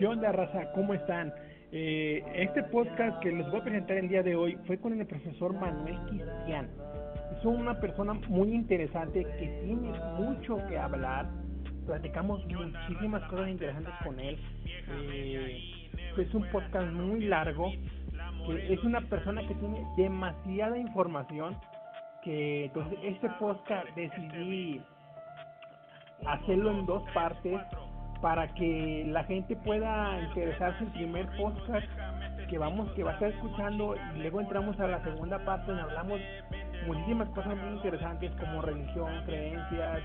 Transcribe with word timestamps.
¿Qué 0.00 0.06
onda, 0.06 0.32
raza? 0.32 0.72
¿Cómo 0.72 0.94
están? 0.94 1.30
Eh, 1.72 2.24
este 2.34 2.62
podcast 2.62 3.20
que 3.20 3.32
les 3.32 3.46
voy 3.50 3.60
a 3.60 3.64
presentar 3.64 3.98
el 3.98 4.08
día 4.08 4.22
de 4.22 4.34
hoy 4.34 4.56
fue 4.66 4.78
con 4.78 4.98
el 4.98 5.06
profesor 5.06 5.52
Manuel 5.52 5.98
Cristian. 6.08 6.70
Es 7.36 7.44
una 7.44 7.78
persona 7.78 8.14
muy 8.14 8.54
interesante 8.54 9.26
que 9.38 9.60
tiene 9.62 9.92
mucho 10.16 10.56
que 10.70 10.78
hablar. 10.78 11.28
Platicamos 11.84 12.42
muchísimas 12.46 13.22
cosas 13.24 13.50
interesantes 13.50 13.92
con 14.02 14.18
él. 14.18 14.38
Eh, 14.88 15.90
es 16.16 16.32
un 16.32 16.50
podcast 16.50 16.90
muy 16.92 17.26
largo. 17.26 17.70
Que 18.46 18.72
es 18.72 18.82
una 18.82 19.02
persona 19.02 19.46
que 19.46 19.54
tiene 19.54 19.86
demasiada 19.98 20.78
información. 20.78 21.58
Que 22.24 22.64
entonces 22.64 22.98
este 23.02 23.28
podcast 23.38 23.86
decidí 23.94 24.80
hacerlo 26.24 26.70
en 26.70 26.86
dos 26.86 27.02
partes 27.12 27.60
para 28.20 28.48
que 28.54 29.04
la 29.08 29.24
gente 29.24 29.56
pueda 29.56 30.20
interesarse 30.20 30.78
en 30.80 30.86
el 30.86 30.92
primer 30.92 31.26
podcast 31.36 31.86
que 32.48 32.58
vamos 32.58 32.90
que 32.92 33.04
va 33.04 33.12
a 33.12 33.14
estar 33.14 33.30
escuchando 33.30 33.94
y 34.14 34.18
luego 34.18 34.40
entramos 34.40 34.78
a 34.80 34.88
la 34.88 35.02
segunda 35.04 35.38
parte 35.44 35.68
donde 35.68 35.82
hablamos 35.82 36.20
muchísimas 36.86 37.28
cosas 37.30 37.56
muy 37.56 37.74
interesantes 37.74 38.32
como 38.40 38.62
religión, 38.62 39.22
creencias, 39.24 40.00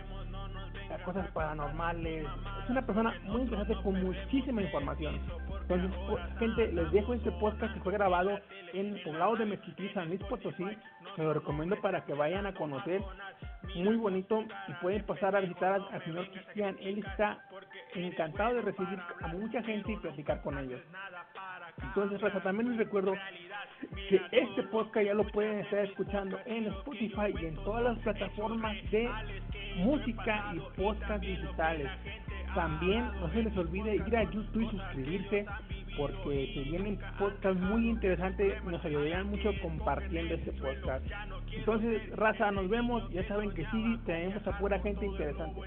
cosas 1.03 1.27
paranormales. 1.31 2.25
Es 2.63 2.69
una 2.69 2.85
persona 2.85 3.13
muy 3.23 3.41
interesante 3.41 3.75
con 3.83 4.03
muchísima 4.03 4.61
información. 4.61 5.19
Entonces, 5.61 5.91
gente, 6.39 6.71
les 6.71 6.91
dejo 6.91 7.13
este 7.13 7.31
podcast 7.31 7.73
que 7.73 7.79
fue 7.81 7.93
grabado 7.93 8.39
en 8.73 9.01
Poblado 9.03 9.35
de 9.35 9.45
Mezquití, 9.45 9.89
San 9.89 10.09
Luis 10.09 10.21
Potosí. 10.23 10.65
Se 11.15 11.23
lo 11.23 11.33
recomiendo 11.33 11.79
para 11.81 12.05
que 12.05 12.13
vayan 12.13 12.45
a 12.45 12.53
conocer. 12.53 13.01
Muy 13.75 13.95
bonito 13.95 14.43
y 14.67 14.73
pueden 14.81 15.03
pasar 15.03 15.35
a 15.35 15.39
visitar 15.39 15.73
al, 15.73 16.03
señor 16.03 16.29
Cristian. 16.29 16.77
Él 16.79 16.99
está 16.99 17.39
encantado 17.95 18.55
de 18.55 18.61
recibir 18.61 18.99
a 19.21 19.27
mucha 19.27 19.61
gente 19.63 19.91
y 19.91 19.97
platicar 19.97 20.41
con 20.41 20.57
ellos. 20.57 20.81
Entonces, 21.81 22.21
Raza, 22.21 22.41
también 22.41 22.69
les 22.69 22.77
recuerdo 22.77 23.13
que 24.09 24.21
este 24.31 24.63
podcast 24.63 25.05
ya 25.05 25.13
lo 25.13 25.25
pueden 25.27 25.59
estar 25.59 25.85
escuchando 25.85 26.39
en 26.45 26.65
Spotify 26.67 27.33
y 27.41 27.45
en 27.45 27.55
todas 27.55 27.83
las 27.83 27.99
plataformas 27.99 28.75
de 28.91 29.09
música 29.77 30.53
y 30.53 30.59
podcast 30.81 31.23
digitales. 31.23 31.89
También 32.53 33.11
no 33.19 33.29
se 33.31 33.43
les 33.43 33.57
olvide 33.57 33.95
ir 33.95 34.15
a 34.15 34.23
YouTube 34.23 34.61
y 34.61 34.69
suscribirse 34.69 35.45
porque 35.97 36.51
se 36.53 36.61
vienen 36.61 36.99
podcasts 37.17 37.61
muy 37.61 37.89
interesantes, 37.89 38.63
nos 38.63 38.83
ayudarían 38.83 39.29
mucho 39.29 39.51
compartiendo 39.61 40.35
este 40.35 40.51
podcast. 40.53 41.05
Entonces, 41.51 42.09
raza, 42.15 42.51
nos 42.51 42.69
vemos, 42.69 43.09
ya 43.11 43.27
saben 43.27 43.51
que 43.51 43.65
sí, 43.71 43.99
tenemos 44.05 44.45
a 44.47 44.57
pura 44.57 44.79
gente 44.79 45.05
interesante. 45.05 45.61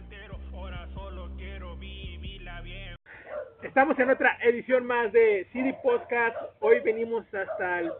Estamos 3.63 3.99
en 3.99 4.09
otra 4.09 4.39
edición 4.43 4.87
más 4.87 5.13
de 5.13 5.47
City 5.53 5.75
Podcast. 5.83 6.37
Hoy 6.61 6.79
venimos 6.81 7.25
hasta 7.35 7.81
el, 7.81 7.93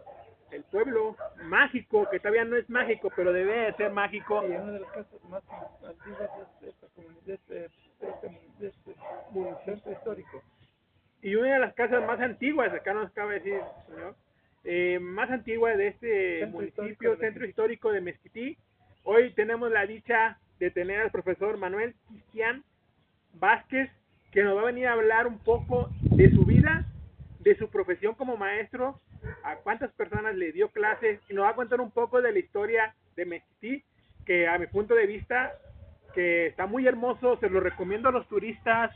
pueblo 0.71 1.17
mágico, 1.43 2.07
que 2.09 2.19
todavía 2.19 2.45
no 2.45 2.55
es 2.55 2.69
mágico, 2.69 3.11
pero 3.13 3.33
debe 3.33 3.65
de 3.65 3.73
ser 3.73 3.91
mágico. 3.91 4.41
Y 4.47 4.51
una 4.51 4.71
de 4.71 4.79
las 4.79 4.91
casas 4.91 5.23
más 5.29 5.43
antiguas 5.83 6.29
de 6.61 6.69
esta 6.69 6.87
comunidad, 6.95 7.21
de 7.25 7.33
este, 7.33 7.53
de 8.59 8.67
este, 8.67 9.65
centro 9.65 9.91
histórico. 9.91 10.43
Y 11.21 11.35
una 11.35 11.53
de 11.53 11.59
las 11.59 11.73
casas 11.73 12.05
más 12.05 12.21
antiguas, 12.21 12.73
acá 12.73 12.93
nos 12.93 13.11
acaba 13.11 13.33
de 13.33 13.39
decir, 13.39 13.61
señor, 13.87 14.15
eh, 14.63 14.97
más 15.01 15.29
antigua 15.29 15.75
de 15.75 15.87
este 15.89 16.45
municipio, 16.45 17.17
centro 17.17 17.45
histórico 17.45 17.91
de 17.91 18.01
Mezquití. 18.01 18.57
Hoy 19.03 19.33
tenemos 19.33 19.69
la 19.71 19.85
dicha 19.85 20.39
de 20.59 20.71
tener 20.71 21.01
al 21.01 21.11
profesor 21.11 21.57
Manuel 21.57 21.95
Cristian 22.07 22.63
Vázquez, 23.33 23.89
que 24.31 24.43
nos 24.43 24.55
va 24.57 24.61
a 24.61 24.65
venir 24.65 24.87
a 24.87 24.93
hablar 24.93 25.27
un 25.27 25.39
poco 25.39 25.89
de 26.01 26.29
su 26.31 26.45
vida, 26.45 26.85
de 27.39 27.55
su 27.57 27.69
profesión 27.69 28.15
como 28.15 28.37
maestro, 28.37 28.99
a 29.43 29.55
cuántas 29.57 29.91
personas 29.93 30.35
le 30.35 30.51
dio 30.51 30.69
clases 30.69 31.19
y 31.29 31.33
nos 31.33 31.45
va 31.45 31.49
a 31.49 31.55
contar 31.55 31.81
un 31.81 31.91
poco 31.91 32.21
de 32.21 32.31
la 32.31 32.39
historia 32.39 32.95
de 33.15 33.25
Mezquití, 33.25 33.83
que 34.25 34.47
a 34.47 34.57
mi 34.57 34.67
punto 34.67 34.95
de 34.95 35.07
vista, 35.07 35.53
que 36.13 36.47
está 36.47 36.67
muy 36.67 36.87
hermoso, 36.87 37.37
se 37.37 37.49
lo 37.49 37.59
recomiendo 37.59 38.09
a 38.09 38.11
los 38.11 38.27
turistas 38.27 38.91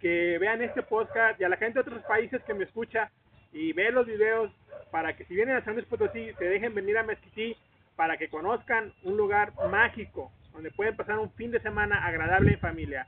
que 0.00 0.38
vean 0.38 0.62
este 0.62 0.82
podcast 0.82 1.40
y 1.40 1.44
a 1.44 1.48
la 1.48 1.56
gente 1.56 1.74
de 1.74 1.80
otros 1.80 2.02
países 2.04 2.42
que 2.44 2.54
me 2.54 2.64
escucha 2.64 3.10
y 3.52 3.72
ve 3.72 3.90
los 3.90 4.06
videos 4.06 4.52
para 4.90 5.16
que 5.16 5.24
si 5.24 5.34
vienen 5.34 5.56
a 5.56 5.64
San 5.64 5.74
Luis 5.74 5.86
Potosí 5.86 6.32
se 6.38 6.44
dejen 6.44 6.74
venir 6.74 6.98
a 6.98 7.02
Mezquití 7.02 7.56
para 7.96 8.18
que 8.18 8.28
conozcan 8.28 8.92
un 9.02 9.16
lugar 9.16 9.52
mágico 9.70 10.30
donde 10.52 10.70
pueden 10.70 10.96
pasar 10.96 11.18
un 11.18 11.32
fin 11.32 11.50
de 11.50 11.60
semana 11.60 12.06
agradable 12.06 12.52
en 12.52 12.60
familia. 12.60 13.06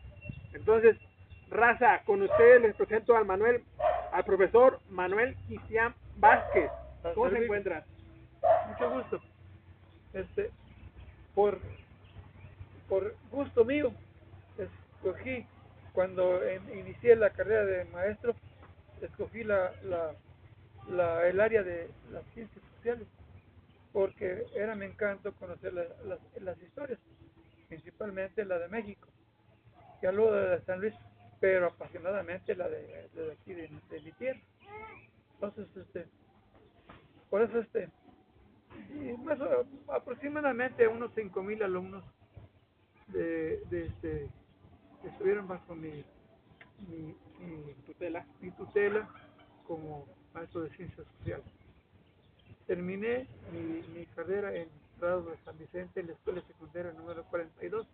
Entonces, 0.54 0.96
Raza, 1.50 2.02
con 2.04 2.22
ustedes 2.22 2.62
les 2.62 2.76
presento 2.76 3.16
al 3.16 3.24
Manuel, 3.24 3.64
al 4.12 4.24
profesor 4.24 4.80
Manuel 4.90 5.36
Cristian 5.46 5.94
Vázquez. 6.16 6.70
¿Cómo 7.14 7.30
se 7.30 7.44
encuentra? 7.44 7.84
Mucho 8.68 8.90
gusto. 8.90 9.20
Este, 10.12 10.50
por, 11.34 11.58
por 12.88 13.14
gusto 13.30 13.64
mío, 13.64 13.92
escogí, 14.58 15.46
cuando 15.92 16.40
inicié 16.74 17.16
la 17.16 17.30
carrera 17.30 17.64
de 17.64 17.84
maestro, 17.86 18.34
escogí 19.00 19.44
la, 19.44 19.72
la, 19.84 20.12
la, 20.88 21.26
el 21.28 21.40
área 21.40 21.62
de 21.62 21.90
las 22.10 22.24
ciencias 22.34 22.62
sociales, 22.76 23.06
porque 23.92 24.46
era 24.54 24.74
mi 24.74 24.86
encanto 24.86 25.32
conocer 25.32 25.72
las, 25.72 25.86
las 26.40 26.62
historias, 26.62 26.98
principalmente 27.68 28.44
la 28.44 28.58
de 28.58 28.68
México. 28.68 29.08
Ya 30.02 30.12
luego 30.12 30.32
de 30.32 30.60
San 30.62 30.80
Luis 30.80 30.94
pero 31.40 31.68
apasionadamente 31.68 32.54
la 32.54 32.68
de, 32.68 33.08
de 33.14 33.32
aquí 33.32 33.54
de, 33.54 33.68
mi 33.68 34.12
tierra. 34.12 34.40
Entonces, 35.34 35.68
este, 35.76 36.06
por 37.30 37.42
eso 37.42 37.58
este, 37.60 37.88
más, 39.22 39.38
aproximadamente 39.88 40.88
unos 40.88 41.14
5.000 41.14 41.62
alumnos 41.62 42.04
de, 43.08 43.62
de 43.70 43.86
este, 43.86 44.28
que 45.02 45.08
estuvieron 45.08 45.46
bajo 45.46 45.74
mi, 45.74 46.04
mi, 46.88 47.14
tutela, 47.86 48.26
mi 48.40 48.50
tutela 48.52 49.08
como 49.66 50.06
maestro 50.34 50.62
de 50.62 50.70
ciencias 50.70 51.06
sociales. 51.18 51.46
Terminé 52.66 53.26
mi, 53.52 53.82
mi 53.96 54.06
carrera 54.06 54.54
en 54.54 54.68
Prado 54.98 55.22
de 55.30 55.36
San 55.44 55.56
Vicente, 55.58 56.00
en 56.00 56.08
la 56.08 56.12
escuela 56.14 56.42
secundaria 56.42 56.92
número 56.92 57.24
42. 57.24 57.86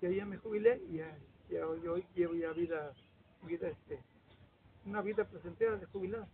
Y 0.00 0.06
ahí 0.06 0.16
ya 0.16 0.26
me 0.26 0.36
jubilé 0.36 0.80
y 0.90 0.98
ya 0.98 1.16
ya 1.50 1.66
hoy, 1.66 2.04
llevo 2.14 2.34
ya 2.34 2.52
vida, 2.52 2.92
vida 3.42 3.68
este, 3.68 3.98
una 4.84 5.02
vida 5.02 5.24
presentera 5.24 5.76
de 5.76 5.86
jubilado. 5.86 6.26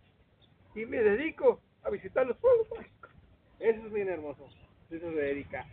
Y 0.73 0.85
me 0.85 1.01
dedico 1.01 1.61
a 1.83 1.89
visitar 1.89 2.25
los 2.27 2.37
pueblos 2.37 2.67
mágicos. 2.75 3.11
Eso 3.59 3.85
es 3.85 3.93
bien 3.93 4.09
hermoso. 4.09 4.47
Eso 4.89 5.11
se 5.11 5.15
dedica. 5.15 5.65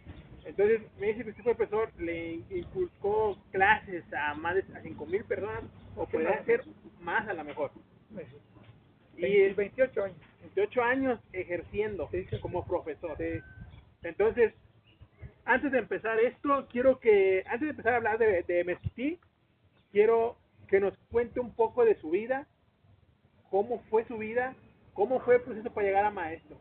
Entonces, 0.44 0.82
me 0.98 1.08
dice 1.08 1.25
que 1.25 1.30
usted 1.30 1.42
fue 1.42 1.54
profesor, 1.54 1.92
le 1.98 2.34
inculcó 2.50 3.38
clases 3.50 4.04
a 4.12 4.34
más 4.34 4.56
de 4.56 4.64
5 4.82 5.06
mil 5.06 5.25
personas, 5.25 5.64
o 5.97 6.06
puede 6.06 6.28
hacer 6.28 6.64
más 7.00 7.28
a 7.28 7.34
lo 7.34 7.44
mejor. 7.44 7.70
Y 9.16 9.53
28 9.53 10.04
años. 10.04 10.16
28 10.41 10.82
años 10.82 11.20
ejerciendo 11.32 12.09
como 12.41 12.64
profesor. 12.66 13.16
Entonces, 14.03 14.53
antes 15.44 15.72
de 15.72 15.78
empezar 15.78 16.19
esto, 16.19 16.66
quiero 16.70 16.98
que, 16.98 17.44
antes 17.47 17.62
de 17.62 17.70
empezar 17.70 17.94
a 17.94 17.97
hablar 17.97 18.19
de, 18.19 18.42
de 18.42 18.64
quiero 19.92 20.36
que 20.66 20.80
nos 20.80 20.97
cuente 21.10 21.38
un 21.38 21.54
poco 21.54 21.84
de 21.84 21.94
su 22.00 22.10
vida, 22.10 22.48
cómo 23.50 23.80
fue 23.91 24.04
su 24.06 24.16
vida, 24.16 24.56
cómo 24.94 25.20
fue 25.20 25.36
el 25.36 25.42
proceso 25.42 25.70
para 25.70 25.86
llegar 25.86 26.04
a 26.06 26.10
maestro. 26.10 26.56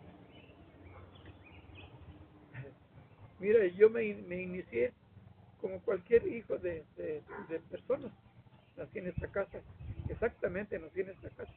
Mira, 3.40 3.66
yo 3.68 3.90
me, 3.90 4.04
inicié 4.06 4.94
como 5.60 5.80
cualquier 5.80 6.28
hijo 6.28 6.58
de, 6.58 6.84
personas. 7.72 8.12
Nací 8.78 9.00
en 9.00 9.08
esta 9.08 9.28
casa, 9.28 9.60
exactamente 10.10 10.78
nací 10.78 11.02
en 11.02 11.10
esta 11.10 11.30
casa. 11.30 11.54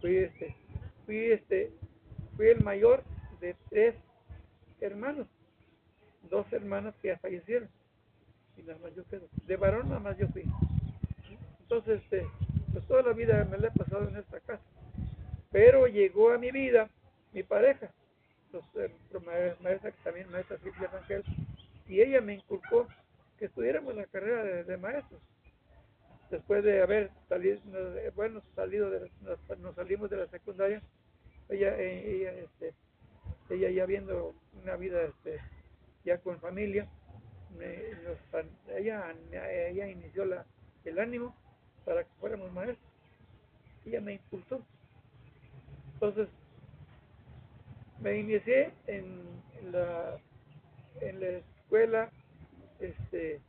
Fui 0.00 0.16
este, 0.16 0.56
fui 1.06 1.32
este, 1.32 1.70
fui 2.36 2.48
el 2.48 2.62
mayor 2.62 3.02
de 3.40 3.56
tres 3.70 3.94
hermanos, 4.80 5.26
dos 6.28 6.52
hermanas 6.52 6.94
que 7.00 7.08
ya 7.08 7.18
fallecieron 7.18 7.68
nada 8.66 8.78
más 8.78 8.94
yo. 8.94 9.02
De 9.46 9.56
varón 9.56 9.88
nada 9.88 10.00
más 10.00 10.16
yo 10.18 10.28
fui. 10.28 10.44
Entonces, 11.60 12.02
este, 12.02 12.26
pues 12.72 12.86
toda 12.86 13.02
la 13.02 13.12
vida 13.12 13.44
me 13.44 13.58
la 13.58 13.68
he 13.68 13.70
pasado 13.70 14.08
en 14.08 14.16
esta 14.16 14.40
casa. 14.40 14.64
Pero 15.50 15.86
llegó 15.86 16.32
a 16.32 16.38
mi 16.38 16.50
vida 16.50 16.88
mi 17.32 17.42
pareja, 17.42 17.90
entonces, 18.46 18.90
eh, 19.14 19.56
maestra, 19.62 19.92
también 20.04 20.30
maestra 20.30 20.58
Silvia 20.58 20.88
Rangel, 20.88 21.24
y 21.88 22.00
ella 22.00 22.20
me 22.20 22.34
inculcó 22.34 22.86
que 23.38 23.46
estudiáramos 23.46 23.94
la 23.94 24.06
carrera 24.06 24.64
de, 24.64 24.76
maestros. 24.76 25.20
Después 26.30 26.62
de 26.62 26.82
haber 26.82 27.10
salido, 27.28 27.58
bueno, 28.14 28.42
salido 28.54 28.90
de, 28.90 29.10
nos, 29.22 29.74
salimos 29.74 30.10
de 30.10 30.16
la 30.18 30.26
secundaria, 30.28 30.82
ella, 31.48 31.76
eh, 31.78 32.16
ella, 32.16 32.32
este, 32.32 32.74
ella 33.50 33.70
ya 33.70 33.86
viendo 33.86 34.34
una 34.62 34.76
vida 34.76 35.02
este, 35.02 35.40
ya 36.04 36.18
con 36.18 36.38
familia, 36.40 36.88
ella, 38.76 39.14
ella 39.32 39.88
inició 39.88 40.24
la, 40.24 40.44
el 40.84 40.98
ánimo 40.98 41.34
para 41.84 42.04
que 42.04 42.10
fuéramos 42.20 42.52
maestros. 42.52 42.78
Ella 43.86 44.00
me 44.00 44.14
impulsó. 44.14 44.60
Entonces, 45.94 46.28
me 48.00 48.18
inicié 48.18 48.72
en 48.86 49.22
la, 49.70 50.18
en 51.00 51.20
la 51.20 51.28
escuela, 51.28 52.10
este, 52.80 53.40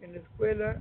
en 0.00 0.14
la 0.14 0.20
escuela, 0.20 0.80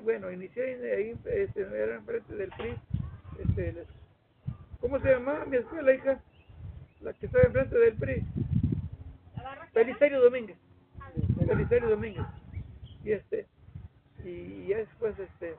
bueno, 0.00 0.30
inicié 0.30 0.94
ahí, 0.94 1.16
este, 1.26 1.60
era 1.60 1.96
enfrente 1.96 2.34
del 2.34 2.50
PRI, 2.50 2.76
este, 3.38 3.84
¿cómo 4.80 4.98
se 5.00 5.10
llamaba 5.10 5.44
mi 5.46 5.56
escuela, 5.56 5.94
hija? 5.94 6.20
La 7.00 7.12
que 7.14 7.26
estaba 7.26 7.44
enfrente 7.44 7.78
del 7.78 7.94
PRI. 7.94 8.24
Belisario 9.74 10.20
Domínguez. 10.20 10.56
Belisario 11.46 11.88
Domínguez. 11.88 12.26
Y 13.04 13.12
este, 13.12 13.46
y 14.24 14.66
ya 14.66 14.78
después, 14.78 15.18
este, 15.18 15.54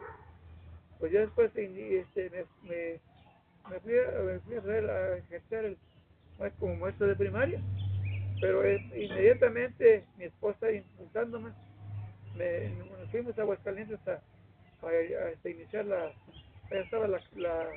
pues 0.99 1.11
ya 1.11 1.21
después 1.21 1.51
este, 1.55 2.29
me, 2.29 2.69
me, 2.69 2.99
me 3.69 3.79
fui, 3.79 3.93
a, 3.97 4.21
me 4.21 4.39
fui 4.39 4.55
a, 4.55 4.91
a 4.91 5.17
ejercer 5.17 5.65
el, 5.65 5.77
como 6.59 6.75
maestro 6.75 7.07
de 7.07 7.15
primaria. 7.15 7.61
Pero 8.39 8.63
eh, 8.63 8.79
inmediatamente 8.95 10.05
mi 10.17 10.25
esposa 10.25 10.71
impulsándome, 10.71 11.51
me, 12.35 12.69
nos 12.69 13.09
fuimos 13.11 13.37
a 13.37 13.41
Aguascalientes 13.43 13.99
a, 14.07 14.21
a, 14.81 14.87
a, 14.87 15.27
a 15.43 15.49
iniciar 15.49 15.85
la, 15.85 16.11
ya 16.69 16.77
estaba 16.79 17.07
la, 17.07 17.21
la, 17.35 17.67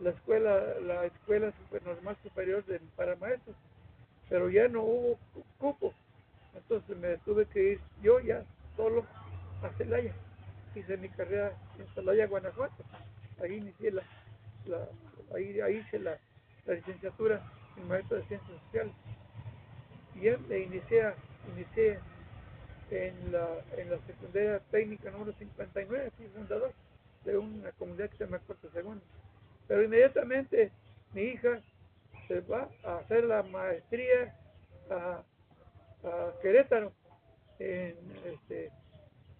la 0.00 0.10
escuela, 0.10 0.80
la 0.80 1.04
escuela 1.06 1.52
super, 1.52 1.82
normal 1.84 2.16
superior 2.22 2.64
de, 2.66 2.80
para 2.96 3.16
maestros, 3.16 3.56
pero 4.28 4.50
ya 4.50 4.68
no 4.68 4.82
hubo 4.82 5.18
cupo, 5.58 5.94
entonces 6.54 6.96
me 6.96 7.16
tuve 7.18 7.46
que 7.46 7.72
ir 7.72 7.80
yo 8.02 8.20
ya 8.20 8.44
solo 8.76 9.04
a 9.62 9.70
Celaya, 9.78 10.12
hice 10.74 10.96
mi 10.96 11.08
carrera 11.08 11.52
en 11.78 11.86
Celaya, 11.94 12.26
Guanajuato, 12.26 12.84
ahí 13.42 13.54
inicié 13.54 13.92
la, 13.92 14.02
la 14.66 14.86
ahí, 15.34 15.60
ahí 15.60 15.76
hice 15.76 15.98
la, 15.98 16.18
la 16.66 16.74
licenciatura 16.74 17.42
en 17.76 17.88
maestro 17.88 18.16
de 18.16 18.24
ciencias 18.24 18.60
sociales. 18.64 18.92
Y 20.14 20.20
ya 20.22 20.38
me 20.48 20.58
inicié, 20.58 21.12
inicié 21.54 21.98
en 22.90 23.32
la, 23.32 23.48
en 23.76 23.90
la 23.90 23.98
secundaria 24.06 24.60
técnica 24.70 25.10
número 25.10 25.32
59, 25.32 26.10
fui 26.16 26.26
fundador 26.28 26.72
de 27.24 27.38
una 27.38 27.72
comunidad 27.72 28.10
que 28.10 28.16
se 28.16 28.24
llama 28.24 28.38
Corte 28.40 28.68
Segundo. 28.72 29.02
Pero 29.66 29.82
inmediatamente 29.82 30.70
mi 31.12 31.22
hija 31.22 31.60
se 32.28 32.40
va 32.40 32.68
a 32.84 32.98
hacer 32.98 33.24
la 33.24 33.42
maestría 33.42 34.34
a, 34.90 35.22
Querétaro 36.40 36.92
en, 37.58 37.96
este, 38.24 38.70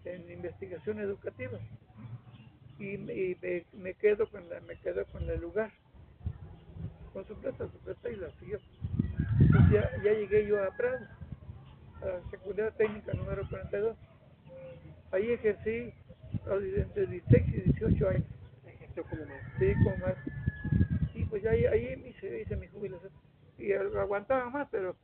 en 0.05 0.29
investigación 0.33 0.99
educativa 0.99 1.61
y, 2.81 2.95
y 2.95 3.37
me, 3.41 3.65
me, 3.73 3.95
quedo 3.95 4.29
con 4.29 4.49
la, 4.49 4.61
me 4.63 4.77
quedo 4.81 5.05
con 5.07 5.31
el 5.31 5.41
lugar 5.41 5.71
con 7.13 7.25
su 7.25 7.35
plata, 7.37 7.67
su 7.71 7.79
plata 7.79 8.11
y 8.11 8.17
la 8.17 8.31
siguió. 8.41 8.59
Ya, 9.73 9.91
ya 10.03 10.13
llegué 10.13 10.47
yo 10.47 10.63
a 10.63 10.71
Prado, 10.77 11.07
secundaria 12.31 12.71
técnica 12.73 13.13
número 13.15 13.49
42. 13.49 13.97
Ahí 15.13 15.31
ejercí 15.31 15.95
entre 16.47 17.07
16 17.07 17.49
y 17.49 17.61
18 17.73 18.09
años. 18.09 18.25
Ejerció 18.67 19.05
como 19.05 19.25
maestro. 19.25 19.59
Sí, 19.59 19.75
como 19.85 19.97
maestro. 19.97 20.33
Y 21.15 21.25
pues 21.25 21.47
ahí, 21.47 21.65
ahí 21.67 22.05
hice, 22.07 22.41
hice 22.43 22.57
mi 22.57 22.69
jubilación. 22.69 23.13
Y 23.59 23.73
aguantaba 23.73 24.51
más, 24.51 24.69
pero 24.71 24.97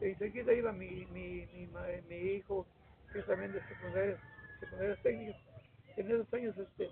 enseguida 0.00 0.52
iba 0.52 0.72
mi, 0.72 1.06
mi, 1.06 1.46
mi, 1.52 1.68
mi 2.08 2.16
hijo, 2.16 2.66
que 3.12 3.18
es 3.20 3.26
también 3.26 3.52
de 3.52 3.60
secundaria, 3.66 4.16
secundaria 4.60 4.96
técnica. 5.02 5.38
En 5.96 6.06
esos 6.06 6.32
años 6.32 6.56
este, 6.56 6.88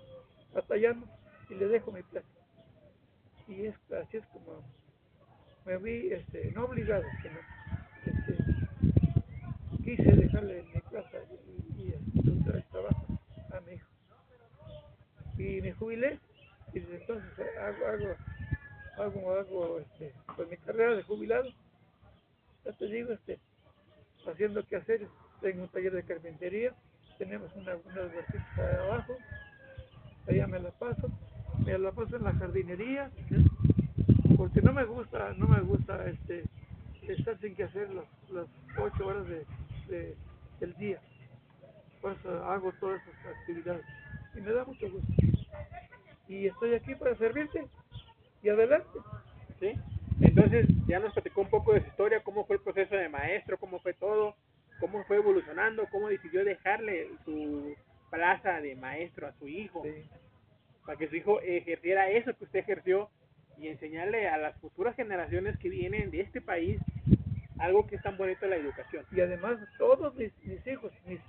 batallando 0.53 1.07
y 1.49 1.55
le 1.55 1.67
dejo 1.67 1.91
mi 1.91 2.03
plaza. 2.03 2.27
Y 3.47 3.67
es, 3.67 3.75
así 3.93 4.17
es 4.17 4.25
como 4.27 4.61
me 5.67 5.77
vi, 5.77 6.13
este, 6.13 6.51
no 6.53 6.65
obligado, 6.65 7.03
sino 7.21 7.39
quise 9.87 10.03
dejarle 10.03 10.63
mi 10.73 10.81
plaza 10.81 11.17
y, 11.31 11.81
y, 11.81 11.95
y 12.13 12.29
el 12.29 12.63
trabajo 12.65 13.05
a 13.53 13.61
mi 13.61 13.75
hijo. 13.75 13.87
Y 15.37 15.61
me 15.61 15.71
jubilé 15.71 16.19
y 16.73 16.79
desde 16.81 16.97
entonces 16.97 17.31
hago, 17.61 17.85
hago, 17.85 18.15
hago, 18.97 19.31
hago 19.31 19.79
este, 19.79 20.13
pues 20.35 20.49
mi 20.49 20.57
carrera 20.57 20.93
de 20.93 21.03
jubilado. 21.03 21.49
Ya 22.65 22.73
te 22.73 22.85
digo, 22.87 23.13
este, 23.13 23.39
haciendo 24.29 24.61
que 24.65 24.75
hacer, 24.75 25.07
tengo 25.39 25.63
un 25.63 25.69
taller 25.69 25.93
de 25.93 26.03
carpintería, 26.03 26.73
tenemos 27.17 27.49
una, 27.55 27.77
unas 27.77 28.13
huertitas 28.13 28.59
abajo, 28.59 29.17
allá 30.27 30.47
me 30.47 30.59
la 30.59 30.71
paso, 30.71 31.09
me 31.65 31.77
la 31.77 31.93
paso 31.93 32.17
en 32.17 32.25
la 32.25 32.33
jardinería, 32.33 33.09
porque 34.35 34.61
no 34.61 34.73
me 34.73 34.83
gusta, 34.83 35.33
no 35.37 35.47
me 35.47 35.61
gusta 35.61 36.09
este 36.09 36.43
estar 37.07 37.39
sin 37.39 37.55
que 37.55 37.63
hacer 37.63 37.89
las, 37.91 38.05
las 38.33 38.47
ocho 38.77 39.07
horas 39.07 39.25
de, 39.29 39.45
de, 39.87 40.15
del 40.59 40.73
día 40.75 41.01
hago 42.45 42.71
todas 42.79 43.01
esas 43.01 43.35
actividades 43.37 43.85
y 44.35 44.41
me 44.41 44.51
da 44.51 44.65
mucho 44.65 44.89
gusto. 44.89 45.13
Y 46.27 46.47
estoy 46.47 46.75
aquí 46.75 46.95
para 46.95 47.15
servirte 47.17 47.67
y 48.43 48.49
adelante. 48.49 48.99
¿Sí? 49.59 49.73
Entonces 50.21 50.67
ya 50.87 50.99
nos 50.99 51.13
platicó 51.13 51.41
un 51.41 51.49
poco 51.49 51.73
de 51.73 51.81
su 51.81 51.87
historia, 51.87 52.23
cómo 52.23 52.45
fue 52.45 52.57
el 52.57 52.61
proceso 52.61 52.95
de 52.95 53.09
maestro, 53.09 53.57
cómo 53.57 53.79
fue 53.79 53.93
todo, 53.93 54.35
cómo 54.79 55.03
fue 55.05 55.17
evolucionando, 55.17 55.87
cómo 55.91 56.09
decidió 56.09 56.43
dejarle 56.43 57.09
su 57.25 57.75
plaza 58.09 58.61
de 58.61 58.75
maestro 58.75 59.27
a 59.27 59.33
su 59.33 59.47
hijo, 59.47 59.83
sí. 59.83 60.09
para 60.85 60.97
que 60.97 61.07
su 61.07 61.15
hijo 61.15 61.41
ejerciera 61.41 62.09
eso 62.09 62.35
que 62.35 62.45
usted 62.45 62.59
ejerció 62.59 63.09
y 63.57 63.67
enseñarle 63.67 64.27
a 64.27 64.37
las 64.37 64.55
futuras 64.59 64.95
generaciones 64.95 65.57
que 65.57 65.69
vienen 65.69 66.11
de 66.11 66.21
este 66.21 66.41
país 66.41 66.79
algo 67.59 67.87
que 67.87 67.95
es 67.95 68.01
tan 68.01 68.17
bonito 68.17 68.45
la 68.47 68.55
educación. 68.55 69.05
Y 69.11 69.21
además 69.21 69.57
todos 69.77 70.13
mis, 70.15 70.31
mis 70.43 70.65
hijos, 70.67 70.91
mis 71.05 71.19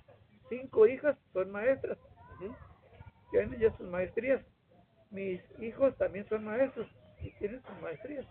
cinco 0.49 0.87
hijas 0.87 1.17
son 1.33 1.51
maestras, 1.51 1.99
uh 2.41 2.45
-huh. 2.45 2.57
tienen 3.31 3.59
ya 3.59 3.77
sus 3.77 3.89
maestrías. 3.89 4.43
Mis 5.11 5.41
hijos 5.61 5.97
también 5.97 6.29
son 6.29 6.45
maestros 6.45 6.87
y 7.21 7.31
tienen 7.39 7.63
sus 7.63 7.81
maestrías 7.81 8.27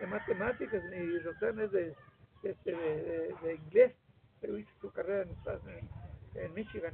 de 0.00 0.06
matemáticas. 0.06 0.82
Mi 0.84 1.18
Roxana 1.18 1.64
es 1.64 1.72
de, 1.72 1.94
este, 2.44 2.72
de, 2.72 3.02
de, 3.02 3.34
de, 3.42 3.54
inglés, 3.54 3.94
pero 4.40 4.58
hizo 4.58 4.70
su 4.80 4.92
carrera 4.92 5.22
en, 5.22 5.30
en, 5.70 6.44
en, 6.44 6.54
Michigan, 6.54 6.92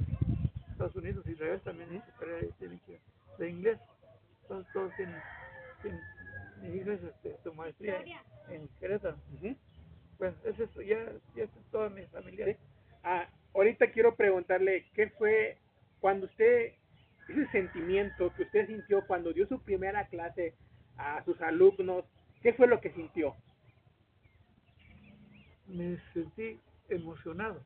Estados 0.71 0.95
Unidos, 0.95 1.25
Israel 1.27 1.61
también 1.63 1.93
hizo 1.93 2.05
su 2.05 2.17
carrera 2.17 2.47
de 2.59 2.67
Michigan, 2.69 3.01
de 3.37 3.49
inglés. 3.49 3.79
Todos, 4.47 4.65
todos 4.73 4.95
tienen, 4.95 5.21
tienen 5.81 6.01
mi 6.61 6.77
hija 6.77 6.93
es 6.93 7.03
este, 7.03 7.37
su 7.43 7.53
maestría 7.53 8.03
en 8.49 8.67
Querétaro. 8.79 9.17
Uh 9.33 9.39
-huh. 9.39 9.57
Pues 10.17 10.33
eso 10.45 10.63
es, 10.63 10.87
ya, 10.87 11.11
ya 11.35 11.43
es 11.43 11.49
toda 11.71 11.89
mi 11.89 12.05
familia. 12.07 12.45
¿Sí? 12.45 12.55
Ah, 13.03 13.27
ahorita 13.53 13.91
quiero 13.91 14.15
preguntarle 14.15 14.85
qué 14.93 15.09
fue 15.11 15.57
cuando 15.99 16.25
usted, 16.27 16.73
ese 17.29 17.47
sentimiento 17.51 18.33
que 18.35 18.43
usted 18.43 18.67
sintió 18.67 19.05
cuando 19.07 19.33
dio 19.33 19.47
su 19.47 19.59
primera 19.59 20.07
clase 20.07 20.53
a 20.97 21.23
sus 21.25 21.39
alumnos, 21.41 22.05
¿qué 22.41 22.53
fue 22.53 22.67
lo 22.67 22.79
que 22.79 22.91
sintió? 22.91 23.35
Me 25.67 25.97
sentí 26.13 26.59
emocionado 26.89 27.61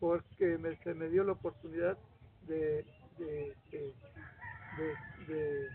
porque 0.00 0.58
me, 0.58 0.76
se 0.76 0.92
me 0.94 1.08
dio 1.08 1.24
la 1.24 1.32
oportunidad 1.32 1.96
de, 2.46 2.84
de, 3.18 3.54
de, 3.70 3.94
de, 5.26 5.68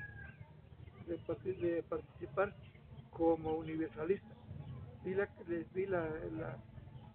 de 1.56 1.84
participar 1.84 2.54
como 3.12 3.54
universalista. 3.56 4.41
Vi 5.04 5.14
la, 5.16 5.28
vi 5.74 5.86
la, 5.88 6.08
la, 6.38 6.58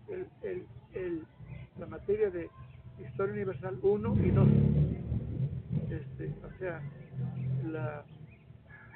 el, 0.09 0.27
el, 0.43 0.67
el 0.95 1.27
la 1.79 1.87
materia 1.87 2.31
de 2.31 2.49
Historia 2.99 3.35
Universal 3.35 3.79
1 3.83 4.17
y 4.25 4.31
2. 4.31 4.49
Este, 5.91 6.35
o 6.45 6.59
sea, 6.59 6.81
la 7.65 8.05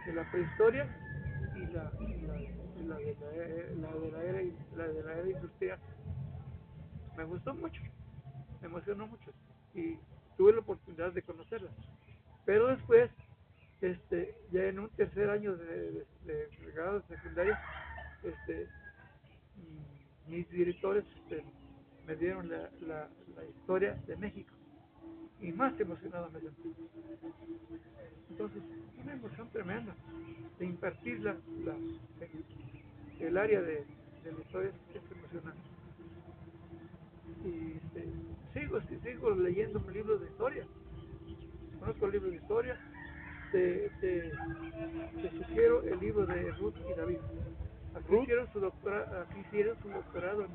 de 0.06 0.12
la 0.14 0.30
prehistoria 0.30 0.88
y 1.54 1.66
la, 1.73 1.92
la, 2.87 2.94
la, 2.94 2.97
de, 2.97 3.75
la, 3.76 3.92
de 3.92 4.11
la, 4.11 4.25
era, 4.25 4.40
la 4.76 4.88
de 4.88 5.02
la 5.02 5.12
era 5.12 5.30
industrial. 5.30 5.78
Me 7.16 7.25
gustó 7.25 7.54
mucho, 7.54 7.82
me 8.61 8.68
emocionó 8.68 9.06
mucho 9.06 9.30
y 9.75 9.99
tuve 10.37 10.52
la 10.54 10.61
oportunidad 10.61 11.12
de 11.12 11.23
conocerla. 11.23 11.70
Pero 12.47 12.68
después, 12.68 13.11
este, 13.82 14.35
ya 14.52 14.64
en 14.64 14.78
un 14.80 14.88
tercer 14.90 15.28
año 15.28 15.54
de, 15.56 15.66
de, 15.66 16.06
de, 16.25 16.35
de 16.35 16.73
grado 16.75 17.02
secundario, 17.09 17.56
este, 18.23 18.69
mis 20.27 20.49
directores 20.50 21.05
este, 21.17 21.45
me 22.07 22.17
dieron 22.17 22.49
la, 22.49 22.71
la, 22.81 23.09
la, 23.37 23.45
historia 23.45 23.95
de 24.07 24.17
México 24.17 24.55
y 25.41 25.53
más 25.53 25.79
emocionado 25.81 26.31
me 26.31 26.41
sentí. 26.41 26.75
Entonces, 28.31 28.62
una 29.03 29.12
emoción 29.12 29.49
tremenda 29.50 29.95
de 30.59 30.67
impartir 30.67 31.21
la, 31.21 31.37
la, 31.65 31.77
el 33.19 33.37
área 33.37 33.61
de, 33.61 33.85
la 34.25 34.41
historia 34.41 34.71
es 34.95 35.03
emocionante. 35.11 35.61
Y 37.45 37.73
este, 37.73 38.07
sigo, 38.55 38.81
sigo 39.03 39.31
leyendo 39.31 39.81
libros 39.91 40.21
de 40.21 40.27
historia. 40.27 40.67
Conozco 41.79 42.09
libros 42.09 42.31
de 42.31 42.37
historia. 42.37 42.79
Te, 43.50 43.91
te 44.00 44.33
sugiero 45.39 45.83
el 45.83 45.99
libro 45.99 46.27
de 46.27 46.53
Ruth 46.53 46.77
y 46.89 46.95
David. 46.95 47.19
Aquí 47.94 48.16
hicieron 48.16 48.52
su 48.52 48.61
doctorado, 48.61 49.23
aquí 49.23 49.40
hicieron 49.40 49.76
su 49.82 49.88
doctorado. 49.88 50.47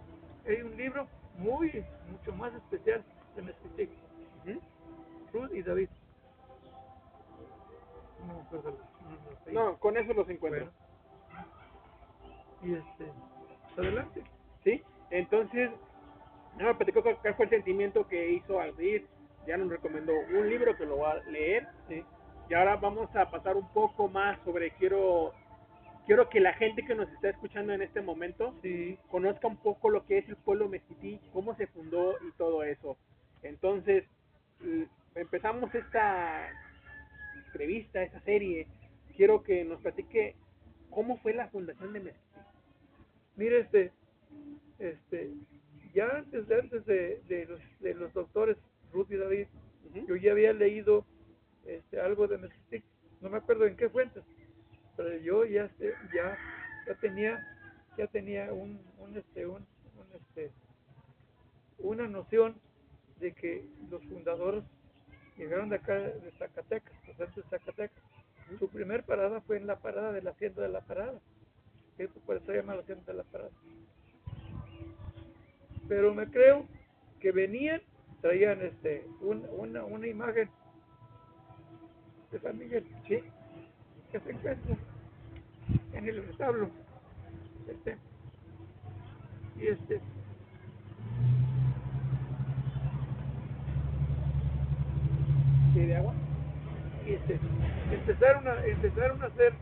Hay 0.47 0.61
un 0.61 0.77
libro 0.77 1.07
muy, 1.37 1.83
mucho 2.09 2.31
más 2.33 2.53
especial 2.53 3.03
de 3.35 3.41
Mesquitic. 3.41 3.89
Ruth 5.33 5.51
y 5.53 5.61
David. 5.63 5.89
No, 9.51 9.71
no, 9.71 9.77
con 9.77 9.97
eso 9.97 10.13
los 10.13 10.29
encuentro. 10.29 10.71
Y 12.63 12.73
este, 12.73 13.11
adelante. 13.77 14.23
Sí, 14.63 14.81
entonces, 15.09 15.69
no 16.57 16.65
me 16.65 16.75
platicó 16.75 17.03
cuál 17.03 17.35
fue 17.35 17.45
el 17.45 17.49
sentimiento 17.49 18.07
que 18.07 18.31
hizo 18.31 18.59
al 18.59 18.79
ir. 18.81 19.07
Ya 19.45 19.57
nos 19.57 19.69
recomendó 19.69 20.13
un 20.13 20.49
libro 20.49 20.75
que 20.75 20.85
lo 20.85 20.99
va 20.99 21.11
a 21.11 21.23
leer. 21.29 21.67
Sí. 21.87 22.03
Y 22.49 22.53
ahora 22.53 22.77
vamos 22.77 23.13
a 23.15 23.29
pasar 23.29 23.55
un 23.55 23.67
poco 23.69 24.07
más 24.07 24.39
sobre 24.43 24.71
quiero 24.71 25.33
quiero 26.05 26.29
que 26.29 26.39
la 26.39 26.53
gente 26.53 26.85
que 26.85 26.95
nos 26.95 27.11
está 27.11 27.29
escuchando 27.29 27.73
en 27.73 27.81
este 27.81 28.01
momento 28.01 28.55
sí. 28.61 28.97
conozca 29.09 29.47
un 29.47 29.57
poco 29.57 29.89
lo 29.89 30.05
que 30.05 30.19
es 30.19 30.29
el 30.29 30.35
pueblo 30.37 30.69
mezquití, 30.69 31.19
cómo 31.33 31.55
se 31.55 31.67
fundó 31.67 32.15
y 32.27 32.31
todo 32.37 32.63
eso. 32.63 32.97
Entonces, 33.43 34.05
empezamos 35.15 35.73
esta 35.73 36.49
entrevista, 37.45 38.03
esta 38.03 38.21
serie. 38.21 38.67
Quiero 39.15 39.43
que 39.43 39.63
nos 39.63 39.81
platique 39.81 40.35
cómo 40.89 41.17
fue 41.17 41.33
la 41.33 41.47
fundación 41.49 41.93
de 41.93 41.99
Mezquití. 41.99 42.39
Mire, 43.35 43.59
este, 43.61 43.91
este, 44.79 45.31
ya 45.93 46.07
antes 46.09 46.47
de, 46.47 46.55
antes 46.59 46.85
de, 46.85 47.21
de, 47.27 47.45
los, 47.45 47.59
de 47.79 47.93
los 47.93 48.13
doctores 48.13 48.57
Ruth 48.93 49.11
y 49.11 49.17
David, 49.17 49.47
yo 50.07 50.15
ya 50.15 50.31
había 50.31 50.53
leído 50.53 51.05
este, 51.65 51.99
algo 51.99 52.27
de 52.27 52.37
Mezquití. 52.37 52.83
No 53.21 53.29
me 53.29 53.37
acuerdo 53.37 53.65
en 53.65 53.75
qué 53.77 53.89
fuentes 53.89 54.23
yo 55.25 55.43
ya 55.43 55.69
ya 56.13 56.37
ya 56.87 56.95
tenía 57.01 57.43
ya 57.97 58.07
tenía 58.07 58.53
un, 58.53 58.79
un 58.99 59.17
este 59.17 59.47
un, 59.47 59.65
un, 59.97 60.07
este 60.13 60.51
una 61.79 62.07
noción 62.07 62.55
de 63.19 63.33
que 63.33 63.65
los 63.89 64.03
fundadores 64.03 64.63
llegaron 65.35 65.69
de 65.69 65.77
acá 65.77 65.95
de 65.95 66.31
Zacatecas, 66.37 66.93
de 67.17 67.43
Zacatecas. 67.49 68.03
Su 68.59 68.69
primer 68.69 69.03
parada 69.03 69.41
fue 69.41 69.57
en 69.57 69.65
la 69.65 69.77
parada 69.77 70.11
de 70.11 70.21
la 70.21 70.31
hacienda 70.31 70.61
de 70.61 70.69
la 70.69 70.81
parada. 70.81 71.19
por 72.25 72.37
eso 72.37 72.45
se 72.45 72.57
llama 72.57 72.75
la 72.75 72.81
hacienda 72.81 73.03
de 73.07 73.13
la 73.17 73.23
parada. 73.23 73.51
Pero 75.87 76.13
me 76.13 76.29
creo 76.29 76.67
que 77.19 77.31
venían, 77.31 77.81
traían 78.21 78.61
este 78.61 79.07
un, 79.21 79.45
una, 79.57 79.83
una 79.83 80.07
imagen 80.07 80.49
de 82.31 82.39
San 82.39 82.57
Miguel, 82.57 82.85
¿sí? 83.07 83.23
que 84.11 84.19
se 84.19 84.31
encuentra 84.31 84.77
en 85.95 86.09
el 86.09 86.19
establo. 86.19 86.69
Este, 87.67 87.97
y 89.57 89.67
este. 89.67 90.01
de 95.73 95.95
agua? 95.97 96.13
Y 97.05 97.13
este, 97.13 97.39
empezaron 97.91 98.47
a, 98.47 98.65
empezaron 98.65 99.21
a 99.21 99.25
hacer 99.25 99.53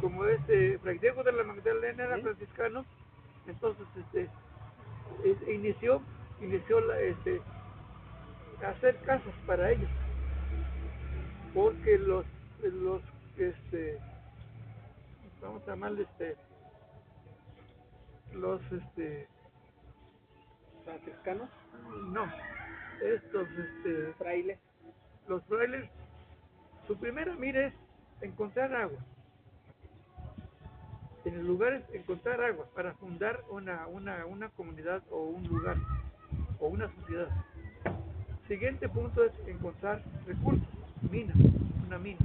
como 0.00 0.24
este 0.26 0.78
Fray 0.78 0.98
Diego 0.98 1.22
de 1.22 1.32
la 1.32 1.44
Magdalena 1.44 2.04
era 2.04 2.18
franciscano, 2.18 2.84
entonces 3.46 3.86
este 3.96 4.28
inició, 5.50 6.02
inició 6.40 6.80
la, 6.80 7.00
este 7.00 7.40
hacer 8.66 8.96
casas 8.98 9.34
para 9.46 9.70
ellos 9.70 9.88
porque 11.54 11.98
los 11.98 12.24
los 12.62 13.02
este 13.38 13.98
vamos 15.40 15.62
a 15.62 15.70
llamarle 15.70 16.02
este 16.02 16.36
los 18.32 18.60
este 18.72 19.28
franciscanos 20.84 21.48
no 22.08 22.26
estos 23.02 23.48
este 23.50 24.12
frailes. 24.14 24.58
los 25.28 25.42
frailes 25.44 25.90
su 26.86 26.96
primera 26.96 27.34
mira 27.36 27.68
es 27.68 27.74
encontrar 28.20 28.74
agua. 28.74 28.98
En 31.24 31.34
el 31.34 31.46
lugar 31.46 31.74
es 31.74 31.94
encontrar 31.94 32.40
agua 32.40 32.66
para 32.74 32.94
fundar 32.94 33.44
una, 33.50 33.86
una, 33.86 34.26
una 34.26 34.48
comunidad 34.48 35.02
o 35.10 35.26
un 35.26 35.46
lugar 35.46 35.76
o 36.58 36.66
una 36.66 36.92
sociedad. 36.96 37.28
Siguiente 38.48 38.88
punto 38.88 39.24
es 39.24 39.32
encontrar 39.46 40.02
recursos 40.26 40.66
minas 41.10 41.36
una 41.86 41.98
mina 41.98 42.18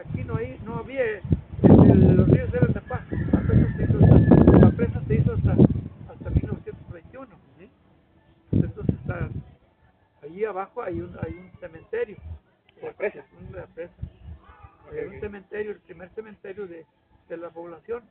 aquí 0.00 0.24
no, 0.24 0.36
hay, 0.36 0.58
no 0.64 0.76
había, 0.76 1.20
los 1.62 2.28
ríos 2.28 2.52
eran 2.54 2.72
de 2.72 2.80
paz. 2.80 3.02
La 3.32 3.40
presa 3.40 3.74
se 3.76 3.84
hizo 3.84 3.98
hasta, 3.98 4.58
la 4.58 4.70
presa 4.70 5.02
se 5.06 5.14
hizo 5.14 5.32
hasta, 5.32 5.52
hasta 6.12 6.30
1921. 6.30 7.28
Entonces, 8.52 8.94
está, 8.94 9.28
allí 10.22 10.44
abajo 10.44 10.82
hay 10.82 11.00
un, 11.00 11.16
hay 11.22 11.32
un 11.34 11.50
cementerio. 11.60 12.16
La 12.82 12.92
presa. 12.92 13.24
Una 13.50 13.66
presa. 13.66 13.94
Hay 14.92 15.06
un 15.06 15.20
cementerio, 15.20 15.72
el 15.72 15.80
primer 15.80 16.10
cementerio 16.10 16.66
de, 16.66 16.86
de 17.28 17.36
la 17.36 17.50
población. 17.50 18.02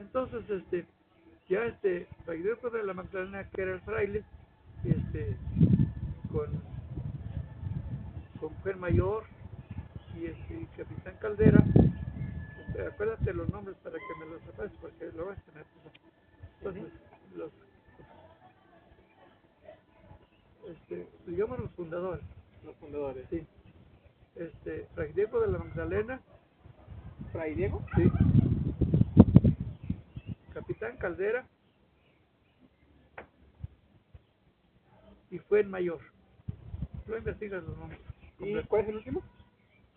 Entonces, 0.00 0.48
este, 0.50 0.86
ya 1.48 1.64
este, 1.64 2.06
Fray 2.24 2.42
de 2.42 2.82
la 2.84 2.94
Magdalena, 2.94 3.48
que 3.48 3.62
era 3.62 3.72
el 3.72 3.80
fraile, 3.80 4.24
este, 4.84 5.36
con, 6.30 6.46
con 8.40 8.52
mujer 8.52 8.76
mayor, 8.76 9.24
y 10.16 10.26
este 10.26 10.66
capitán 10.76 11.16
Caldera, 11.20 11.62
este, 12.66 12.86
acuérdate 12.86 13.34
los 13.34 13.48
nombres 13.50 13.76
para 13.82 13.98
que 13.98 14.14
me 14.18 14.26
los 14.26 14.42
sepas 14.42 14.70
porque 14.80 15.10
lo 15.14 15.26
vas 15.26 15.38
a 15.38 15.42
tener. 15.42 15.66
Entonces, 16.58 16.92
los, 17.34 17.52
este, 20.68 21.06
digamos 21.26 21.58
los 21.58 21.70
fundadores. 21.72 22.24
Los 22.64 22.76
fundadores. 22.76 23.26
Sí. 23.30 23.46
Este, 24.34 24.86
Fray 24.94 25.12
Diego 25.12 25.40
de 25.40 25.48
la 25.48 25.58
Magdalena. 25.58 26.20
¿Fray 27.32 27.54
Diego? 27.54 27.84
Sí. 27.94 28.10
Capitán 30.54 30.96
Caldera. 30.96 31.46
Y 35.30 35.38
fue 35.38 35.60
el 35.60 35.68
mayor. 35.68 36.00
Lo 37.06 37.18
investigas 37.18 37.62
los 37.64 37.76
nombres. 37.76 38.00
¿Y 38.38 38.54
cuál 38.64 38.82
es 38.82 38.88
el 38.88 38.96
último? 38.96 39.22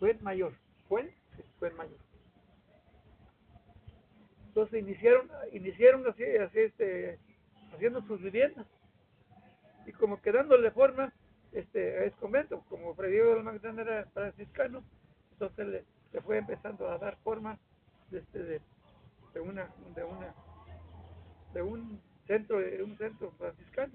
Fue 0.00 0.10
el 0.10 0.20
mayor. 0.22 0.54
¿Fue? 0.88 1.04
Sí, 1.36 1.44
fue 1.60 1.68
el 1.68 1.74
mayor. 1.74 1.98
Entonces 4.48 4.80
iniciaron, 4.82 5.30
iniciaron 5.52 6.08
así, 6.08 6.24
así 6.24 6.58
este, 6.58 7.20
haciendo 7.72 8.02
sus 8.02 8.20
viviendas. 8.20 8.66
Y 9.86 9.92
como 9.92 10.20
que 10.20 10.32
dándole 10.32 10.72
forma 10.72 11.12
este, 11.52 11.98
a 11.98 12.04
ese 12.04 12.16
convento, 12.16 12.64
como 12.68 12.94
Fray 12.94 13.12
Diego 13.12 13.34
del 13.34 13.44
Magdalena 13.44 13.82
era 13.82 14.06
franciscano, 14.06 14.82
entonces 15.32 15.66
le, 15.66 15.84
le, 16.12 16.20
fue 16.22 16.38
empezando 16.38 16.88
a 16.88 16.98
dar 16.98 17.16
forma 17.18 17.58
de, 18.10 18.18
este, 18.18 18.38
de, 18.40 18.60
de, 19.34 19.40
una, 19.40 19.70
de 19.94 20.04
una 20.04 20.34
de 21.54 21.62
un 21.62 22.00
centro 22.26 22.58
de 22.58 22.82
un 22.82 22.96
centro 22.96 23.32
franciscano 23.32 23.92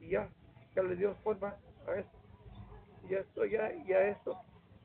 y 0.00 0.10
ya 0.10 0.28
ya 0.74 0.82
le 0.82 0.96
dio 0.96 1.14
forma 1.16 1.54
a 1.86 1.94
esto 1.96 2.18
y 3.04 3.10
ya 3.10 3.18
esto 3.18 3.44
ya 3.44 3.72
ya 3.84 4.08
esto 4.08 4.38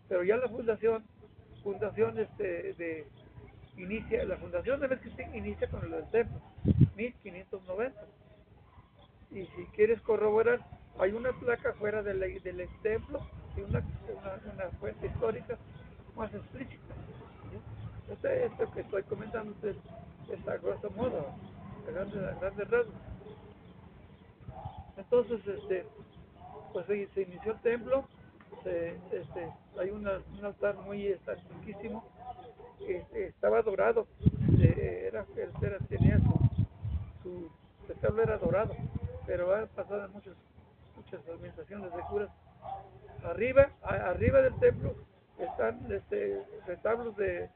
pero 0.07 0.23
ya 0.23 0.37
la 0.37 0.47
fundación, 0.47 1.03
fundación 1.63 2.17
este, 2.19 2.73
de, 2.73 3.07
inicia, 3.77 4.23
la 4.25 4.37
fundación 4.37 4.79
de 4.79 4.87
Mezquitín 4.87 5.35
inicia 5.35 5.69
con 5.69 5.83
el 5.83 5.91
del 5.91 6.09
templo, 6.09 6.41
1590. 6.95 8.01
Y 9.31 9.45
si 9.45 9.65
quieres 9.75 10.01
corroborar, 10.01 10.61
hay 10.99 11.11
una 11.11 11.31
placa 11.33 11.73
fuera 11.73 12.01
del, 12.01 12.19
del 12.19 12.69
templo 12.81 13.19
y 13.55 13.61
una, 13.61 13.83
una, 14.53 14.69
fuente 14.79 15.07
histórica 15.07 15.57
más 16.15 16.33
explícita. 16.33 16.95
Este, 18.11 18.45
esto 18.45 18.71
que 18.71 18.81
estoy 18.81 19.03
comentando 19.03 19.53
es, 19.67 19.75
es 20.31 20.47
a 20.47 20.57
grosso 20.57 20.89
modo, 20.91 21.33
a 21.87 21.91
grandes, 21.91 22.69
rasgos. 22.69 22.95
Entonces, 24.95 25.45
este, 25.45 25.85
pues 26.73 26.85
se 26.87 27.21
inició 27.21 27.51
el 27.51 27.59
templo, 27.59 28.07
este, 28.67 29.53
hay 29.79 29.89
un 29.89 30.07
altar 30.43 30.75
muy 30.77 31.17
antiquísimo, 31.27 32.03
este, 32.87 33.27
estaba 33.27 33.61
dorado, 33.61 34.07
eh, 34.59 35.05
era, 35.07 35.25
era, 35.61 35.77
tenía 35.89 36.19
su, 37.23 37.49
su 37.89 38.21
era 38.21 38.37
dorado, 38.37 38.75
pero 39.25 39.53
ha 39.55 39.65
pasado 39.67 40.07
muchas, 40.09 40.35
muchas 40.95 41.27
administraciones 41.27 41.93
de 41.93 42.01
curas. 42.03 42.29
Arriba, 43.23 43.69
arriba 43.83 44.41
del 44.41 44.55
templo 44.59 44.95
están 45.39 45.91
este, 45.91 46.43
retablos 46.65 47.15
de, 47.17 47.49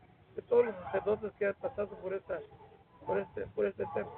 todos 0.48 0.66
los 0.66 0.76
sacerdotes 0.86 1.32
que 1.38 1.46
han 1.46 1.54
pasado 1.56 1.90
por 1.90 2.14
esta 2.14 2.40
por 3.06 3.20
este 3.20 3.46
por 3.48 3.66
este 3.66 3.84
tema 3.94 4.10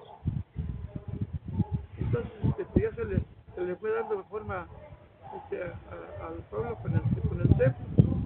entonces 1.98 2.32
este, 2.60 2.82
ya 2.82 2.96
se 2.96 3.06
le, 3.06 3.20
se 3.56 3.62
le 3.62 3.76
fue 3.76 3.92
dando 3.92 4.24
forma 4.26 4.68
al 6.22 6.36
pueblo 6.50 6.76
con 6.82 6.94
el 6.94 7.02
con 7.28 7.42
el 7.42 7.48
templo 7.58 8.18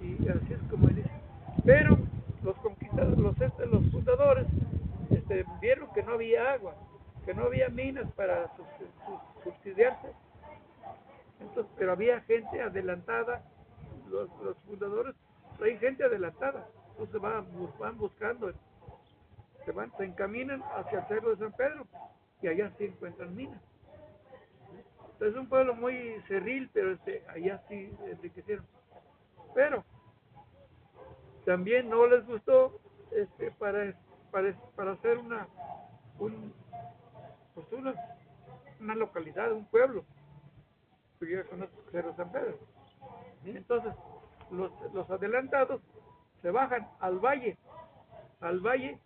y 0.00 0.28
así 0.28 0.52
es 0.52 0.62
como 0.70 0.88
dice. 0.88 1.10
Pero 1.64 1.98
los 2.42 2.56
conquistadores 2.56 3.18
los 3.18 3.40
este, 3.40 3.66
los 3.66 3.90
fundadores 3.90 4.46
este, 5.10 5.44
vieron 5.60 5.92
que 5.92 6.02
no 6.02 6.12
había 6.12 6.52
agua 6.52 6.74
que 7.24 7.34
no 7.34 7.44
había 7.44 7.68
minas 7.68 8.10
para 8.12 8.50
subsidiarse. 9.44 10.08
Entonces, 11.40 11.72
pero 11.78 11.92
había 11.92 12.20
gente 12.22 12.60
adelantada, 12.60 13.42
los, 14.08 14.28
los 14.42 14.56
fundadores, 14.66 15.14
hay 15.62 15.78
gente 15.78 16.04
adelantada, 16.04 16.66
entonces 16.90 17.20
van, 17.20 17.46
van 17.78 17.98
buscando, 17.98 18.52
se 19.64 19.72
van, 19.72 19.90
se 19.96 20.04
encaminan 20.04 20.62
hacia 20.76 21.00
el 21.00 21.08
cerro 21.08 21.30
de 21.30 21.36
San 21.36 21.52
Pedro 21.52 21.86
y 22.42 22.48
allá 22.48 22.70
sí 22.78 22.84
encuentran 22.84 23.34
minas. 23.34 23.60
Es 25.20 25.34
un 25.36 25.48
pueblo 25.48 25.74
muy 25.74 26.20
cerril, 26.28 26.70
pero 26.72 26.92
este, 26.92 27.22
allá 27.28 27.62
sí 27.68 27.92
enriquecieron. 28.06 28.66
Pero 29.54 29.84
también 31.44 31.88
no 31.90 32.06
les 32.06 32.26
gustó 32.26 32.80
este, 33.10 33.50
para, 33.52 33.94
para, 34.30 34.54
para 34.76 34.92
hacer 34.92 35.18
una, 35.18 35.46
un, 36.18 36.54
pues 37.54 37.66
una, 37.72 37.94
una 38.80 38.94
localidad, 38.94 39.52
un 39.52 39.66
pueblo 39.66 40.04
porque 41.20 41.34
ya 41.36 41.44
conoce 41.44 41.72
Cerro 41.92 42.16
San 42.16 42.32
Pedro. 42.32 42.58
Entonces, 43.44 43.92
los, 44.50 44.72
los 44.94 45.08
adelantados 45.10 45.82
se 46.40 46.50
bajan 46.50 46.88
al 46.98 47.18
valle, 47.18 47.58
al 48.40 48.60
valle 48.60 48.98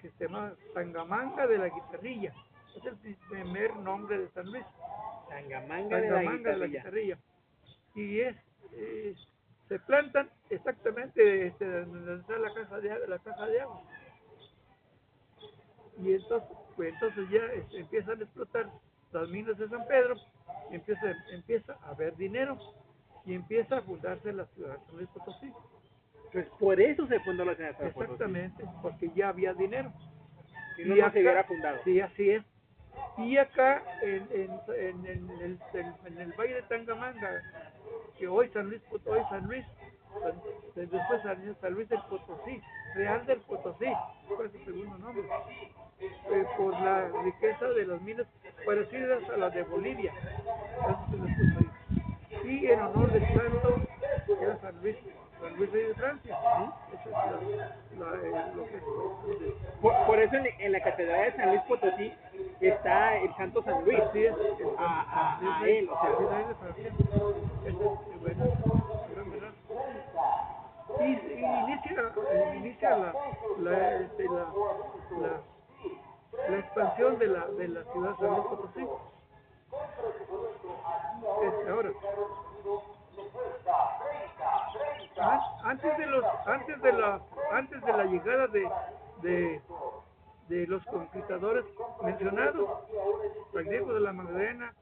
que 0.00 0.10
se 0.12 0.26
llama 0.26 0.52
Tangamanga 0.72 1.48
de 1.48 1.58
la 1.58 1.68
Guitarrilla. 1.68 2.32
Es 2.76 2.84
el 2.84 3.16
primer 3.28 3.74
nombre 3.76 4.18
de 4.18 4.28
San 4.30 4.46
Luis. 4.52 4.64
Tangamanga 5.28 6.00
de 6.00 6.10
la 6.10 6.20
de 6.20 6.56
la 6.56 6.66
guitarrilla. 6.66 7.18
Y 7.94 8.20
es, 8.20 8.36
eh, 8.72 9.14
se 9.68 9.78
plantan 9.80 10.30
exactamente 10.50 11.46
este, 11.46 11.66
donde 11.66 12.20
está 12.20 12.38
la 12.38 12.54
caja 12.54 12.80
de, 12.80 13.08
la 13.08 13.18
caja 13.18 13.46
de 13.46 13.60
agua. 13.60 13.82
Y 16.00 16.12
entonces, 16.14 16.48
pues 16.76 16.94
entonces 16.94 17.28
ya 17.30 17.44
este, 17.54 17.80
empiezan 17.80 18.20
a 18.20 18.22
explotar 18.22 18.70
las 19.12 19.28
minas 19.28 19.58
de 19.58 19.68
San 19.68 19.86
Pedro, 19.86 20.16
empieza, 20.70 21.12
empieza 21.30 21.76
a 21.82 21.90
haber 21.90 22.16
dinero 22.16 22.58
y 23.24 23.34
empieza 23.34 23.78
a 23.78 23.82
fundarse 23.82 24.32
la 24.32 24.46
ciudad 24.46 24.78
de 24.92 25.06
Potosí. 25.08 25.52
Pues 26.32 26.46
por 26.58 26.80
eso 26.80 27.06
se 27.06 27.20
fundó 27.20 27.44
la 27.44 27.54
ciudad 27.54 27.70
de 27.70 27.90
Potosí. 27.90 28.12
Exactamente, 28.12 28.64
porque 28.80 29.10
ya 29.14 29.30
había 29.30 29.54
dinero. 29.54 29.92
Si 30.76 30.84
no, 30.84 30.96
Y 30.96 31.00
no 31.00 31.12
se 31.12 31.20
hubiera 31.20 31.44
fundado. 31.44 31.78
Sí, 31.84 32.00
así 32.00 32.30
es. 32.30 32.44
Y 33.18 33.36
acá, 33.36 33.82
en, 34.02 34.28
en, 34.30 34.60
en, 34.68 35.06
en 35.06 35.30
el, 35.40 35.58
en, 36.06 36.18
el 36.18 36.32
Valle 36.32 36.54
de 36.54 36.62
Tangamanga, 36.62 37.42
que 38.18 38.28
hoy 38.28 38.48
San 38.50 38.68
Luis, 38.68 38.80
hoy 39.06 39.20
San 39.28 39.46
Luis, 39.46 39.64
después 40.74 41.22
San, 41.22 41.56
San 41.60 41.74
Luis 41.74 41.88
del 41.88 42.00
Potosí, 42.02 42.62
Real 42.94 43.26
del 43.26 43.40
Potosí, 43.40 43.92
fue 44.28 44.48
su 44.50 44.58
segundo 44.64 44.98
nombre, 44.98 45.24
eh, 46.00 46.46
por 46.56 46.72
la 46.80 47.08
riqueza 47.24 47.66
de 47.66 47.86
las 47.86 48.00
minas 48.02 48.26
parecidas 48.64 49.28
a 49.30 49.36
las 49.36 49.54
de 49.54 49.62
Bolivia. 49.64 50.12
Y 52.44 52.66
en 52.66 52.80
honor 52.80 53.12
del 53.12 53.26
santo, 53.26 53.80
era 54.40 54.58
San 54.60 54.80
Luis, 54.80 54.96
San 55.40 55.56
Luis 55.56 55.72
de 55.72 55.94
Francia. 55.94 56.38
Esa 56.92 57.04
es 57.04 57.10
la, 57.10 58.06
la, 58.06 58.14
eh, 58.22 58.52
lo 58.54 58.64
que 58.66 58.76
es, 58.76 58.82
Por, 59.80 60.06
por 60.06 60.18
eso 60.18 60.36
en, 60.36 60.46
en 60.60 60.72
la 60.72 60.80
catedral 60.82 61.30
de 61.30 61.36
San 61.36 61.48
Luis 61.50 61.62
Potosí 61.62 62.12
está 62.60 63.16
el 63.18 63.34
Santo 63.36 63.62
San 63.62 63.84
Luis. 63.84 64.00
Así 64.00 64.24
es. 64.24 64.34
A, 64.78 65.38
a, 65.40 65.60
a 65.60 65.68
él, 65.68 65.88
o 65.88 66.00
sea, 66.00 66.10
y, 71.00 71.02
y 71.04 71.44
inicia, 71.44 72.12
inicia 72.56 72.96
la, 72.96 73.12
la, 73.58 73.94
este, 74.00 74.24
la, 74.24 74.52
la, 75.20 76.48
la 76.48 76.58
expansión 76.58 77.18
de 77.18 77.26
la, 77.28 77.46
de 77.46 77.68
la 77.68 77.84
ciudad 77.92 78.10
de 78.10 78.16
San 78.16 78.30
Luis 78.30 78.46
Potosí. 78.46 78.88
Este, 81.44 81.70
ahora, 81.70 81.90
antes 85.68 85.98
de 85.98 86.06
los, 86.06 86.24
antes 86.46 86.80
de 86.80 86.92
la, 86.92 87.20
antes 87.52 87.84
de 87.84 87.92
la 87.92 88.04
llegada 88.04 88.46
de, 88.46 88.70
de, 89.20 89.60
de 90.48 90.66
los 90.66 90.82
conquistadores 90.86 91.64
mencionados, 92.02 92.68
Diego 93.68 93.92
de 93.92 94.00
la 94.00 94.12
Magdalena 94.14 94.72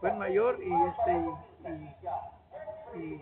fue 0.00 0.10
el 0.10 0.16
mayor 0.16 0.58
y 0.60 0.72
este 0.88 1.12
y, 1.70 2.98
y, 2.98 3.14
y 3.14 3.20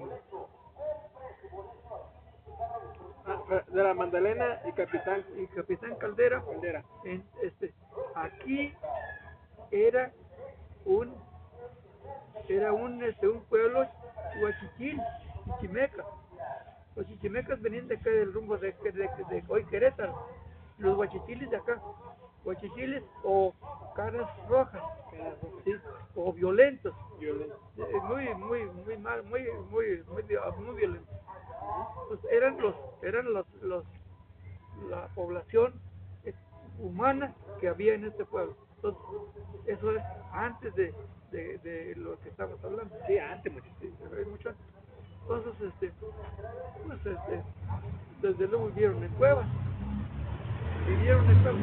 de 3.75 3.83
la 3.83 3.93
Magdalena 3.95 4.63
y 4.65 4.73
Capitán 4.73 5.23
y 5.37 5.47
Capitán 5.49 5.97
Caldera, 5.97 6.43
Caldera. 6.43 6.83
en, 7.05 7.23
este, 7.43 7.75
aquí 8.15 8.75
era 9.71 10.13
un 10.87 11.15
era 12.49 12.73
un 12.73 13.03
este 13.03 13.29
un 13.29 13.45
pueblo 13.45 13.87
huachichil, 14.41 14.99
chichimeca. 15.45 16.05
Los 16.97 17.07
chichimecas 17.07 17.61
venían 17.63 17.89
de 17.89 17.97
acá 17.97 18.11
del 18.11 18.33
rumbo 18.33 18.57
de, 18.59 18.73
de, 18.83 18.93
de, 18.93 19.09
de 19.31 19.45
hoy 19.49 19.65
Querétaro. 19.67 20.15
Los 20.79 20.97
huachichiles 20.97 21.49
de 21.51 21.57
acá, 21.57 21.81
huachichiles 22.45 23.05
o 23.23 23.55
caras 23.95 24.29
rojas, 24.49 24.83
¿sí? 25.65 25.75
o 26.15 26.33
violentos, 26.33 26.95
Violento. 27.19 27.57
eh, 27.77 28.01
muy 28.05 28.35
muy 28.35 28.65
muy 28.67 28.97
mal, 28.99 29.23
muy 29.25 29.43
muy 29.71 30.03
muy, 30.09 30.23
vi- 30.23 30.37
muy 30.59 30.75
violentos. 30.77 31.17
Pues 32.09 32.21
eran 32.31 32.59
los 32.59 32.75
eran 33.03 33.33
los 33.33 33.47
los 33.63 33.85
la 34.89 35.07
población 35.09 35.81
eh, 36.25 36.35
humana 36.79 37.35
que 37.61 37.69
había 37.69 37.95
en 37.95 38.05
este 38.07 38.25
pueblo. 38.25 38.57
Entonces, 38.77 39.03
eso 39.67 39.93
es 39.93 40.03
antes 40.33 40.75
de, 40.75 40.95
de, 41.31 41.59
de 41.59 41.95
lo 41.97 42.19
que 42.21 42.31
estamos 42.31 42.63
hablando. 42.65 42.95
Sí, 43.07 43.19
antes, 43.19 43.53
mucho. 43.53 43.69
Mucho 44.31 44.49
antes. 44.49 44.67
Entonces, 45.23 45.53
este, 45.61 45.93
pues, 46.87 47.07
este, 47.07 47.43
desde 48.21 48.47
luego 48.49 48.67
vivieron 48.67 49.03
en 49.03 49.13
cuevas. 49.13 49.47
Vivieron 50.87 51.31
en 51.31 51.43
cuevas. 51.43 51.63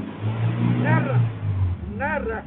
Narra, 0.81 1.19
narra. 1.97 2.43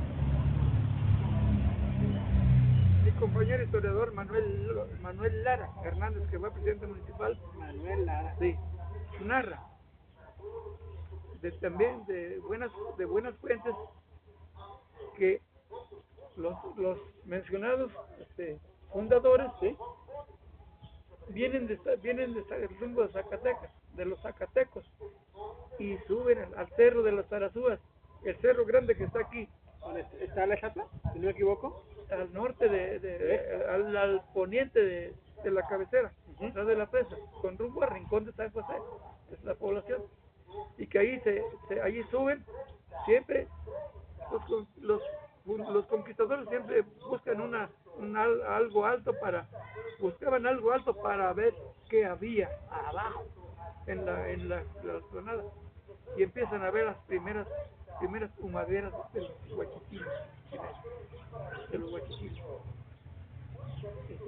Mi 3.05 3.11
compañero 3.13 3.63
historiador 3.63 4.13
Manuel 4.15 4.89
Manuel 5.03 5.45
Lara 5.45 5.71
Hernández, 5.85 6.29
que 6.31 6.39
fue 6.39 6.51
presidente 6.51 6.87
municipal, 6.87 7.39
Manuel 7.59 8.07
Lara. 8.07 8.37
Sí, 8.39 8.57
narra. 9.25 9.63
De, 11.41 11.51
también 11.53 12.05
de 12.07 12.39
buenas 12.39 12.71
de 12.97 13.05
buenas 13.05 13.35
fuentes 13.37 13.75
que 15.17 15.43
los, 16.37 16.55
los 16.77 16.99
mencionados 17.25 17.93
este, 18.21 18.59
fundadores 18.93 19.51
¿sí? 19.61 19.77
Vienen 21.29 21.67
de 21.67 21.79
vienen 22.03 22.35
de 22.35 22.67
rumbo 22.81 23.03
de 23.03 23.13
Zacatecas, 23.13 23.71
de 23.95 24.05
los 24.05 24.21
Zacatecos 24.23 24.85
y 25.79 25.97
suben 26.07 26.39
al, 26.57 26.69
cerro 26.77 27.03
de 27.03 27.13
las 27.13 27.29
Tarazúas, 27.29 27.79
el 28.25 28.37
cerro 28.41 28.65
grande 28.65 28.97
que 28.97 29.05
está 29.05 29.21
aquí 29.21 29.49
¿Dónde 29.81 30.07
está 30.21 30.47
la 30.47 30.55
estatua? 30.55 30.87
Si 31.13 31.19
no 31.19 31.25
me 31.27 31.31
equivoco. 31.33 31.85
al 32.11 32.33
norte 32.33 32.69
de, 32.69 32.99
de- 33.01 33.65
al, 33.69 33.97
al 33.97 34.23
poniente 34.33 34.81
de, 34.81 35.15
de 35.43 35.51
la 35.51 35.67
cabecera, 35.67 36.13
atrás 36.41 36.67
de 36.67 36.77
la 36.77 36.87
presa, 36.91 37.17
con 37.41 37.59
rumbo 37.59 37.83
a 37.83 37.87
Rincón 37.87 38.25
de 38.25 38.33
San 38.33 38.53
José, 38.53 38.75
es 39.33 39.43
la 39.45 39.55
población, 39.55 40.03
y 40.79 40.87
que 40.87 40.99
ahí 41.01 41.21
se, 41.21 41.43
se 41.69 41.81
allí 41.81 42.03
suben 42.11 42.45
siempre 43.07 43.49
los, 44.31 44.69
los 44.79 45.03
los 45.47 45.87
conquistadores 45.87 46.49
siempre 46.49 46.83
buscan 47.09 47.41
una 47.41 47.71
un 47.99 48.17
al- 48.17 48.43
algo 48.45 48.87
alto 48.87 49.15
para 49.21 49.49
buscaban 50.01 50.47
algo 50.47 50.73
alto 50.73 50.95
para 51.03 51.33
ver 51.35 51.55
qué 51.89 52.05
había 52.07 52.51
abajo 52.71 53.25
en 53.87 54.05
la 54.07 54.31
en 54.31 54.49
la, 54.49 54.65
la 54.85 55.03
y 56.17 56.23
empiezan 56.23 56.63
a 56.65 56.71
ver 56.71 56.87
las 56.87 56.99
primeras 57.07 57.49
primeras 58.01 58.31
humaderas 58.39 58.93
de 59.13 59.23
los 59.23 59.53
huachichiles 59.57 60.09
de 61.71 61.79
los 61.79 61.93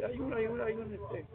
hay 0.05 0.21
una 0.21 0.37
hay 0.37 0.47
una 0.47 0.65
hay 0.67 0.75
un 0.75 0.95
este 0.95 1.27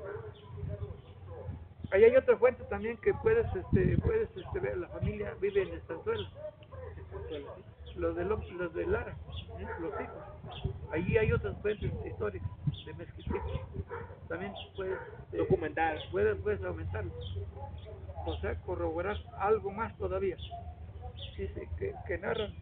ahí 1.92 2.04
hay 2.06 2.16
otra 2.18 2.38
fuente 2.38 2.64
también 2.66 2.98
que 3.00 3.14
puedes 3.16 3.48
este 3.56 3.98
puedes 4.00 4.30
este 4.36 4.60
ver 4.60 4.78
la 4.78 4.90
familia 4.90 5.36
vive 5.42 5.64
en 5.64 5.74
Estanzuela 5.76 6.30
los 8.00 8.16
de 8.16 8.26
López, 8.26 8.52
los 8.54 8.74
de 8.74 8.88
Lara 8.88 9.16
los 9.80 9.94
hijos 10.02 10.74
allí 10.92 11.18
hay 11.18 11.32
otras 11.32 11.58
fuentes 11.62 11.92
históricas 12.06 12.50
de 12.86 12.94
Mezquitic 12.94 13.42
también 14.30 14.54
puedes 14.76 14.98
eh, 15.34 15.38
Documentar. 15.38 15.98
puedes, 16.12 16.38
puedes 16.42 16.64
aumentarlo. 16.64 17.12
O 18.26 18.38
sea, 18.38 18.56
corroborar 18.62 19.18
algo 19.40 19.72
más 19.72 19.98
todavía. 19.98 20.38
Dice 21.38 21.68
que, 21.78 21.94
que 22.08 22.18
narran, 22.20 22.54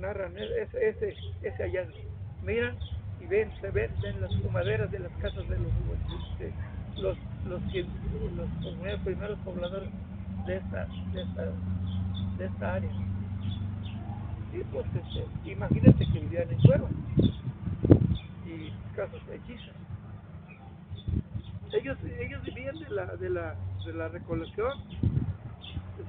narran 0.00 0.36
e- 0.38 0.62
ese, 0.62 0.88
ese, 0.88 1.14
ese 1.42 1.62
hallazgo. 1.62 1.98
Miran 2.42 2.78
y 3.20 3.26
ven, 3.26 3.52
se 3.60 3.70
ven, 3.70 3.90
ven 4.00 4.20
las 4.20 4.34
fumaderas 4.36 4.90
de 4.90 4.98
las 4.98 5.12
casas 5.18 5.46
de 5.48 5.58
los, 5.58 5.72
de 6.38 6.52
los, 6.96 7.18
los, 7.44 7.62
los 7.62 8.48
primeros, 8.60 9.00
primeros 9.00 9.38
pobladores 9.40 9.90
de 10.46 10.56
esta, 10.56 10.86
de 11.12 11.22
esta, 11.22 11.44
de 12.38 12.44
esta 12.46 12.74
área. 12.74 12.90
Y 14.52 14.64
pues, 14.64 14.86
este, 14.94 15.50
imagínate 15.50 16.06
que 16.12 16.20
vivían 16.20 16.50
en 16.50 16.60
cuevas 16.60 16.92
y 18.46 18.70
casas 18.96 19.20
hechizas. 19.32 19.74
Ellos, 21.72 21.98
ellos 22.18 22.42
vivían 22.44 22.78
de 22.78 22.90
la, 22.90 23.06
de 23.16 23.30
la, 23.30 23.54
de 23.86 23.92
la 23.92 24.08
recolección. 24.08 24.72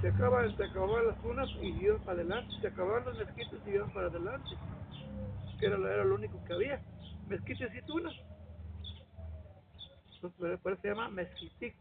Se 0.01 0.07
acaban, 0.07 0.55
se 0.57 0.63
acababan 0.63 1.07
las 1.07 1.21
tunas 1.21 1.49
y 1.61 1.67
iban 1.67 1.99
para 1.99 2.13
adelante. 2.13 2.53
Se 2.61 2.67
acababan 2.67 3.05
los 3.05 3.17
mezquites 3.17 3.59
y 3.67 3.69
iban 3.71 3.91
para 3.91 4.07
adelante. 4.07 4.49
Que 5.59 5.67
era, 5.67 5.77
era 5.77 6.03
lo 6.05 6.15
único 6.15 6.43
que 6.45 6.53
había. 6.53 6.81
Mezquites 7.27 7.69
y 7.75 7.81
tunas. 7.85 8.13
Entonces, 10.15 10.39
por- 10.39 10.59
por 10.59 10.71
eso 10.73 10.81
se 10.81 10.87
llama 10.89 11.09
mezquitic. 11.09 11.75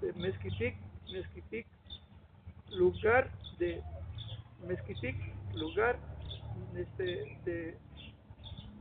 De 0.00 0.12
Mezquitic, 0.14 0.76
mezquitic, 1.12 1.66
lugar 2.70 3.30
de 3.58 3.82
mezquitic, 4.64 5.16
lugar 5.54 5.98
este, 6.76 7.38
de 7.44 7.76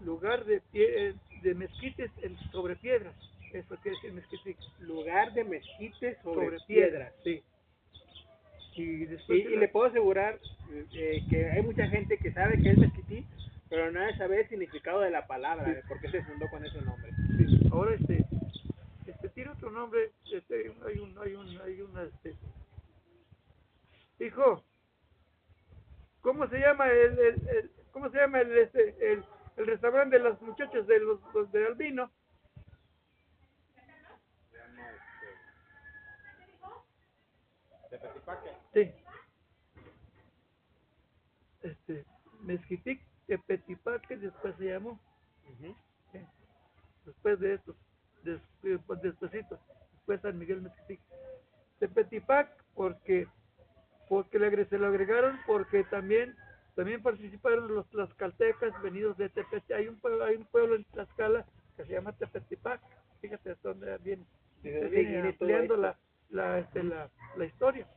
lugar 0.04 0.44
de 0.46 0.62
pie, 0.72 1.14
de 1.42 1.54
mezquites 1.56 2.12
en- 2.22 2.38
sobre 2.52 2.76
piedras. 2.76 3.16
Eso 3.52 3.76
quiere 3.78 3.96
decir 3.98 4.14
mezquitic. 4.14 4.58
Lugar 4.80 5.34
de 5.34 5.44
mezquites 5.44 6.18
sobre, 6.24 6.46
Sobre 6.46 6.58
piedras. 6.68 7.14
piedras, 7.14 7.14
sí. 7.24 7.44
Y 8.76 9.04
Y, 9.34 9.36
y 9.54 9.56
le 9.58 9.68
puedo 9.68 9.86
asegurar 9.88 10.40
eh, 10.94 11.24
que 11.30 11.52
hay 11.52 11.62
mucha 11.62 11.88
gente 11.88 12.18
que 12.18 12.32
sabe 12.34 12.60
que 12.62 12.72
es 12.72 12.78
mezquití, 12.78 13.24
pero 13.70 13.92
nadie 13.92 14.18
sabe 14.18 14.42
el 14.42 14.50
significado 14.50 15.02
de 15.02 15.12
la 15.12 15.28
palabra, 15.28 15.72
de 15.72 15.84
por 15.84 16.00
qué 16.02 16.10
se 16.10 16.24
fundó 16.24 16.48
con 16.50 16.66
ese 16.66 16.82
nombre. 16.82 17.12
Sí, 17.38 17.68
ahora 17.72 17.94
este 17.96 18.26
este 19.06 19.30
tiene 19.30 19.52
otro 19.52 19.70
nombre 19.70 20.12
este 20.32 20.56
hay 20.56 20.98
un 20.98 21.18
hay 21.20 21.34
un 21.36 21.62
hay 21.62 21.82
una 21.82 22.04
este 22.04 22.36
hijo 24.20 24.64
cómo 26.24 26.48
se 26.48 26.58
llama 26.60 26.88
el, 26.90 27.20
el, 27.20 27.48
el- 27.50 27.72
cómo 27.92 28.10
se 28.10 28.18
llama 28.18 28.42
el 28.42 28.58
este 28.58 29.14
el, 29.14 29.24
el 29.58 29.68
restaurante 29.68 30.18
de 30.18 30.24
las 30.24 30.42
muchachas 30.42 30.88
de 30.88 31.00
los, 31.00 31.20
los 31.36 31.52
de 31.52 31.68
albino 31.68 32.12
sí 38.74 38.92
este 41.62 42.06
mezquitic 42.42 43.02
Tepetipaque 43.28 44.18
después 44.18 44.56
se 44.58 44.66
llamó 44.66 45.00
Ujú. 45.46 45.76
Sí. 46.12 46.20
después 47.06 47.40
de 47.40 47.54
estos, 47.56 47.76
des- 48.24 48.42
después 48.62 49.02
despuesito, 49.02 49.60
después 49.94 50.22
San 50.22 50.38
Miguel 50.40 50.62
Mezquitic. 50.62 51.00
Tepetipac 51.80 52.50
porque 52.76 53.28
porque 54.10 54.40
le 54.40 54.48
agre- 54.48 54.68
se 54.70 54.78
lo 54.78 54.88
agregaron 54.88 55.40
porque 55.46 55.84
también 55.86 56.36
también 56.76 57.04
participaron 57.04 57.74
los 57.74 57.88
tlaxcaltecas 57.90 58.82
venidos 58.82 59.16
de 59.18 59.30
Tepeti. 59.30 59.74
Hay 59.74 59.88
un 59.88 60.00
pueblo, 60.00 60.24
hay 60.26 60.38
un 60.38 60.46
pueblo 60.46 60.76
en 60.76 60.84
Tlaxcala 60.86 61.46
que 61.78 61.86
se 61.86 61.94
llama 61.94 62.14
Tepetipac. 62.14 62.82
Fíjate 63.22 63.52
hasta 63.52 63.70
dónde 63.70 63.96
viene. 64.00 64.26
¿De 64.64 64.72
Se 64.72 64.80
dónde 64.80 64.90
viene 64.90 65.10
viene 65.12 65.34
todo 65.34 65.50
ampliando 65.50 65.76
esto? 65.76 65.82
la, 65.84 65.98
la, 66.32 66.60
este, 66.60 66.84
la, 66.84 67.10
la 67.38 67.46
historia 67.46 67.88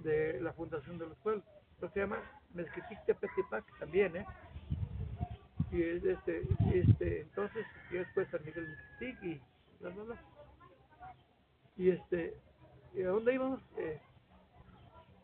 de 0.00 0.40
la 0.40 0.52
fundación 0.52 0.98
de 0.98 1.06
los 1.06 1.16
pueblos. 1.18 1.44
Entonces 1.74 1.94
se 1.94 2.00
llama 2.00 2.18
Mezquitic 2.54 3.04
Tepetipac 3.06 3.64
también, 3.78 4.16
¿eh? 4.16 4.26
y 5.72 5.82
es 5.82 6.04
este, 6.04 6.44
este 6.74 7.20
entonces 7.22 7.64
y 7.90 7.94
después 7.94 8.28
San 8.30 8.44
Miguel 8.44 8.68
Mixtic 8.68 9.22
y 9.22 9.40
bla 9.80 9.90
bla 9.90 10.02
bla 10.04 10.16
y 11.76 11.90
este 11.90 12.34
¿y 12.94 13.02
a 13.02 13.08
dónde 13.08 13.34
íbamos? 13.34 13.60
Eh, 13.78 14.00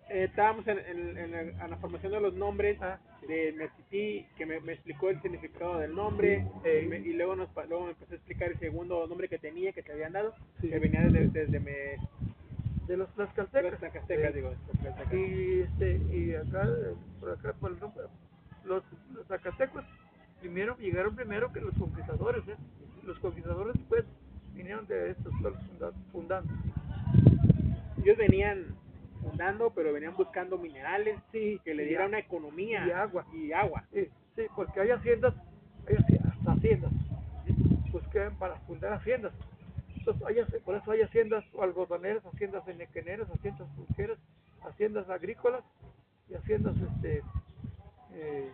Eh, 0.08 0.24
estábamos 0.24 0.66
en, 0.68 0.78
en- 0.78 1.16
en 1.60 1.70
la 1.70 1.76
formación 1.78 2.12
de 2.12 2.20
los 2.20 2.34
nombres 2.34 2.80
ah, 2.80 2.98
de 3.26 3.52
Mezquití, 3.52 4.26
que 4.36 4.46
me, 4.46 4.60
me 4.60 4.74
explicó 4.74 5.10
el 5.10 5.20
significado 5.20 5.78
del 5.78 5.94
nombre, 5.94 6.46
Sí. 6.62 6.68
y, 6.84 6.86
me- 6.86 6.98
y 6.98 7.12
luego, 7.14 7.34
nos, 7.34 7.48
luego 7.68 7.86
me 7.86 7.90
empezó 7.90 8.12
a 8.12 8.16
explicar 8.16 8.52
el 8.52 8.58
segundo 8.58 9.06
nombre 9.08 9.28
que 9.28 9.38
tenía, 9.38 9.72
que 9.72 9.82
te 9.82 9.92
habían 9.92 10.12
dado, 10.12 10.32
Sí. 10.60 10.68
que 10.70 10.78
venía 10.78 11.02
desde, 11.02 11.28
desde 11.28 11.58
me, 11.60 11.96
de 12.86 12.96
los 12.96 13.12
tlaxcaltecas 13.14 13.80
los 13.80 13.82
Eh, 14.10 14.32
digo. 14.32 14.50
los 14.50 15.12
y 15.12 15.60
este 15.62 16.00
y 16.16 16.34
acá 16.34 16.64
eh, 16.68 16.94
por 17.18 17.30
acá 17.32 17.52
por 17.54 17.72
el 17.72 17.80
rumbo, 17.80 18.00
los, 18.64 18.84
los 19.12 19.26
zacatecos 19.26 19.84
primero 20.40 20.76
llegaron 20.78 21.16
primero 21.16 21.52
que 21.52 21.60
los 21.60 21.74
conquistadores 21.74 22.46
¿eh? 22.46 22.54
los 23.04 23.18
conquistadores 23.18 23.74
después 23.74 24.04
vinieron 24.54 24.86
de 24.86 25.10
estos 25.10 25.32
pueblos 25.40 25.60
funda- 25.64 25.92
fundando 26.12 26.52
Ellos 28.04 28.16
venían 28.16 28.66
fundando, 29.30 29.70
pero 29.70 29.92
venían 29.92 30.16
buscando 30.16 30.56
minerales 30.58 31.18
sí 31.32 31.60
que 31.64 31.74
le 31.74 31.84
y 31.84 31.88
dieran 31.88 32.06
a- 32.06 32.08
una 32.08 32.18
economía 32.20 32.86
y 32.86 32.90
agua. 32.92 33.26
y 33.32 33.52
agua. 33.52 33.84
Sí, 33.92 34.08
sí, 34.36 34.42
porque 34.54 34.80
hay 34.80 34.90
haciendas, 34.90 35.34
hay 35.88 35.96
hasta 35.96 36.52
haciendas, 36.52 36.92
pues 37.90 38.04
para 38.38 38.56
fundar 38.60 38.92
haciendas. 38.92 39.32
Entonces, 39.96 40.26
hay, 40.26 40.60
por 40.60 40.76
eso 40.76 40.90
hay 40.92 41.02
haciendas 41.02 41.44
algodoneras, 41.60 42.24
haciendas 42.26 42.66
enequeneras, 42.68 43.28
haciendas 43.30 43.68
pulqueras, 43.74 44.18
haciendas 44.62 45.08
agrícolas 45.10 45.64
y 46.28 46.34
haciendas, 46.34 46.76
este, 46.76 47.22
eh, 48.12 48.52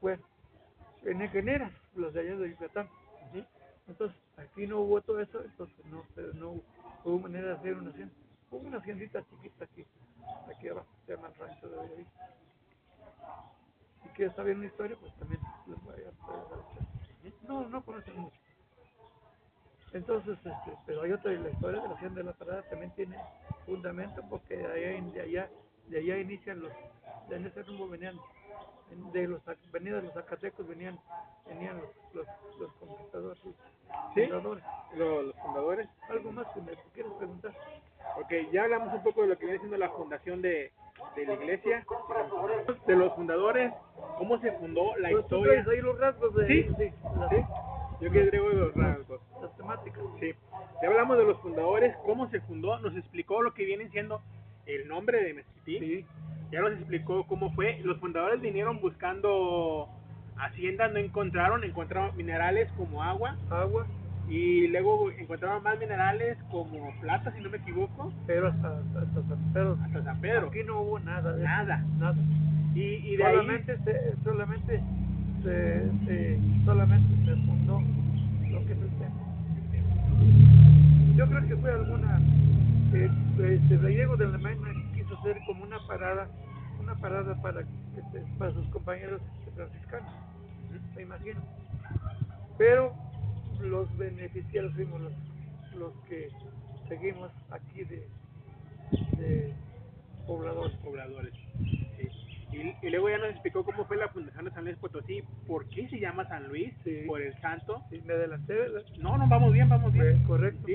bueno, 0.00 0.22
enequeneras, 1.04 1.72
las 1.94 2.12
de 2.12 2.20
allá 2.20 2.36
de 2.36 2.50
Yucatán. 2.50 2.88
Entonces, 3.86 4.16
aquí 4.36 4.66
no 4.66 4.80
hubo 4.80 5.00
todo 5.00 5.20
eso, 5.20 5.42
entonces 5.44 5.84
no, 5.86 6.04
no 6.34 6.60
hubo 7.04 7.18
manera 7.18 7.48
de 7.48 7.54
hacer 7.54 7.74
una 7.74 7.90
hacienda. 7.90 8.14
Hubo 8.50 8.66
una 8.66 8.78
haciendita 8.78 9.22
chiquita 9.28 9.64
aquí, 9.64 9.86
aquí 10.50 10.68
abajo, 10.68 10.88
se 11.06 11.14
llama 11.14 11.28
el 11.28 11.34
rancho 11.34 11.68
de 11.68 11.80
ahí. 11.80 12.06
Si 14.02 14.08
quieres 14.10 14.34
saber 14.34 14.56
una 14.56 14.66
historia, 14.66 14.96
pues 15.00 15.14
también 15.16 15.40
les 15.66 15.82
voy 15.82 15.94
a 15.94 16.26
poder 16.26 17.28
No, 17.46 17.68
no 17.68 17.84
conocen 17.84 18.16
mucho. 18.16 18.36
Entonces, 19.92 20.38
este, 20.38 20.76
pero 20.86 21.02
hay 21.02 21.12
otra, 21.12 21.32
la 21.32 21.50
historia 21.50 21.80
de 21.80 21.88
la 21.88 21.94
hacienda 21.94 22.20
de 22.20 22.24
la 22.24 22.32
parada 22.32 22.62
también 22.62 22.92
tiene 22.92 23.16
fundamento 23.66 24.22
porque 24.28 24.56
de 24.56 24.66
allá, 24.66 25.12
de 25.12 25.20
allá, 25.20 25.50
de 25.88 25.98
allá 25.98 26.18
inician 26.18 26.60
los, 26.60 26.72
de 27.28 27.48
ese 27.48 27.62
rumbo 27.64 27.88
venían, 27.88 28.16
de 29.12 29.28
los, 29.28 29.40
venidas 29.72 30.02
de 30.02 30.08
los 30.08 30.14
zacatecos 30.14 30.66
venían, 30.68 30.98
venían 31.46 31.78
los, 31.78 31.88
los, 32.14 32.26
los 32.58 32.72
conquistadores 32.74 33.38
¿Sí? 34.14 34.22
fundadores. 34.24 34.64
Los, 34.96 35.24
los 35.26 35.36
fundadores. 35.36 35.88
Algo 36.08 36.32
más 36.32 36.46
que 36.48 36.60
me 36.60 36.72
quieres 36.94 37.12
preguntar. 37.18 37.52
Ok, 38.20 38.32
ya 38.52 38.64
hablamos 38.64 38.92
un 38.94 39.02
poco 39.02 39.22
de 39.22 39.28
lo 39.28 39.38
que 39.38 39.44
viene 39.46 39.58
siendo 39.58 39.76
la 39.76 39.90
fundación 39.90 40.42
de, 40.42 40.72
de 41.16 41.26
la 41.26 41.34
iglesia, 41.34 41.84
de 42.86 42.96
los 42.96 43.14
fundadores, 43.14 43.72
cómo 44.18 44.38
se 44.40 44.52
fundó 44.52 44.96
la 44.96 45.10
Pues 45.10 45.24
historia. 45.24 45.64
ahí 45.70 45.80
los 45.80 45.98
rasgos 45.98 46.34
de 46.34 46.46
Sí, 46.46 46.62
las, 46.64 46.78
¿sí? 47.30 47.44
Yo 48.00 48.10
que 48.10 48.22
traigo 48.26 48.48
los 48.48 48.74
rasgos. 48.74 49.20
las 49.42 49.56
temáticas. 49.56 50.02
Sí. 50.18 50.34
Ya 50.82 50.88
hablamos 50.88 51.18
de 51.18 51.24
los 51.24 51.38
fundadores, 51.40 51.94
cómo 52.06 52.28
se 52.30 52.40
fundó, 52.40 52.78
nos 52.80 52.96
explicó 52.96 53.42
lo 53.42 53.52
que 53.52 53.64
viene 53.64 53.88
siendo 53.90 54.22
el 54.66 54.88
nombre 54.88 55.22
de 55.22 55.34
Mezquití. 55.34 55.78
Sí, 55.78 56.06
Ya 56.52 56.60
nos 56.60 56.72
explicó 56.72 57.24
cómo 57.26 57.52
fue. 57.52 57.80
Los 57.84 57.98
fundadores 57.98 58.40
vinieron 58.40 58.80
buscando 58.80 59.88
haciendas, 60.36 60.92
no 60.92 60.98
encontraron, 60.98 61.62
encontraron 61.64 62.16
minerales 62.16 62.70
como 62.76 63.02
agua 63.02 63.36
agua, 63.50 63.86
y 64.28 64.68
luego 64.68 65.10
encontraron 65.10 65.62
más 65.62 65.78
minerales 65.78 66.38
como 66.50 66.92
plata, 67.00 67.32
si 67.36 67.42
no 67.42 67.50
me 67.50 67.58
equivoco, 67.58 68.12
pero 68.26 68.48
hasta, 68.48 68.78
hasta, 68.78 69.22
San 69.28 69.52
Pedro. 69.52 69.78
hasta 69.84 70.02
San 70.04 70.20
Pedro. 70.20 70.48
Aquí 70.48 70.60
no 70.66 70.80
hubo 70.82 70.98
nada 71.00 71.32
de 71.32 71.38
eso, 71.42 71.44
Nada. 71.44 71.84
nada. 71.98 72.16
Y, 72.74 72.80
y 72.80 73.16
de 73.16 73.24
ahí 73.24 73.34
solamente 73.36 73.76
se, 73.84 74.14
solamente 74.24 74.80
se, 75.42 75.90
se- 76.06 76.38
solamente 76.64 77.08
se 77.24 77.36
fundó 77.46 77.80
lo 78.50 78.60
que 78.66 78.74
templo. 78.74 79.26
Yo 81.16 81.26
creo 81.26 81.48
que 81.48 81.56
fue 81.56 81.72
alguna 81.72 82.20
eh, 82.94 83.10
Diego 83.88 84.16
de 84.16 84.26
la 84.28 84.38
Mañana 84.38 84.79
hacer 85.20 85.38
como 85.46 85.64
una 85.64 85.78
parada, 85.86 86.28
una 86.80 86.94
parada 86.96 87.40
para 87.42 87.60
este, 87.60 88.20
para 88.38 88.52
sus 88.52 88.66
compañeros 88.68 89.20
franciscanos, 89.54 90.12
me 90.96 91.02
imagino. 91.02 91.40
Pero 92.58 92.94
los 93.60 93.94
beneficiarios 93.96 94.74
fuimos 94.74 95.00
los, 95.00 95.12
los 95.76 95.92
que 96.08 96.30
seguimos 96.88 97.30
aquí 97.50 97.84
de, 97.84 98.06
de 99.18 99.54
pobladores. 100.26 100.76
pobladores. 100.78 101.32
Sí. 101.96 102.08
Y, 102.52 102.86
y 102.86 102.90
luego 102.90 103.08
ya 103.10 103.18
nos 103.18 103.30
explicó 103.30 103.64
cómo 103.64 103.84
fue 103.84 103.96
la 103.96 104.08
fundación 104.08 104.44
de 104.44 104.50
San 104.50 104.64
Luis 104.64 104.76
Potosí, 104.76 105.22
por 105.46 105.68
qué 105.68 105.88
se 105.88 106.00
llama 106.00 106.26
San 106.28 106.48
Luis, 106.48 106.72
Sí. 106.84 107.04
por 107.06 107.20
el 107.22 107.38
santo. 107.40 107.82
Sí, 107.90 108.00
me 108.04 108.14
adelanté, 108.14 108.54
¿verdad? 108.54 108.82
No, 108.98 109.16
no, 109.16 109.28
vamos 109.28 109.52
bien, 109.52 109.68
vamos 109.68 109.92
bien. 109.92 110.22
Correcto. 110.24 110.66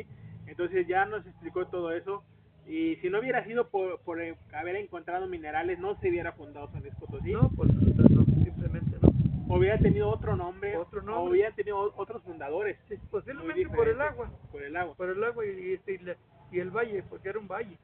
Entonces 0.48 0.88
ya 0.88 1.06
nos 1.06 1.26
explicó 1.26 1.66
todo 1.68 1.92
eso. 1.92 2.24
Y 2.68 2.96
si 2.98 3.10
no 3.10 3.20
hubiera 3.20 3.44
sido 3.46 3.70
por, 3.70 4.00
por 4.02 4.20
haber 4.54 4.76
encontrado 4.78 5.28
minerales, 5.28 5.78
no 5.80 6.00
se 6.00 6.10
hubiera 6.10 6.32
fundado 6.32 6.70
San 6.72 6.82
Luis 6.82 6.96
Potosí. 6.96 7.32
No, 7.32 7.50
pues 7.56 7.72
no, 7.74 8.26
simplemente 8.44 8.98
no. 9.02 9.56
Hubiera 9.56 9.78
tenido 9.78 10.10
otro 10.10 10.36
nombre, 10.36 10.76
Otro 10.76 11.02
o 11.02 11.04
nombre. 11.04 11.32
hubiera 11.32 11.52
tenido 11.52 11.78
o- 11.80 11.94
otros 11.96 12.24
fundadores. 12.24 12.78
Sí, 12.90 12.96
posiblemente 13.12 13.68
por 13.70 13.88
el 13.88 14.02
agua, 14.02 14.32
Por 14.52 14.64
el 14.64 14.76
agua. 14.76 14.96
por 14.96 15.10
el 15.10 15.24
agua 15.24 15.46
y, 15.46 15.74
este, 15.74 15.94
y 15.94 15.98
la- 16.00 16.16
y 16.52 16.60
el 16.60 16.72
valle, 16.72 17.04
porque 17.04 17.30
era 17.30 17.38
un 17.40 17.48
valle. 17.48 17.78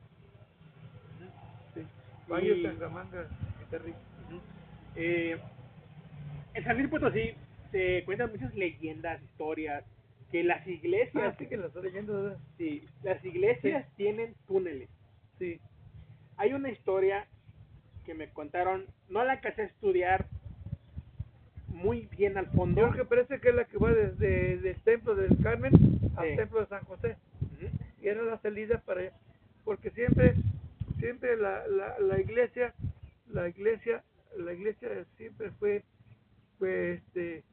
Sí. 1.75 1.85
Valle 2.27 2.57
Y- 2.57 2.63
Tangamanga, 2.63 3.27
Guitarri. 3.59 3.91
Ujú. 3.91 4.39
Eh, 4.95 5.39
en 6.55 6.63
San 6.63 6.77
Luis 6.77 6.89
Potosí 6.89 7.33
se 7.71 8.03
cuentan 8.05 8.31
muchas 8.31 8.53
leyendas, 8.55 9.21
historias, 9.21 9.83
que 10.31 10.43
las 10.43 10.65
iglesias, 10.67 11.33
Así 11.35 11.47
que 11.47 11.57
las 11.57 11.75
leyendas, 11.75 12.15
¿verdad? 12.15 12.37
sí, 12.57 12.83
las 13.03 13.23
iglesias 13.25 13.85
tienen 13.97 14.33
túneles. 14.47 14.89
sí, 15.39 15.59
Hay 16.37 16.53
una 16.53 16.69
historia 16.69 17.27
que 18.05 18.13
me 18.13 18.29
contaron, 18.29 18.85
no 19.09 19.23
la 19.23 19.33
alcancé 19.33 19.61
a 19.63 19.65
estudiar 19.65 20.25
muy 21.67 22.07
bien 22.17 22.37
al 22.37 22.47
fondo. 22.47 22.81
creo 22.81 22.93
que 22.93 23.05
parece 23.05 23.39
que 23.39 23.49
es 23.49 23.55
la 23.55 23.65
que 23.65 23.77
va 23.77 23.93
desde 23.93 24.57
del 24.57 24.75
templo 24.81 25.15
del 25.15 25.37
Carmen 25.41 25.71
al 26.17 26.29
Sí. 26.29 26.35
templo 26.35 26.59
de 26.59 26.67
San 26.67 26.83
José. 26.85 27.15
Y 28.01 28.07
era 28.07 28.21
la 28.23 28.37
salida 28.41 28.79
para 28.85 29.01
allá 29.01 29.11
porque 29.63 29.91
siempre 29.91 30.33
siempre 30.99 31.37
la, 31.37 31.67
la, 31.67 31.99
la 31.99 32.19
iglesia 32.19 32.73
la 33.31 33.47
iglesia 33.47 34.03
la 34.37 34.53
iglesia 34.53 34.89
siempre 35.17 35.51
fue 35.59 35.83
fue 36.57 36.93
este 36.93 37.43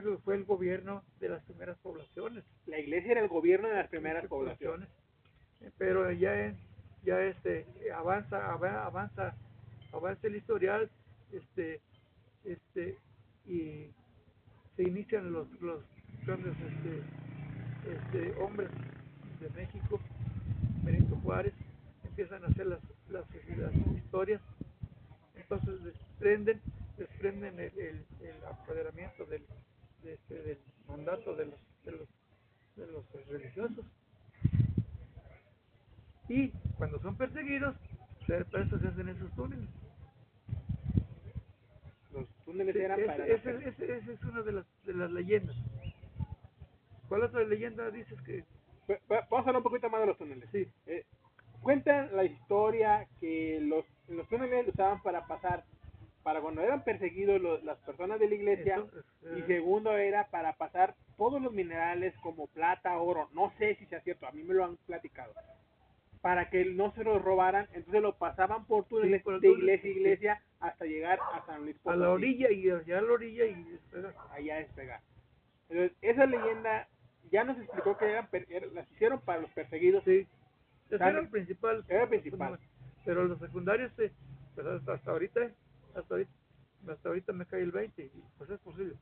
fue, 0.00 0.18
fue 0.18 0.34
el 0.36 0.44
gobierno 0.44 1.02
de 1.20 1.28
las 1.30 1.42
primeras 1.44 1.78
poblaciones. 1.78 2.44
La 2.66 2.78
iglesia 2.78 3.12
era 3.12 3.20
el 3.22 3.28
gobierno 3.28 3.68
de 3.68 3.76
las 3.76 3.88
primeras 3.88 4.26
poblaciones. 4.26 4.88
Pero 5.78 6.10
ya 6.12 6.54
ya 7.04 7.20
este 7.22 7.66
avanza 7.94 8.52
ava- 8.52 8.84
avanza 8.84 9.34
avanza 9.92 10.26
el 10.26 10.36
historial 10.36 10.90
este 11.32 11.80
este 12.44 12.96
y 13.46 13.90
se 14.76 14.82
inician 14.82 15.32
los 15.32 15.48
los 15.60 15.82
grandes 16.26 16.54
este, 16.70 17.02
este 17.94 18.40
hombres 18.42 18.70
de 19.40 19.48
México 19.50 20.00
Benito 20.84 21.16
Juárez 21.22 21.54
empiezan 22.04 22.44
a 22.44 22.48
hacer 22.48 22.66
las 22.66 22.80
las, 23.10 23.24
las 23.56 23.74
historias. 23.96 24.40
Entonces 25.34 25.82
desprenden 25.84 26.60
desprenden 26.96 27.58
el, 27.58 27.72
el, 27.78 28.06
el 28.20 28.44
apoderamiento 28.46 29.24
del 29.26 29.42
de 30.02 30.14
este, 30.14 30.34
del 30.42 30.58
mandato 30.86 31.34
de 31.36 31.46
los 31.46 31.60
de 31.84 31.92
los 31.92 32.08
de 32.76 32.86
los 32.86 33.28
religiosos 33.28 33.84
y 36.28 36.50
cuando 36.76 37.00
son 37.00 37.16
perseguidos, 37.16 37.76
se- 38.26 38.44
para 38.46 38.64
eso 38.64 38.78
se 38.78 38.88
hacen 38.88 39.08
esos 39.08 39.34
túneles. 39.34 39.68
Los 42.12 42.28
túneles 42.44 42.76
eran 42.76 43.00
para... 43.06 43.26
esa 43.26 43.50
es 44.12 44.22
una 44.24 44.42
de 44.42 44.52
las, 44.52 44.66
de 44.84 44.92
las 44.94 45.10
leyendas. 45.10 45.56
¿Cuál 47.08 47.22
otra 47.24 47.44
leyenda 47.44 47.90
dices 47.90 48.20
que 48.22 48.44
Va- 48.90 48.98
va- 49.10 49.26
Vamos 49.30 49.46
a 49.46 49.50
hablar 49.50 49.56
un 49.56 49.62
poquito 49.64 49.90
más 49.90 50.00
de 50.02 50.06
los 50.06 50.18
túneles. 50.18 50.48
sí? 50.52 50.66
Eh, 50.86 51.04
cuentan 51.62 52.14
la 52.16 52.24
historia 52.24 53.06
que 53.20 53.60
los, 53.62 53.84
los 54.08 54.28
túneles 54.28 54.68
usaban 54.68 55.02
para 55.02 55.26
pasar, 55.26 55.64
para 56.22 56.40
cuando 56.40 56.62
eran 56.62 56.82
perseguidos 56.84 57.40
los- 57.40 57.62
las 57.64 57.78
personas 57.78 58.18
de 58.20 58.28
la 58.28 58.34
iglesia, 58.34 58.74
Entonces, 58.76 59.04
y 59.36 59.40
eh, 59.40 59.44
segundo 59.46 59.96
era 59.96 60.26
para 60.28 60.52
pasar 60.54 60.94
todos 61.16 61.40
los 61.40 61.52
minerales 61.52 62.14
como 62.22 62.46
plata, 62.48 62.98
oro, 62.98 63.28
no 63.32 63.52
sé 63.58 63.76
si 63.76 63.86
sea 63.86 64.00
cierto, 64.02 64.26
a 64.26 64.32
mí 64.32 64.42
me 64.42 64.54
lo 64.54 64.64
han 64.64 64.76
platicado, 64.86 65.32
para 66.20 66.50
que 66.50 66.64
no 66.64 66.92
se 66.94 67.04
los 67.04 67.22
robaran, 67.22 67.66
entonces 67.72 68.02
lo 68.02 68.16
pasaban 68.16 68.64
por 68.66 68.84
túneles 68.86 69.22
de 69.24 69.48
iglesia 69.50 69.88
a 69.90 69.92
iglesia 69.92 70.42
hasta 70.60 70.84
llegar 70.84 71.18
a 71.32 71.46
San 71.46 71.62
Luis 71.62 71.76
a 71.76 71.82
Potosí. 71.82 72.00
la 72.00 72.10
orilla 72.10 72.50
y 72.50 72.70
allá 72.70 72.98
a 72.98 73.02
la 73.02 73.12
orilla 73.12 73.44
y 73.46 73.74
espera, 73.74 74.12
allá 74.32 74.56
despegar. 74.56 75.00
Entonces, 75.68 75.96
esa 76.02 76.26
leyenda 76.26 76.88
ya 77.30 77.44
nos 77.44 77.58
explicó 77.58 77.96
que 77.96 78.06
eran 78.10 78.28
era- 78.48 78.66
las 78.68 78.90
hicieron 78.92 79.20
para 79.20 79.40
los 79.42 79.50
perseguidos. 79.52 80.02
sí. 80.04 80.26
Ese 80.90 80.96
era 80.96 81.20
el 81.20 81.28
principal. 81.28 81.84
Era 81.88 82.04
el 82.04 82.08
principal. 82.08 82.58
Pero 83.04 83.24
los 83.24 83.38
secundarios, 83.38 83.92
sí, 83.98 84.10
pues 84.54 84.66
hasta, 84.66 84.94
hasta 84.94 85.10
ahorita, 85.10 85.50
hasta 86.00 86.14
ahorita, 86.14 86.32
hasta 86.88 87.08
ahorita 87.08 87.32
me 87.32 87.46
cae 87.46 87.62
el 87.62 87.72
20, 87.72 88.02
y 88.02 88.10
pues 88.36 88.50
es 88.50 88.60
posible. 88.60 88.94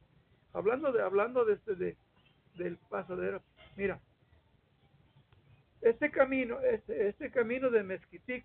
Hablando 0.53 0.93
de, 0.93 1.03
hablando 1.03 1.45
de 1.45 1.55
este, 1.55 1.75
de, 1.75 1.97
del 2.55 2.77
pasadero, 2.89 3.43
mira, 3.77 4.01
este 5.81 6.11
camino, 6.11 6.61
este, 6.61 7.09
este 7.09 7.31
camino 7.31 7.71
de 7.71 7.83
Mezquitic, 7.83 8.45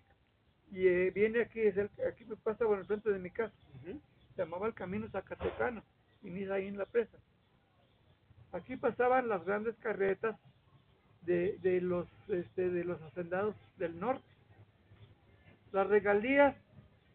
y 0.70 0.86
eh, 0.86 1.10
viene 1.10 1.42
aquí, 1.42 1.60
es 1.60 1.76
el, 1.76 1.90
aquí 2.08 2.24
me 2.24 2.36
pasa 2.36 2.64
por 2.64 2.78
el 2.78 2.86
frente 2.86 3.10
de 3.10 3.18
mi 3.18 3.30
casa, 3.30 3.54
se 3.82 4.42
llamaba 4.42 4.66
el 4.66 4.74
camino 4.74 5.08
Zacatecano, 5.10 5.82
inicia 6.22 6.54
ahí 6.54 6.68
en 6.68 6.78
la 6.78 6.86
presa. 6.86 7.18
Aquí 8.52 8.76
pasaban 8.76 9.28
las 9.28 9.44
grandes 9.44 9.76
carretas 9.76 10.36
de, 11.22 11.58
de 11.58 11.80
los 11.80 12.06
este, 12.28 12.70
de 12.70 12.84
los 12.84 13.00
hacendados 13.02 13.54
del 13.76 13.98
norte. 13.98 14.24
Las 15.72 15.86
regalías 15.86 16.54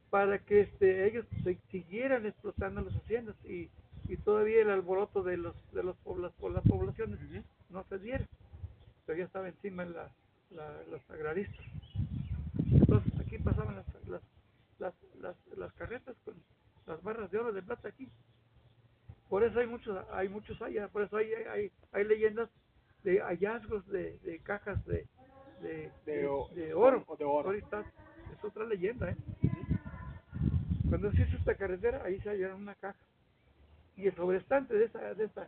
para 0.09 0.39
que 0.39 0.61
este, 0.61 1.05
ellos 1.07 1.25
siguieran 1.71 2.25
explotando 2.25 2.81
las 2.81 2.95
haciendas 2.95 3.35
y, 3.45 3.69
y 4.07 4.17
todavía 4.17 4.61
el 4.61 4.69
alboroto 4.69 5.23
de 5.23 5.37
los 5.37 5.55
de 5.73 5.83
los 5.83 5.97
poblas, 5.97 6.31
por 6.39 6.51
las 6.51 6.63
poblaciones 6.63 7.19
no 7.69 7.83
se 7.85 7.99
diera. 7.99 8.25
Pero 9.05 9.19
ya 9.19 9.25
estaba 9.25 9.47
encima 9.47 9.85
la, 9.85 10.09
la- 10.51 10.83
los 10.91 11.09
agraristas. 11.09 11.65
Entonces 12.71 13.13
aquí 13.19 13.37
pasaban 13.37 13.75
las, 13.75 13.85
las, 14.07 14.21
las, 14.79 14.93
las, 15.21 15.35
las 15.57 15.73
carretas 15.73 16.15
con 16.23 16.35
las 16.85 17.01
barras 17.03 17.29
de 17.31 17.37
oro 17.39 17.53
de 17.53 17.61
plata 17.61 17.89
aquí. 17.89 18.09
Por 19.29 19.43
eso 19.43 19.59
hay 19.59 19.67
muchos, 19.67 19.97
hay 20.11 20.29
muchos 20.29 20.61
allá, 20.61 20.87
por 20.87 21.03
eso 21.03 21.17
hay, 21.17 21.33
hay, 21.33 21.71
hay 21.91 22.03
leyendas 22.05 22.49
de 23.03 23.19
hallazgos 23.19 23.85
de, 23.87 24.17
de 24.19 24.39
cajas 24.39 24.83
de, 24.85 25.05
de, 25.61 25.91
De, 26.05 26.13
de 26.15 26.27
oro. 26.27 26.47
de 26.55 26.73
oro. 27.25 27.47
Ahorita 27.49 27.81
es 27.81 28.43
otra 28.43 28.65
leyenda, 28.65 29.09
¿eh? 29.11 29.17
Cuando 30.89 31.11
se 31.11 31.21
hizo 31.23 31.37
esta 31.37 31.55
carretera, 31.55 32.01
ahí 32.03 32.19
se 32.21 32.29
hallaron 32.29 32.61
una 32.61 32.75
caja. 32.75 32.99
Y 33.95 34.07
el 34.07 34.15
sobrestante 34.15 34.73
de 34.75 34.85
esa, 34.85 35.13
de 35.15 35.25
esa, 35.25 35.47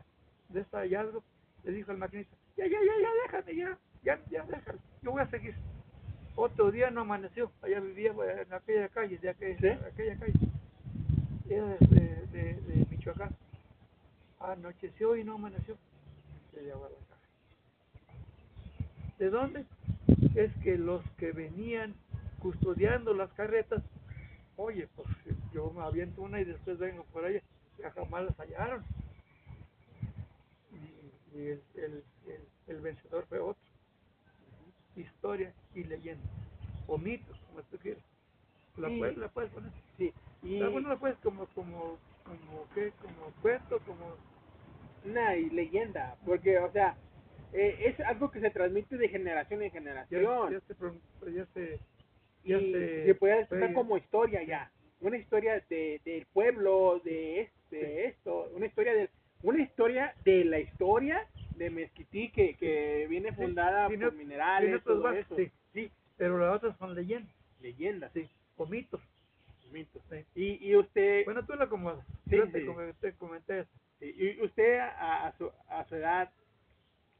de 0.49 0.61
esta 0.61 0.79
hallazgo 0.79 1.23
le 1.63 1.71
dijo 1.71 1.91
al 1.91 1.97
maquinista, 1.97 2.35
ya, 2.57 2.65
ya, 2.65 2.79
ya, 2.79 2.93
ya, 3.01 3.09
déjame, 3.23 3.55
ya, 3.55 3.77
ya, 4.03 4.19
ya, 4.29 4.43
déjalo, 4.43 4.79
yo 5.01 5.11
voy 5.11 5.21
a 5.21 5.27
seguir. 5.29 5.55
Otro 6.35 6.71
día 6.71 6.89
no 6.89 7.01
amaneció, 7.01 7.51
allá 7.61 7.79
vivía 7.79 8.11
en 8.11 8.53
aquella 8.53 8.87
calle, 8.89 9.17
de 9.17 9.29
aquella, 9.29 9.59
¿Sí? 9.59 9.67
aquella 9.85 10.17
calle. 10.17 10.33
Era 11.49 11.65
de, 11.65 11.77
de, 11.89 12.21
de- 12.31 12.61
de 12.61 12.85
Michoacán. 12.89 13.29
Anocheció 14.39 15.15
y 15.17 15.23
no 15.23 15.35
amaneció. 15.35 15.75
Se 16.53 16.61
llevó 16.61 16.85
a 16.85 16.89
la 16.89 16.95
caja. 16.95 17.21
¿De 19.17 19.29
dónde? 19.29 19.65
Es 20.35 20.51
que 20.63 20.77
los 20.77 21.03
que 21.17 21.31
venían 21.33 21.93
custodiando 22.39 23.13
las 23.13 23.31
carretas, 23.33 23.83
oye, 24.59 24.87
pues 24.95 25.07
yo 25.53 25.71
me 25.71 25.81
aviento 25.83 26.21
una 26.21 26.39
y 26.41 26.45
después 26.45 26.77
vengo 26.77 27.03
por 27.05 27.25
allá, 27.25 27.41
ya 27.77 27.91
jamás 27.91 28.25
las 28.25 28.37
hallaron. 28.37 28.83
Y, 30.71 31.37
y 31.37 31.47
el, 31.47 31.63
el, 31.75 32.03
el, 32.27 32.41
el 32.67 32.81
vencedor 32.81 33.25
fue 33.27 33.39
otro. 33.39 33.61
Historia 34.95 35.53
y 35.73 35.83
leyenda. 35.83 36.23
O 36.87 36.97
mitos, 36.97 37.37
como 37.47 37.61
tú 37.63 37.77
quieras. 37.77 38.03
La, 38.77 38.89
Sí. 38.89 38.97
puedes, 38.99 39.17
la 39.17 39.27
puedes 39.29 39.51
poner. 39.51 39.71
Sí. 39.97 40.13
Y 40.43 40.59
La, 40.59 40.69
bueno, 40.69 40.89
la 40.89 40.97
puedes 40.97 41.17
como, 41.19 41.45
como, 41.47 41.97
como, 42.23 42.65
¿qué? 42.73 42.91
Como 43.01 43.31
cuento, 43.41 43.79
como... 43.85 44.15
una 45.05 45.35
y 45.37 45.49
leyenda, 45.49 46.17
porque, 46.25 46.57
o 46.59 46.71
sea, 46.71 46.95
eh, 47.53 47.77
es 47.85 47.99
algo 48.01 48.29
que 48.31 48.41
se 48.41 48.49
transmite 48.51 48.97
de 48.97 49.09
generación 49.09 49.61
en 49.61 49.71
generación. 49.71 50.21
se, 50.67 51.33
ya 51.33 51.45
se- 51.53 51.79
se 52.43 53.15
puede 53.15 53.39
explicar 53.41 53.65
oye. 53.67 53.73
como 53.73 53.97
historia 53.97 54.43
ya. 54.43 54.71
Una 55.01 55.17
historia 55.17 55.63
de, 55.69 56.01
del 56.03 56.25
pueblo, 56.27 57.01
de, 57.05 57.41
este, 57.41 57.75
de 57.77 58.05
esto, 58.05 58.49
una 58.53 58.65
historia 58.65 58.93
de 58.93 59.09
una 59.41 59.61
historia 59.61 60.13
de 60.25 60.43
la 60.43 60.59
historia 60.59 61.25
de 61.55 61.69
Mezquití 61.69 62.29
que, 62.29 62.55
que 62.55 63.07
viene 63.09 63.29
Sí, 63.29 63.35
fundada 63.37 63.87
tiene- 63.87 64.05
por 64.05 64.13
minerales, 64.15 64.83
todo 64.83 65.01
bases, 65.01 65.25
eso. 65.25 65.35
sí. 65.37 65.49
sí, 65.73 65.91
pero 66.17 66.37
las 66.37 66.57
otras 66.57 66.77
son 66.77 66.93
leyendas, 66.93 67.33
leyendas, 67.61 68.11
sí, 68.11 68.27
o 68.57 68.65
mitos. 68.65 68.99
mitos. 69.71 70.01
Sí. 70.09 70.25
Y, 70.35 70.69
y 70.69 70.75
usted, 70.75 71.23
Bueno, 71.23 71.45
tú 71.45 71.53
la 71.55 71.65
acomodas. 71.65 72.05
Sí, 72.29 72.35
Yo 72.35 72.49
te 72.51 72.59
sí. 72.59 72.65
comenté, 72.65 73.13
comenté 73.13 73.59
eso. 73.59 73.69
y 74.01 74.41
usted 74.41 74.79
a, 74.79 75.27
a 75.27 75.37
su, 75.37 75.49
a 75.69 75.85
su 75.85 75.95
edad 75.95 76.29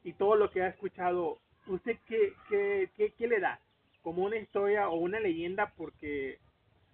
y 0.04 0.12
todo 0.14 0.36
lo 0.36 0.50
que 0.52 0.62
ha 0.64 0.68
escuchado, 0.68 1.40
¿usted 1.68 1.96
qué, 2.08 2.34
qué, 2.50 2.90
qué, 2.98 3.12
qué 3.18 3.28
le 3.28 3.40
da? 3.40 3.62
¿Como 4.02 4.24
una 4.24 4.38
historia 4.38 4.90
o 4.90 4.96
una 4.96 5.20
leyenda? 5.20 5.74
Porque 5.76 6.40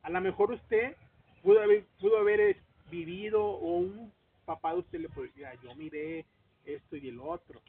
a 0.02 0.10
lo 0.10 0.22
mejor 0.22 0.52
usted 0.52 0.96
pudo 1.44 1.62
haber, 1.62 1.86
pudo 2.00 2.18
haber 2.18 2.58
vivido 2.90 3.44
o 3.44 3.78
un 3.78 4.12
papá 4.46 4.74
de 4.74 4.80
usted 4.80 5.00
le 5.00 5.08
decir, 5.08 5.46
"Ah, 5.46 5.56
yo 5.64 5.74
miré 5.76 6.26
esto 6.66 6.96
y 6.96 7.10
el 7.10 7.20
otro. 7.20 7.62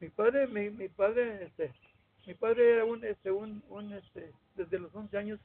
Mi 0.00 0.08
padre, 0.08 0.46
mi, 0.46 0.70
mi 0.70 0.88
padre, 0.88 1.44
este, 1.44 1.72
mi 2.26 2.34
padre 2.34 2.74
era 2.74 2.84
un, 2.84 3.04
este, 3.04 3.30
un, 3.30 3.62
un, 3.68 3.92
este, 3.92 4.32
desde 4.54 4.78
los 4.78 4.94
11 4.94 5.16
años, 5.16 5.40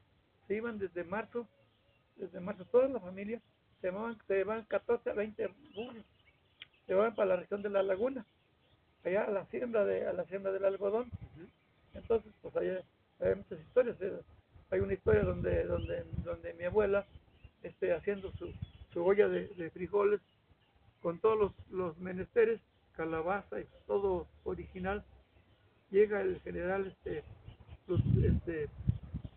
se 0.47 0.55
iban 0.55 0.79
desde 0.79 1.03
marzo, 1.03 1.47
desde 2.15 2.39
marzo, 2.39 2.65
toda 2.65 2.87
la 2.87 2.99
familia, 2.99 3.41
se 3.79 3.87
llamaban, 3.87 4.17
se 4.27 4.35
llevaban 4.35 4.65
14 4.65 5.11
a 5.11 5.13
20 5.13 5.47
burros, 5.75 6.05
se 6.85 6.93
llevaban 6.93 7.15
para 7.15 7.29
la 7.29 7.35
región 7.37 7.61
de 7.61 7.69
la 7.69 7.83
laguna, 7.83 8.25
allá 9.03 9.23
a 9.25 9.31
la 9.31 9.45
siembra 9.45 9.85
de, 9.85 10.07
a 10.07 10.13
la 10.13 10.25
siembra 10.25 10.51
del 10.51 10.65
algodón. 10.65 11.09
Entonces, 11.93 12.31
pues 12.41 12.55
allá 12.55 12.81
hay 13.19 13.35
muchas 13.35 13.59
historias. 13.59 13.97
eh. 14.01 14.19
Hay 14.71 14.79
una 14.81 14.93
historia 14.93 15.23
donde, 15.23 15.63
donde, 15.65 16.03
donde 16.23 16.53
mi 16.53 16.65
abuela, 16.65 17.05
este, 17.63 17.93
haciendo 17.93 18.31
su, 18.33 18.53
su 18.93 19.03
olla 19.03 19.27
de, 19.27 19.47
de 19.47 19.69
frijoles, 19.71 20.21
con 21.01 21.19
todos 21.19 21.37
los, 21.39 21.69
los 21.71 21.97
menesteres, 21.97 22.59
calabaza 22.95 23.59
y 23.59 23.65
todo 23.87 24.27
original, 24.43 25.03
llega 25.89 26.21
el 26.21 26.39
general 26.41 26.87
este, 26.87 27.23
este, 28.23 28.69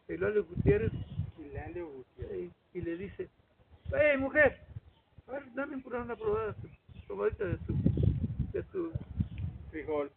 Hilario 0.09 0.45
Gutiérrez 0.45 0.93
y, 1.39 2.51
y 2.79 2.81
le 2.83 2.97
dice, 2.97 3.29
¡Hey, 3.91 4.19
mujer! 4.19 4.59
A 5.29 5.33
ver, 5.33 5.45
dame 5.55 5.77
una 5.85 6.17
probada 6.17 6.55
probadita 7.07 7.45
de 7.45 7.57
tu, 7.59 7.75
de 8.53 8.63
tu, 8.65 8.93
Frijol. 9.71 10.11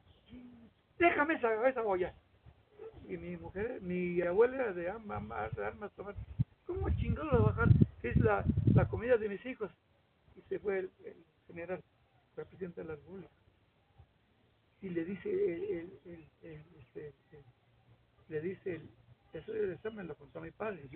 déjame 1.00 1.36
esa, 1.36 1.70
esa 1.70 1.84
olla. 1.84 2.14
Y 3.08 3.18
mi 3.18 3.38
mujer, 3.38 3.82
mi 3.82 4.22
abuela 4.22 4.74
de 4.74 4.90
armas, 4.90 5.58
armas 5.58 5.92
tomar, 5.94 6.16
¿cómo 6.66 6.90
chingado 6.92 7.32
la 7.32 7.40
bajar? 7.40 7.70
Es 8.04 8.20
la, 8.20 8.48
la 8.74 8.86
comida 8.88 9.18
de 9.18 9.30
mis 9.30 9.46
hijos. 9.46 9.72
Y 10.36 10.42
se 10.44 10.60
fue 10.60 10.80
el, 10.80 10.92
el 11.06 11.26
general, 11.48 11.82
el 12.38 12.46
presidente 12.46 12.82
de 12.82 12.88
la 12.88 12.96
República. 12.96 13.30
Y 14.82 14.90
le 14.90 15.06
dice 15.06 15.30
el, 15.30 15.64
el, 15.64 16.00
el, 16.06 16.28
el- 16.44 16.66
este, 16.80 17.08
el- 17.32 17.46
le 18.30 18.42
dice 18.42 18.76
el, 18.76 18.90
eso, 19.34 19.54
eso 19.56 19.92
me 19.92 20.04
lo 20.04 20.16
contó 20.16 20.42
mi 20.42 20.52
padre. 20.52 20.90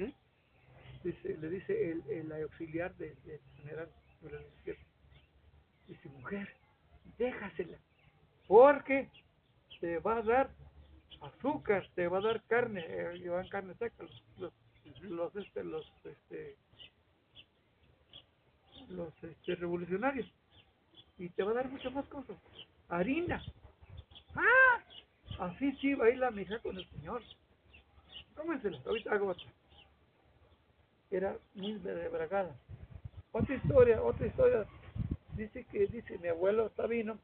Dice, 1.04 1.38
le 1.38 1.50
dice 1.50 1.91
el, 1.91 2.04
el 2.10 2.32
auxiliar 2.43 2.95
del 2.98 3.15
general 3.58 3.89
de 4.22 4.48
izquierda. 4.58 4.82
Dice, 5.88 6.10
mujer, 6.10 6.50
déjasela, 7.17 7.78
porque 8.48 9.10
te 9.80 10.00
va 10.00 10.17
a 10.17 10.24
dar 10.24 10.52
azúcar, 11.22 11.88
te 11.96 12.08
va 12.08 12.20
a 12.20 12.22
dar 12.22 12.42
carne, 12.44 12.86
eh, 12.88 13.18
llevan 13.18 13.48
carne 13.50 13.74
seca, 13.76 14.04
los, 14.04 14.24
los, 14.38 14.54
los, 15.02 15.36
este, 15.36 15.64
los, 15.64 15.92
este, 16.04 16.56
los 18.90 19.24
este, 19.24 19.56
revolucionarios, 19.56 20.32
y 21.18 21.30
te 21.30 21.44
va 21.44 21.52
a 21.52 21.56
dar 21.56 21.70
muchas 21.70 21.94
más 21.94 22.06
cosas, 22.06 22.38
harina, 22.88 23.42
¡ah! 24.36 24.84
Así 25.40 25.72
sí 25.78 25.94
va 25.94 26.06
a 26.06 26.10
ir 26.10 26.18
la 26.18 26.32
mija 26.32 26.60
con 26.60 26.78
el 26.78 26.90
señor, 26.90 27.22
cómensela, 28.36 28.80
ahorita 28.86 29.14
hago 29.14 29.28
otra. 29.30 29.48
Era 31.12 31.38
muy 31.56 31.74
bragada. 31.78 32.56
Otra 33.32 33.56
historia, 33.56 34.02
otra 34.02 34.28
historia, 34.28 34.66
dice 35.36 35.66
que, 35.66 35.88
dice 35.88 36.18
mi 36.18 36.28
abuelo 36.28 36.72
Sabino, 36.76 37.20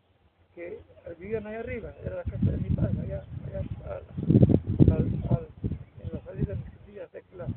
que 0.55 0.79
vivían 1.19 1.45
ahí 1.47 1.55
arriba, 1.55 1.93
era 2.03 2.15
la 2.17 2.23
casa 2.23 2.45
de 2.51 2.57
mi 2.57 2.69
padre, 2.75 2.99
allá, 3.01 3.23
allá 3.47 3.59
al, 3.59 4.91
al, 4.91 5.37
al- 5.37 5.49
en 6.03 6.13
la 6.13 6.21
salida 6.21 6.55
de 6.55 6.61
Mexicilla, 6.63 7.07
de 7.07 7.21
clase. 7.23 7.53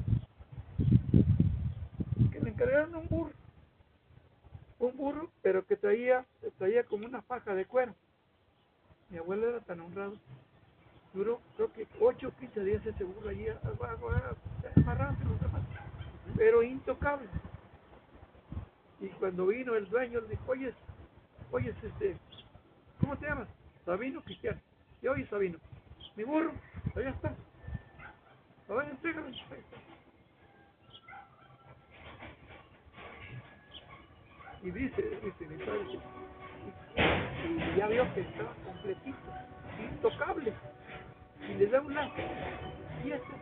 Que 2.33 2.41
le 2.41 2.51
encargaron 2.51 2.95
un 2.97 3.09
burro, 3.09 3.33
un 4.81 4.97
burro, 4.97 5.31
pero 5.43 5.65
que 5.65 5.77
traía, 5.77 6.27
traía 6.59 6.85
como 6.85 7.07
una 7.07 7.23
faja 7.23 7.55
de 7.55 7.65
cuero. 7.65 7.95
Mi 9.11 9.19
abuelo 9.19 9.49
era 9.49 9.61
tan 9.61 9.81
honrado, 9.81 10.17
duró 11.15 11.41
creo 11.57 11.73
que 11.73 11.87
8 12.01 12.29
o 12.29 12.33
15 12.33 12.65
días 12.65 12.85
ese 12.85 13.05
burro 13.05 13.31
allí 13.31 13.47
abajo, 13.49 14.11
amarrado 14.77 15.17
pero 16.37 16.63
intocable. 16.63 17.29
Y 19.01 19.09
cuando 19.09 19.47
vino 19.47 19.75
el 19.75 19.89
dueño 19.89 20.21
le 20.21 20.29
dijo, 20.29 20.43
oye, 20.49 20.75
oye, 21.51 21.75
este, 21.83 22.17
¿Cómo 23.01 23.17
te 23.19 23.27
llamas? 23.27 23.49
Sabino 23.85 24.23
Cristiano. 24.25 24.61
Y 25.03 25.09
oye, 25.09 25.27
Sabino, 25.29 25.59
mi 26.17 26.25
burro, 26.25 26.53
allá 26.97 27.11
está. 27.11 27.37
A 28.69 28.75
ver, 28.75 28.91
entrégame. 28.91 29.33
Y 34.63 34.71
dice, 34.73 35.03
dice 35.23 35.47
mi 35.49 35.59
padre, 35.65 35.85
que- 35.87 36.01
y, 37.49 37.63
y 37.63 37.77
ya 37.77 37.89
vio 37.89 38.15
que 38.15 38.21
estaba 38.23 38.55
completito, 38.65 39.33
intocable. 39.79 40.55
Y 41.49 41.55
le 41.55 41.67
da 41.69 41.81
una 41.83 42.11
fiesta 43.03 43.37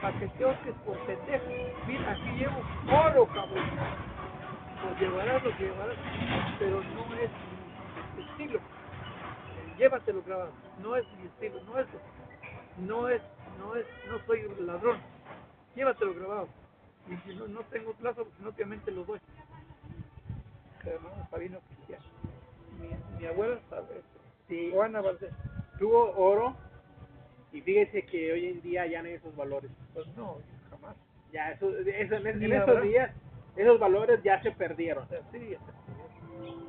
para 0.00 0.18
que 0.20 0.28
te 0.28 0.44
osques 0.46 0.74
por 0.86 0.98
pendejo. 1.06 1.46
Mira, 1.86 2.12
aquí 2.12 2.30
llevo 2.38 2.60
oro, 2.88 3.26
cabrón. 3.28 3.70
Pues 4.82 5.00
llevarás 5.00 5.44
lo 5.44 5.56
que 5.56 5.64
llevarás, 5.64 5.98
pero 6.58 6.82
no 6.82 7.14
es 7.16 7.30
estilo. 8.46 8.60
Llévatelo 9.78 10.22
grabado. 10.22 10.52
No 10.82 10.96
es 10.96 11.04
mi 11.20 11.26
estilo, 11.26 11.62
no 11.64 11.78
es, 11.78 11.86
no 12.78 13.08
es, 13.08 13.22
no 13.58 13.76
es, 13.76 13.86
no 14.08 14.18
soy 14.26 14.44
un 14.44 14.66
ladrón. 14.66 14.98
Llévatelo 15.74 16.14
grabado. 16.14 16.48
Y 17.08 17.16
si 17.28 17.36
no, 17.36 17.46
no 17.48 17.60
tengo 17.64 17.92
plazo, 17.94 18.24
pues 18.24 18.38
no 18.40 18.48
obviamente 18.50 18.90
lo 18.90 19.04
doy. 19.04 19.20
Hermano 20.84 21.26
Sabino 21.30 21.58
Cristiano. 21.68 22.04
Mi, 22.80 23.18
mi 23.20 23.26
abuela 23.26 23.60
sabe, 23.68 24.02
Sí, 24.48 24.70
Juana 24.72 25.00
Valdés. 25.00 25.32
tuvo 25.78 26.12
oro 26.16 26.54
y 27.52 27.60
fíjese 27.60 28.04
que 28.06 28.32
hoy 28.32 28.46
en 28.46 28.62
día 28.62 28.86
ya 28.86 29.02
no 29.02 29.08
hay 29.08 29.14
esos 29.14 29.34
valores. 29.34 29.70
Pues 29.92 30.06
no, 30.16 30.38
jamás. 30.70 30.96
Ya, 31.32 31.50
eso, 31.50 31.68
eso- 31.76 32.14
en, 32.14 32.42
en 32.42 32.54
habrá. 32.54 32.80
días, 32.82 33.10
esos 33.56 33.80
valores 33.80 34.22
ya 34.22 34.40
se 34.42 34.52
perdieron. 34.52 35.06
Sí, 35.32 35.50
ya 35.50 35.56
está. 35.56 35.72
Ahí 36.38 36.65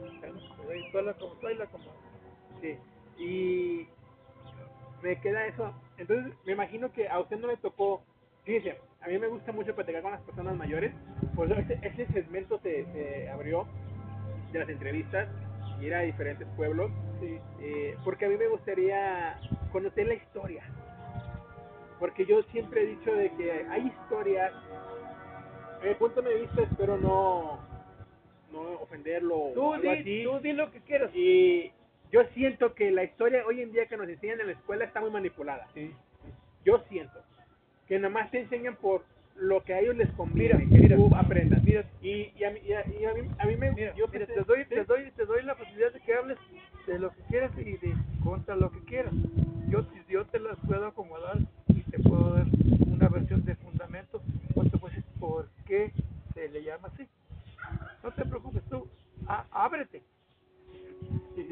toda 0.92 1.04
la 1.04 1.14
como 1.14 1.34
toda 1.36 1.54
la 1.54 1.66
como. 1.68 1.86
Sí. 2.62 2.78
Y 3.18 3.88
me 5.02 5.20
queda 5.22 5.48
eso. 5.48 5.74
Entonces, 5.98 6.34
me 6.46 6.54
imagino 6.54 6.92
que 6.92 7.08
a 7.08 7.20
usted 7.20 7.38
no 7.38 7.48
le 7.48 7.58
tocó. 7.58 8.02
Fíjese, 8.44 8.78
a 9.02 9.08
mí 9.08 9.18
me 9.18 9.28
gusta 9.28 9.52
mucho 9.52 9.76
platicar 9.76 10.02
con 10.02 10.12
las 10.12 10.22
personas 10.22 10.56
mayores. 10.56 10.94
Por 11.36 11.52
eso 11.52 11.60
ese, 11.60 11.80
ese 11.82 12.06
segmento 12.14 12.60
se, 12.60 12.86
se 12.94 13.30
abrió 13.30 13.68
de 14.52 14.60
las 14.60 14.70
entrevistas 14.70 15.28
y 15.80 15.86
ir 15.86 15.96
a 15.96 16.02
diferentes 16.02 16.48
pueblos. 16.56 16.92
Sí. 17.20 17.40
eh, 17.60 17.98
porque 18.04 18.26
a 18.26 18.30
mí 18.30 18.38
me 18.38 18.48
gustaría 18.48 19.40
conocer 19.72 20.08
la 20.08 20.14
historia. 20.14 20.64
Porque 22.00 22.26
yo 22.26 22.44
siempre 22.52 22.84
he 22.84 22.86
dicho 22.88 23.12
de 23.12 23.32
que 23.32 23.66
hay 23.70 23.88
historias, 23.88 24.54
desde 25.78 25.90
mi 25.90 25.96
punto 25.96 26.22
de 26.22 26.42
vista, 26.42 26.62
espero 26.62 26.98
no, 26.98 27.60
no 28.64 28.82
ofenderlo 28.82 29.36
o 29.38 29.74
algo 29.74 29.92
di, 29.92 30.00
así. 30.00 30.24
tú 30.24 30.40
di 30.40 30.54
lo 30.54 30.72
que 30.72 30.80
quieras. 30.82 31.12
Y 31.14 31.72
yo 32.12 32.24
siento 32.34 32.74
que 32.74 32.92
la 32.92 33.04
historia 33.04 33.46
hoy 33.46 33.62
en 33.62 33.72
día 33.72 33.86
que 33.88 33.98
nos 33.98 34.08
enseñan 34.10 34.40
en 34.42 34.48
la 34.48 34.54
escuela 34.54 34.86
está 34.86 35.00
muy 35.02 35.10
manipulada. 35.12 35.68
Sí. 35.74 35.94
Yo 36.66 36.84
siento 36.90 37.20
que 37.88 38.00
nomás 38.00 38.30
te 38.32 38.40
enseñan 38.42 38.76
por 38.76 39.04
lo 39.36 39.64
que 39.64 39.74
a 39.74 39.80
ellos 39.80 39.96
les 39.96 40.10
conviene, 40.14 40.56
Mira, 40.66 40.70
que 40.76 40.82
mira. 40.82 40.96
tú 40.96 41.16
aprendas. 41.16 41.64
Mira, 41.64 41.86
Y, 42.02 42.32
y, 42.36 42.44
a, 42.44 42.52
mí, 42.52 42.60
y, 42.66 42.74
a, 42.74 42.86
y 42.88 43.06
a 43.06 43.14
mí, 43.14 43.30
a 43.38 43.46
mí 43.46 43.56
me... 43.56 43.72
Mira, 43.72 43.94
yo 43.96 44.08
pensé- 44.08 44.34
te 44.34 44.44
doy, 44.44 44.64
sí, 44.64 44.70
te 44.70 44.84
doy, 44.84 45.12
te 45.12 45.26
doy 45.26 45.44
la 45.44 45.56
facilidad 45.56 45.94
de 45.94 46.00
que 46.02 46.14
hables 46.14 46.38
de 46.88 47.00
lo 47.00 47.12
que 47.12 47.22
quieras 47.30 47.52
y 47.58 47.78
de 47.78 47.94
contra 48.24 48.56
lo 48.56 48.72
que 48.72 48.80
quieras. 48.86 49.14
Yo, 49.70 49.86
yo 50.10 50.26
te 50.26 50.40
las 50.40 50.58
puedo 50.66 50.88
acomodar 50.88 51.38
y 51.68 51.82
te 51.84 52.00
puedo 52.00 52.34
dar 52.34 52.48
una 52.88 53.08
versión 53.10 53.46
de 53.46 53.56
fundamento, 53.56 54.22
puedo 54.54 54.70
decir 54.88 55.04
por 55.20 55.48
qué 55.68 55.92
se 56.34 56.50
le 56.50 56.64
llama 56.64 56.90
así. 56.94 57.08
No 58.04 58.12
te 58.14 58.26
preocupes 58.26 58.64
tú, 58.70 58.88
ábrete. 59.52 60.04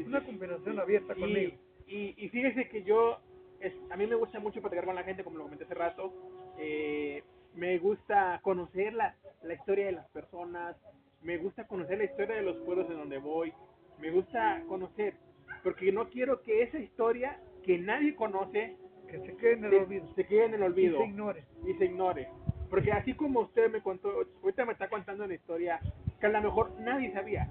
Una 0.06 0.24
conversación 0.24 0.78
abierta 0.80 1.14
conmigo. 1.14 1.52
Y, 1.86 2.14
y, 2.16 2.28
fíjese 2.30 2.68
que 2.68 2.82
yo, 2.82 3.18
es, 3.60 3.72
a 3.90 3.96
mí 3.96 4.06
me 4.06 4.16
gusta 4.16 4.40
mucho 4.40 4.60
platicar 4.60 4.84
con 4.84 4.94
la 4.96 5.04
gente, 5.04 5.22
como 5.22 5.38
lo 5.38 5.44
comenté 5.44 5.64
hace 5.64 5.74
rato. 5.74 6.12
Eh, 6.58 7.22
me 7.54 7.78
gusta 7.78 8.40
conocer 8.42 8.92
la, 8.94 9.14
la 9.42 9.54
historia 9.54 9.86
de 9.86 9.92
las 9.92 10.08
personas, 10.10 10.76
me 11.22 11.38
gusta 11.38 11.66
conocer 11.66 11.98
la 11.98 12.04
historia 12.04 12.36
de 12.36 12.42
los 12.42 12.56
pueblos 12.58 12.86
en 12.90 12.96
donde 12.98 13.18
voy, 13.18 13.52
me 14.00 14.10
gusta 14.10 14.62
conocer, 14.68 15.14
porque 15.62 15.92
no 15.92 16.08
quiero 16.08 16.42
que 16.42 16.62
esa 16.62 16.78
historia 16.78 17.40
que 17.64 17.78
nadie 17.78 18.14
conoce 18.14 18.76
Que 19.08 19.20
se 19.20 19.36
quede 19.36 19.52
en 19.54 19.64
el 19.64 19.70
se, 19.70 19.76
olvido. 19.78 20.14
se 20.14 20.24
quede 20.26 20.44
en 20.46 20.54
el 20.54 20.60
Y 20.60 20.64
olvido 20.64 20.98
se 20.98 21.04
ignore. 21.06 21.44
y 21.66 21.72
se 21.74 21.84
ignore. 21.84 22.28
Porque 22.70 22.92
así 22.92 23.14
como 23.14 23.40
usted 23.40 23.70
me 23.70 23.80
contó, 23.80 24.10
ahorita 24.42 24.64
me 24.64 24.72
está 24.72 24.88
contando 24.88 25.24
una 25.24 25.34
historia 25.34 25.80
que 26.20 26.26
a 26.26 26.30
lo 26.30 26.42
mejor 26.42 26.72
nadie 26.80 27.12
sabía. 27.12 27.48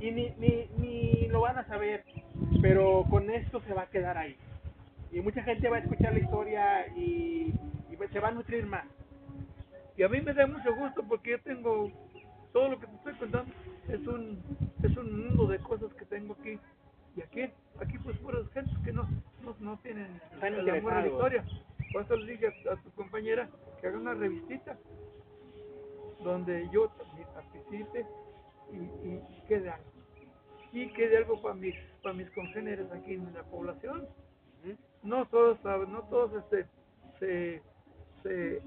Y 0.00 0.10
ni, 0.10 0.30
ni, 0.38 0.68
ni 0.78 1.28
lo 1.28 1.40
van 1.40 1.58
a 1.58 1.66
saber, 1.66 2.04
pero 2.60 3.04
con 3.08 3.30
esto 3.30 3.60
se 3.62 3.72
va 3.72 3.82
a 3.82 3.90
quedar 3.90 4.18
ahí. 4.18 4.36
Y 5.12 5.20
mucha 5.20 5.42
gente 5.42 5.68
va 5.68 5.76
a 5.76 5.80
escuchar 5.80 6.12
la 6.12 6.18
historia 6.18 6.86
y, 6.96 7.52
y 7.90 7.96
se 8.12 8.20
va 8.20 8.28
a 8.28 8.32
nutrir 8.32 8.66
más. 8.66 8.84
Y 9.96 10.02
a 10.02 10.08
mí 10.08 10.20
me 10.20 10.32
da 10.32 10.46
mucho 10.46 10.74
gusto 10.74 11.02
porque 11.06 11.32
yo 11.32 11.40
tengo 11.42 11.90
todo 12.52 12.70
lo 12.70 12.80
que 12.80 12.86
te 12.86 12.96
estoy 12.96 13.14
contando. 13.14 13.54
Es 13.88 14.06
un 14.06 14.38
es 14.82 14.96
un 14.96 15.26
mundo 15.26 15.46
de 15.46 15.58
cosas 15.58 15.92
que 15.94 16.04
tengo 16.06 16.36
aquí. 16.40 16.58
Y 17.16 17.20
aquí 17.20 17.42
aquí 17.80 17.98
pues 17.98 18.16
puras 18.18 18.48
gentes 18.52 18.74
que 18.84 18.92
no 18.92 19.06
no, 19.44 19.54
no 19.60 19.78
tienen 19.78 20.20
la 20.40 21.06
historia 21.06 21.44
por 21.92 22.02
eso 22.02 22.16
le 22.16 22.32
dije 22.32 22.46
a, 22.46 22.72
a 22.72 22.76
tu 22.82 22.90
compañera 22.92 23.48
que 23.80 23.86
haga 23.86 23.98
una 23.98 24.14
revistita 24.14 24.78
donde 26.22 26.68
yo 26.72 26.88
también 26.90 27.28
participe 27.34 28.06
y, 28.72 28.76
y 29.08 29.42
quede 29.48 29.70
algo. 29.70 29.90
Y 30.72 30.88
quede 30.94 31.18
algo 31.18 31.40
para 31.42 31.54
mis 31.54 31.74
para 32.02 32.14
mis 32.14 32.30
congéneres 32.30 32.90
aquí 32.90 33.14
en 33.14 33.32
la 33.34 33.42
población. 33.44 34.08
No 35.02 35.26
todos 35.26 35.58
saben, 35.60 35.92
no 35.92 36.02
todos 36.04 36.32
este 36.44 36.66
se, 37.18 37.62
se 38.22 38.62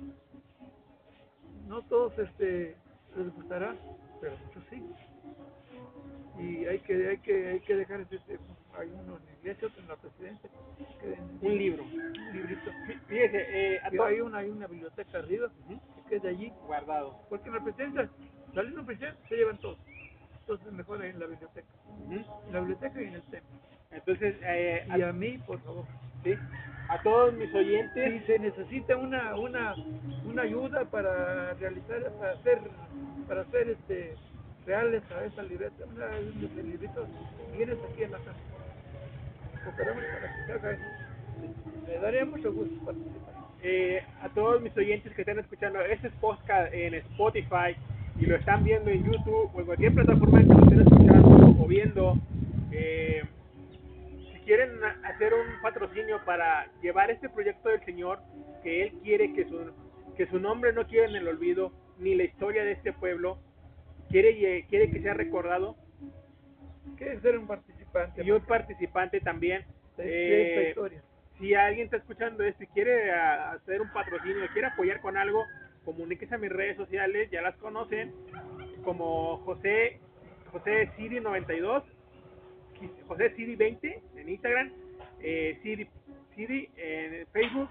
no 1.68 1.82
todos 1.84 2.18
este 2.20 2.76
les 3.16 3.34
gustará 3.34 3.76
pero 4.22 4.38
muchos 4.46 4.64
sí. 4.70 4.84
Y 6.38 6.66
hay 6.66 6.80
que 6.80 7.08
hay 7.08 7.18
que 7.20 7.48
hay 7.48 7.60
que 7.62 7.76
dejar 7.76 8.02
este, 8.02 8.18
este, 8.18 8.40
hay 8.78 8.90
uno 8.92 9.18
en 9.18 9.26
la 9.26 9.34
iglesia 9.34 9.68
otro 9.68 9.82
en 9.82 9.88
la 9.88 9.98
presidencia 9.98 10.50
que 11.02 11.08
Un 11.42 11.58
libro. 11.58 11.84
un 11.84 12.34
librito. 12.34 12.72
Fí- 12.88 13.02
Fíjese, 13.08 13.48
eh, 13.76 13.80
a 13.84 13.90
hay 14.06 14.22
una 14.22 14.40
hay 14.40 14.50
una 14.50 14.68
biblioteca 14.68 15.20
arriba 15.20 15.48
Ujú. 15.66 15.82
que 15.96 16.20
quede 16.20 16.30
allí 16.30 16.54
guardado. 16.68 17.18
porque 17.30 17.50
en 17.50 17.56
la 17.56 17.64
presidencia 17.64 18.10
saliendo 18.54 18.78
del 18.80 18.88
presidente 18.88 19.20
se 19.30 19.36
llevan 19.36 19.58
todos. 19.60 19.80
Entonces 20.42 20.74
mejor 20.74 21.02
ahí 21.02 21.12
en 21.12 21.20
la 21.20 21.28
biblioteca. 21.28 21.68
En 22.48 22.54
la 22.54 22.60
biblioteca 22.60 23.02
y 23.02 23.08
en 23.08 23.16
el 23.16 23.24
templo. 23.24 23.60
Entonces, 23.92 24.36
eh, 24.44 24.86
a, 24.90 24.98
y 25.00 25.02
a 25.02 25.14
mí 25.14 25.38
por 25.40 25.62
favor. 25.64 25.86
Sí, 26.24 26.34
a 26.90 27.02
todos 27.04 27.34
mis 27.34 27.50
si 27.52 27.58
oyentes, 27.58 28.26
se 28.28 28.40
necesita 28.40 28.98
una 28.98 29.36
una 29.38 29.76
una 30.26 30.44
ayuda 30.44 30.86
para 30.92 31.54
realizar 31.56 32.12
para 32.20 32.32
hacer 32.34 32.60
para 33.28 33.42
hacer 33.42 33.70
este 33.70 34.20
reales 34.66 35.04
a 35.12 35.26
esa 35.26 35.44
libreta. 35.44 35.86
Una 35.86 36.18
ese 36.18 36.64
librito 36.64 37.08
vienes 37.58 37.80
aquí 37.84 38.04
en 38.04 38.12
la 38.12 38.20
casa 38.20 38.40
para 39.72 39.94
me 41.88 41.98
daría 42.00 42.26
mucho 42.26 42.54
gusto 42.54 42.86
participar. 42.86 43.34
Eh, 43.64 44.04
a 44.22 44.30
todos 44.30 44.62
mis 44.62 44.76
oyentes 44.78 45.14
que 45.14 45.22
están 45.22 45.40
escuchando 45.40 45.80
este 45.82 46.10
podcast 46.22 46.74
en 46.74 46.94
Spotify 46.96 47.76
y 48.20 48.26
lo 48.26 48.36
están 48.36 48.64
viendo 48.64 48.92
en 48.92 49.04
YouTube 49.04 49.50
o 49.54 49.60
en 49.60 49.66
cualquier 49.66 49.94
plataforma 49.94 50.40
que 50.40 50.46
lo 50.46 50.64
estén 50.64 50.82
escuchando 50.82 51.56
o 51.60 51.68
viendo, 51.68 52.16
eh, 52.72 53.24
si 54.32 54.40
quieren 54.42 54.70
hacer 55.04 55.34
un 55.34 55.62
patrocinio 55.62 56.24
para 56.26 56.68
llevar 56.82 57.10
este 57.12 57.30
proyecto 57.30 57.70
del 57.70 57.84
Señor, 57.86 58.20
que 58.64 58.84
Él 58.84 58.94
quiere 59.04 59.34
que 59.34 59.46
su, 59.46 59.72
que 60.16 60.28
su 60.28 60.40
nombre 60.40 60.74
no 60.74 60.88
quede 60.88 61.06
en 61.06 61.16
el 61.16 61.28
olvido, 61.28 61.72
ni 61.98 62.16
la 62.16 62.24
historia 62.24 62.64
de 62.64 62.74
este 62.74 62.94
pueblo, 62.94 63.40
quiere, 64.10 64.66
quiere 64.70 64.92
que 64.92 65.02
sea 65.02 65.14
recordado, 65.14 65.76
que 66.98 67.20
ser 67.20 67.38
un 67.38 67.48
participante 67.48 67.75
y 68.24 68.32
un 68.32 68.42
participante 68.46 69.20
también. 69.22 69.64
eh, 69.98 70.66
historia 70.70 71.02
si 71.38 71.54
alguien 71.54 71.86
está 71.86 71.98
escuchando 71.98 72.44
esto 72.46 72.64
y 72.64 72.68
quiere 72.68 73.12
a- 73.12 73.52
hacer 73.52 73.82
un 73.82 73.92
patrocinio, 73.92 74.46
quiere 74.54 74.68
apoyar 74.70 75.02
con 75.02 75.18
algo, 75.18 75.44
comuníquese 75.84 76.34
a 76.36 76.38
mis 76.38 76.50
redes 76.52 76.78
sociales, 76.78 77.30
ya 77.30 77.42
las 77.42 77.56
conocen, 77.58 78.14
como 78.84 79.38
José 79.40 80.00
José 80.52 80.90
Siri 80.96 81.20
92, 81.20 81.84
José 83.08 83.36
Siri 83.36 83.56
20 83.58 84.02
en 84.16 84.30
Instagram, 84.30 84.72
eh, 85.22 85.60
Siri, 85.64 85.90
Siri 86.36 86.70
en 86.78 87.28
Facebook 87.28 87.70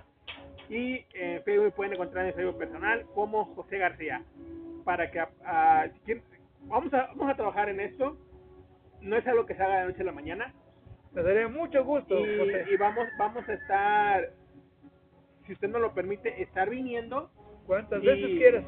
y 0.69 1.05
en 1.15 1.43
Facebook 1.45 1.73
pueden 1.75 1.95
encontrar 1.95 2.25
en 2.25 2.29
mi 2.29 2.33
Facebook 2.35 2.59
personal 2.59 3.05
como 3.15 3.47
José 3.55 3.79
García. 3.79 4.23
Para 4.85 5.11
que 5.11 5.21
si 5.95 6.01
quieren- 6.01 6.25
vamos 6.67 6.93
a 6.93 7.07
vamos 7.15 7.31
a 7.31 7.37
trabajar 7.37 7.69
en 7.71 7.81
esto. 7.81 8.19
No 9.05 9.17
es 9.17 9.27
algo 9.27 9.47
que 9.47 9.55
se 9.55 9.63
haga 9.63 9.81
de 9.81 9.87
noche 9.87 10.03
a 10.03 10.07
la 10.07 10.13
mañana, 10.13 10.53
me 11.13 11.23
daría 11.23 11.47
mucho 11.49 11.85
gusto 11.85 12.17
José. 12.17 12.65
y, 12.73 12.77
vamos 12.77 13.07
vamos 13.19 13.49
a 13.49 13.53
estar 13.53 14.31
si 15.47 15.53
usted 15.53 15.69
nos 15.69 15.81
lo 15.81 15.93
permite 15.95 16.43
estar 16.43 16.69
viniendo. 16.71 17.31
Cuantas 17.67 18.03
y- 18.03 18.07
veces 18.07 18.27
quieras. 18.39 18.65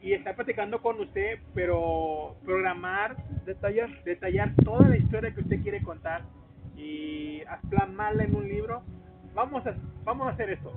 y 0.00 0.12
estar 0.12 0.34
platicando 0.36 0.82
con 0.82 1.00
usted 1.00 1.38
pero 1.54 2.36
programar 2.44 3.16
detallar. 3.44 3.88
detallar 4.04 4.52
toda 4.64 4.88
la 4.88 4.96
historia 4.96 5.32
que 5.34 5.40
usted 5.40 5.62
quiere 5.62 5.82
contar 5.82 6.22
y 6.76 7.42
plasmarla 7.70 8.24
en 8.24 8.34
un 8.34 8.48
libro. 8.48 8.82
Vamos 9.34 9.66
a 9.66 9.74
vamos 10.04 10.26
a 10.26 10.30
hacer 10.30 10.50
esto. 10.50 10.72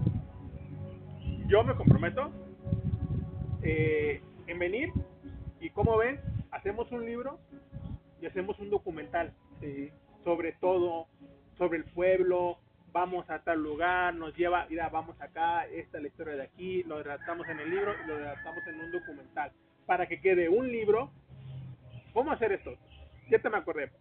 Yo 1.47 1.63
me 1.63 1.73
comprometo 1.75 2.31
eh, 3.63 4.21
en 4.47 4.59
venir 4.59 4.89
y 5.59 5.69
como 5.71 5.97
ven 5.97 6.19
hacemos 6.51 6.91
un 6.91 7.05
libro 7.05 7.39
y 8.21 8.25
hacemos 8.25 8.59
un 8.59 8.69
documental 8.69 9.33
sí 9.59 9.91
sobre 10.23 10.51
todo, 10.53 11.07
sobre 11.57 11.77
el 11.77 11.85
pueblo, 11.85 12.57
vamos 12.91 13.29
a 13.29 13.39
tal 13.43 13.63
lugar, 13.63 14.13
nos 14.15 14.35
lleva, 14.35 14.67
mira, 14.69 14.89
vamos 14.89 15.19
acá, 15.21 15.65
esta 15.67 15.97
es 15.97 16.01
la 16.03 16.09
historia 16.09 16.35
de 16.35 16.43
aquí, 16.43 16.83
lo 16.83 17.01
redactamos 17.01 17.47
en 17.47 17.59
el 17.61 17.69
libro 17.69 17.93
y 18.03 18.07
lo 18.07 18.17
redactamos 18.17 18.59
en 18.67 18.79
un 18.81 18.91
documental, 18.91 19.51
para 19.85 20.07
que 20.07 20.19
quede 20.19 20.49
un 20.49 20.69
libro. 20.69 21.09
¿Cómo 22.13 22.31
hacer 22.31 22.51
esto? 22.51 22.75
Ya 23.29 23.39
te 23.39 23.49
me 23.49 23.57
acordé. 23.57 23.91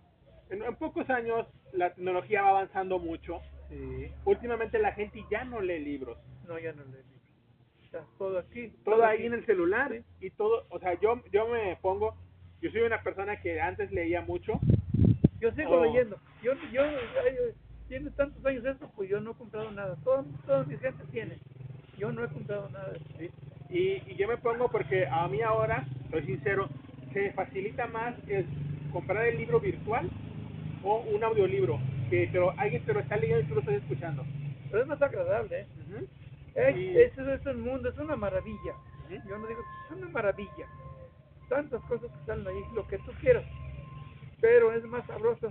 En, 0.50 0.62
en 0.62 0.74
pocos 0.76 1.08
años 1.10 1.46
la 1.72 1.94
tecnología 1.94 2.42
va 2.42 2.48
avanzando 2.50 2.98
mucho. 2.98 3.40
sí 3.68 4.10
Últimamente 4.24 4.78
la 4.80 4.92
gente 4.92 5.24
ya 5.30 5.44
no 5.44 5.60
lee 5.60 5.78
libros. 5.78 6.18
no 6.48 6.58
ya 6.58 6.72
no 6.72 6.84
le 6.84 7.02
digo 7.02 7.18
está 7.84 8.04
todo 8.18 8.38
aquí 8.38 8.68
Todo 8.84 9.04
ahí 9.04 9.18
aquí. 9.18 9.26
en 9.26 9.34
el 9.34 9.46
celular 9.46 9.92
Sí. 9.92 10.26
y 10.26 10.30
todo, 10.30 10.66
o 10.70 10.78
sea, 10.80 10.98
yo, 11.00 11.22
yo 11.32 11.48
me 11.48 11.76
pongo, 11.76 12.16
yo 12.60 12.70
soy 12.70 12.80
una 12.82 13.02
persona 13.02 13.36
que 13.40 13.60
antes 13.60 13.90
leía 13.92 14.20
mucho, 14.22 14.60
Yo 15.40 15.52
sigo 15.52 15.76
Oh. 15.76 15.84
leyendo. 15.84 16.18
Yo, 16.42 16.52
yo, 16.72 16.82
tiene 17.88 18.10
tantos 18.10 18.44
años 18.44 18.64
esto, 18.64 18.90
pues 18.96 19.08
yo 19.08 19.20
no 19.20 19.30
he 19.30 19.34
comprado 19.34 19.70
nada. 19.70 19.96
Todo, 20.04 20.24
toda 20.46 20.64
mi 20.64 20.76
gente 20.78 21.04
tiene. 21.12 21.38
Yo 21.96 22.10
no 22.12 22.24
he 22.24 22.28
comprado 22.28 22.68
nada. 22.70 22.90
de 22.90 22.96
eso. 22.96 23.06
¿sí? 23.18 23.30
Y, 23.70 24.12
y 24.12 24.16
yo 24.16 24.26
me 24.28 24.36
pongo 24.38 24.68
porque 24.70 25.06
a 25.06 25.28
mí 25.28 25.40
ahora, 25.42 25.86
soy 26.10 26.22
sincero, 26.24 26.68
se 27.12 27.32
facilita 27.32 27.86
más 27.86 28.14
el 28.28 28.46
comprar 28.92 29.26
el 29.26 29.38
libro 29.38 29.60
virtual 29.60 30.10
o 30.82 31.00
un 31.00 31.22
audiolibro, 31.22 31.78
que 32.10 32.28
pero 32.32 32.52
alguien 32.58 32.82
te 32.84 32.92
lo 32.94 33.00
está 33.00 33.16
leyendo 33.16 33.42
y 33.42 33.44
tú 33.48 33.54
lo 33.54 33.60
estás 33.60 33.74
escuchando. 33.76 34.24
Pero 34.70 34.82
es 34.82 34.88
más 34.88 35.00
agradable, 35.02 35.60
¿eh? 35.60 35.66
Es, 36.54 37.12
eso 37.12 37.32
es 37.32 37.46
un 37.46 37.60
mundo, 37.60 37.88
es 37.90 37.98
una 37.98 38.16
maravilla. 38.16 38.74
Yo 39.28 39.38
no 39.38 39.46
digo, 39.46 39.60
es 39.86 39.96
una 39.96 40.08
maravilla. 40.08 40.66
Tantas 41.48 41.82
cosas 41.84 42.10
que 42.10 42.26
salen 42.26 42.46
ahí, 42.46 42.62
lo 42.74 42.86
que 42.86 42.98
tú 42.98 43.12
quieras. 43.20 43.44
Pero 44.40 44.72
es 44.72 44.84
más 44.84 45.06
sabrosa 45.06 45.50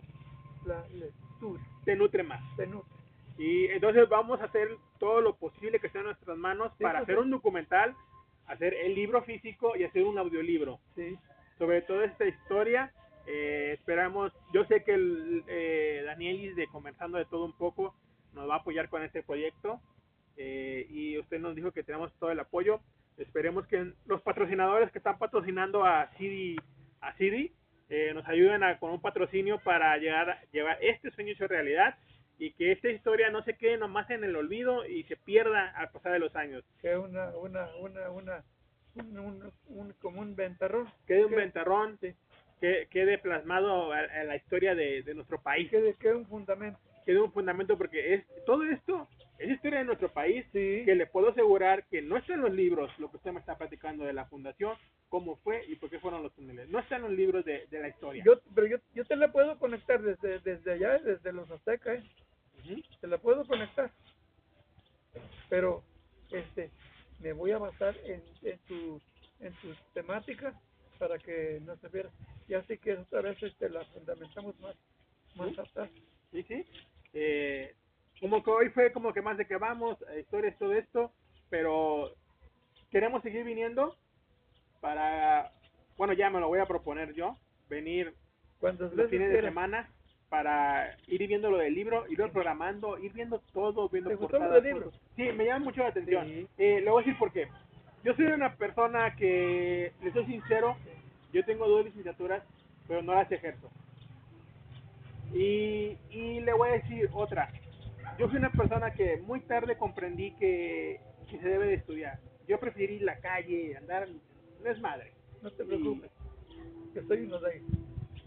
la 0.65 0.85
lectura, 0.89 1.61
Te 1.85 1.95
nutre 1.95 2.23
más. 2.23 2.41
te 2.55 2.67
nutre. 2.67 2.89
Y 3.37 3.65
entonces 3.67 4.07
vamos 4.09 4.41
a 4.41 4.45
hacer 4.45 4.69
todo 4.99 5.21
lo 5.21 5.35
posible 5.35 5.79
que 5.79 5.87
esté 5.87 5.99
en 5.99 6.05
nuestras 6.05 6.37
manos 6.37 6.71
Sí, 6.77 6.83
para 6.83 6.99
hacer 6.99 7.19
un 7.19 7.29
documental, 7.29 7.95
hacer 8.47 8.73
el 8.73 8.95
libro 8.95 9.21
físico 9.23 9.75
y 9.75 9.83
hacer 9.83 10.03
un 10.03 10.17
audiolibro. 10.17 10.79
Sí. 10.95 11.17
sobre 11.57 11.81
toda 11.81 12.05
esta 12.05 12.25
historia. 12.25 12.91
Eh, 13.25 13.71
esperamos, 13.73 14.31
yo 14.53 14.63
sé 14.65 14.83
que 14.83 14.93
el, 14.93 15.43
eh, 15.47 16.03
Danielis 16.05 16.55
de 16.55 16.67
Conversando 16.67 17.17
de 17.17 17.25
Todo 17.25 17.45
Un 17.45 17.53
Poco 17.57 17.93
nos 18.33 18.47
va 18.47 18.55
a 18.55 18.57
apoyar 18.59 18.89
con 18.89 19.01
este 19.03 19.23
proyecto 19.23 19.81
eh, 20.37 20.85
y 20.89 21.17
usted 21.17 21.39
nos 21.39 21.55
dijo 21.55 21.71
que 21.71 21.83
tenemos 21.83 22.13
todo 22.19 22.31
el 22.31 22.39
apoyo. 22.39 22.79
Esperemos 23.17 23.65
que 23.67 23.93
los 24.05 24.21
patrocinadores 24.21 24.91
que 24.91 24.99
están 24.99 25.17
patrocinando 25.17 25.83
a 25.85 26.07
CD, 26.17 26.55
a 27.01 27.13
CD 27.13 27.51
eh, 27.89 28.11
nos 28.13 28.27
ayuden 28.27 28.63
a- 28.63 28.77
con 28.79 28.91
un 28.91 29.01
patrocinio 29.01 29.59
para 29.63 29.97
llegar 29.97 30.39
llevar 30.51 30.77
este 30.81 31.09
sueño 31.11 31.31
hecho 31.33 31.47
realidad 31.47 31.97
y 32.37 32.51
que 32.53 32.71
esta 32.73 32.89
historia 32.89 33.29
no 33.31 33.41
se 33.43 33.55
quede 33.57 33.77
nomás 33.77 34.09
en 34.11 34.23
el 34.23 34.35
olvido 34.35 34.85
y 34.85 35.03
se 35.03 35.15
pierda 35.15 35.69
al 35.69 35.89
pasar 35.89 36.11
de 36.11 36.19
los 36.19 36.35
años. 36.35 36.63
Que 36.81 36.95
una, 36.97 37.29
una, 37.37 37.67
una, 37.77 38.09
una, 38.11 38.43
un, 38.95 39.17
un, 39.19 39.51
un- 39.67 39.93
como 40.01 40.21
un 40.21 40.35
ventarrón. 40.35 40.87
Quede 41.07 41.23
un 41.25 41.29
Que- 41.31 41.35
ventarrón, 41.37 41.97
Sí. 41.99 42.13
que 42.61 42.87
quede 42.91 43.17
plasmado 43.19 43.95
en 43.95 44.27
la 44.27 44.35
historia 44.35 44.75
de, 44.75 45.01
de 45.03 45.13
nuestro 45.15 45.41
país. 45.41 45.69
Que, 45.71 45.95
que 45.99 46.13
un 46.13 46.27
fundamento. 46.27 46.79
quede 47.05 47.19
un 47.21 47.31
fundamento 47.31 47.77
porque 47.77 48.13
es 48.15 48.25
todo 48.45 48.63
esto 48.65 49.07
es 49.39 49.49
historia 49.51 49.79
de 49.79 49.85
nuestro 49.85 50.11
país 50.11 50.45
Sí. 50.51 50.83
que 50.85 50.95
le 50.95 51.05
puedo 51.07 51.29
asegurar 51.29 51.85
que 51.87 52.01
no 52.01 52.17
está 52.17 52.33
en 52.33 52.41
los 52.41 52.53
libros 52.53 52.91
lo 52.99 53.09
que 53.11 53.17
usted 53.17 53.31
me 53.31 53.39
está 53.39 53.57
platicando 53.57 54.03
de 54.05 54.13
la 54.13 54.25
fundación 54.25 54.75
cómo 55.09 55.37
fue 55.37 55.63
y 55.67 55.75
por 55.75 55.89
qué 55.89 55.99
fueron 55.99 56.23
los 56.23 56.33
túneles 56.33 56.67
no 56.69 56.79
está 56.79 56.95
en 56.97 57.03
los 57.03 57.11
libros 57.11 57.45
de, 57.45 57.67
de 57.67 57.79
la 57.79 57.89
historia 57.89 58.23
Yo, 58.25 58.39
pero 58.55 58.67
yo, 58.67 58.77
yo 58.93 59.05
te 59.05 59.15
la 59.15 59.31
puedo 59.31 59.57
conectar 59.59 60.01
desde, 60.01 60.39
desde 60.39 60.73
allá, 60.73 60.97
desde 60.99 61.31
los 61.33 61.49
aztecas, 61.51 62.03
¿eh? 62.67 62.81
Te 62.99 63.07
la 63.07 63.17
puedo 63.19 63.45
conectar. 63.47 63.91
Pero 65.49 65.83
este 66.31 66.69
me 67.19 67.33
voy 67.33 67.51
a 67.51 67.57
basar 67.57 67.95
en, 68.05 68.21
en 68.43 68.57
tu 68.67 69.01
en 69.39 69.53
tus 69.61 69.77
temáticas 69.93 70.53
para 70.99 71.17
que 71.19 71.59
no 71.63 71.75
se 71.77 71.89
pierda. 71.89 72.11
Ya 72.47 72.63
sé 72.63 72.77
que 72.79 72.93
otra 72.93 73.21
vez 73.21 73.41
este, 73.43 73.69
la 73.69 73.85
fundamentamos 73.85 74.59
más, 74.59 74.75
más 75.35 75.49
Sí. 75.53 75.59
atrás. 75.59 75.89
sí 76.31 76.43
sí 76.43 76.65
Eh, 77.13 77.73
como 78.19 78.36
que 78.36 78.36
hoy 78.53 78.69
fue 78.69 78.91
como 78.91 79.13
que 79.13 79.21
más 79.21 79.37
de 79.37 79.45
que 79.45 79.57
vamos 79.57 79.97
historias 80.19 80.57
todo 80.57 80.73
esto 80.73 81.11
pero 81.49 82.11
queremos 82.91 83.21
seguir 83.23 83.43
viniendo 83.43 83.95
para, 84.81 85.51
bueno, 85.97 86.13
ya 86.13 86.29
me 86.29 86.39
lo 86.39 86.47
voy 86.47 86.59
a 86.59 86.65
proponer 86.65 87.13
yo, 87.13 87.37
venir 87.69 88.13
los 88.61 89.09
fines 89.09 89.31
de 89.31 89.41
semana 89.41 89.89
para 90.29 90.97
ir 91.07 91.25
viendo 91.27 91.49
lo 91.49 91.57
del 91.57 91.73
libro, 91.73 92.05
irlo 92.09 92.31
programando, 92.31 92.97
ir 92.97 93.13
viendo 93.13 93.39
todo, 93.53 93.87
viendo 93.89 94.09
¿Te 94.09 94.15
gustó 94.15 94.33
lo 94.33 94.39
portadas, 94.39 94.63
del 94.63 94.73
libro? 94.73 94.91
Sí, 95.15 95.23
me 95.31 95.45
llama 95.45 95.65
mucho 95.65 95.81
la 95.81 95.89
atención. 95.89 96.27
Sí. 96.27 96.47
Eh, 96.57 96.81
le 96.81 96.89
voy 96.89 97.01
a 97.01 97.05
decir 97.05 97.17
por 97.17 97.31
qué. 97.31 97.47
Yo 98.03 98.13
soy 98.15 98.25
una 98.25 98.55
persona 98.55 99.15
que, 99.15 99.93
le 100.01 100.11
soy 100.11 100.25
sincero, 100.25 100.75
yo 101.31 101.43
tengo 101.45 101.67
dos 101.67 101.85
licenciaturas, 101.85 102.43
pero 102.87 103.01
no 103.01 103.13
las 103.13 103.31
ejerzo. 103.31 103.69
Y, 105.33 105.97
y 106.09 106.39
le 106.41 106.53
voy 106.53 106.69
a 106.69 106.73
decir 106.73 107.09
otra. 107.13 107.51
Yo 108.17 108.27
fui 108.27 108.37
una 108.37 108.51
persona 108.51 108.91
que 108.91 109.17
muy 109.21 109.41
tarde 109.41 109.77
comprendí 109.77 110.33
que, 110.35 110.99
que 111.29 111.39
se 111.39 111.47
debe 111.47 111.67
de 111.67 111.73
estudiar. 111.75 112.19
Yo 112.47 112.59
preferí 112.59 112.99
la 112.99 113.19
calle, 113.19 113.75
andar, 113.77 114.07
no 114.09 114.69
es 114.71 114.79
madre. 114.79 115.13
No 115.41 115.51
te 115.51 115.63
preocupes. 115.65 116.11
Yo 116.93 117.03
soy 117.03 117.21
uno 117.25 117.39
de 117.39 117.57
ellos. 117.57 117.69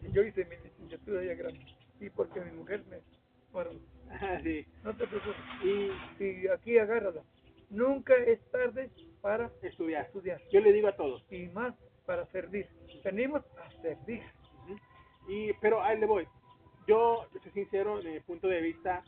Y 0.03 0.13
Yo 0.13 0.23
hice 0.23 0.45
mi 0.45 0.57
licenciatura 0.57 1.25
ya 1.25 1.35
grande. 1.35 1.65
Y 2.01 2.11
porque 2.11 2.41
mi 2.41 2.53
mujer 2.53 2.85
me... 2.89 2.99
Bueno, 3.53 3.71
sí. 4.45 4.65
no 4.85 4.95
te 4.97 5.07
preocupes. 5.07 5.37
Y 5.65 6.25
Y 6.25 6.49
aquí 6.49 6.79
agárrala. 6.79 7.23
Nunca 7.71 8.15
es 8.15 8.41
tarde 8.51 8.91
para 9.21 9.51
estudiar. 9.63 10.07
estudiar. 10.07 10.41
Yo 10.51 10.61
le 10.61 10.73
digo 10.73 10.89
a 10.89 10.97
todos. 10.97 11.25
Y 11.31 11.47
más 11.49 11.75
para 12.07 12.27
servir. 12.27 12.69
Venimos 13.05 13.43
a 13.59 13.71
servir. 13.83 14.23
Ujú. 14.65 14.77
Y, 15.29 15.53
pero 15.61 15.83
ahí 15.83 15.99
le 15.99 16.07
voy. 16.07 16.27
Yo, 16.87 17.27
soy 17.43 17.53
sincero, 17.53 18.01
de 18.03 18.11
mi 18.13 18.21
punto 18.21 18.49
de 18.49 18.61
vista, 18.61 19.05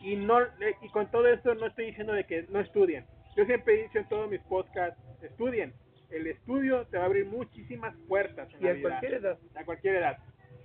y 0.00 0.16
no 0.16 0.38
y 0.82 0.88
con 0.90 1.10
todo 1.10 1.26
esto 1.28 1.54
no 1.54 1.66
estoy 1.66 1.86
diciendo 1.86 2.12
de 2.12 2.24
que 2.24 2.44
no 2.50 2.60
estudien. 2.60 3.04
Yo 3.36 3.44
siempre 3.44 3.74
he 3.74 3.82
dicho 3.84 3.98
en 3.98 4.08
todos 4.08 4.28
mis 4.30 4.40
podcasts, 4.42 5.00
estudien. 5.22 5.72
El 6.10 6.26
estudio 6.26 6.86
te 6.86 6.96
va 6.98 7.04
a 7.04 7.06
abrir 7.06 7.26
muchísimas 7.26 7.94
puertas 8.08 8.52
en 8.54 8.60
Y 8.60 8.64
la 8.64 8.70
a 8.70 8.72
vida, 8.74 8.88
cualquier 8.88 9.14
edad. 9.14 9.38
a 9.54 9.64
cualquier 9.64 9.94
edad. 9.96 10.18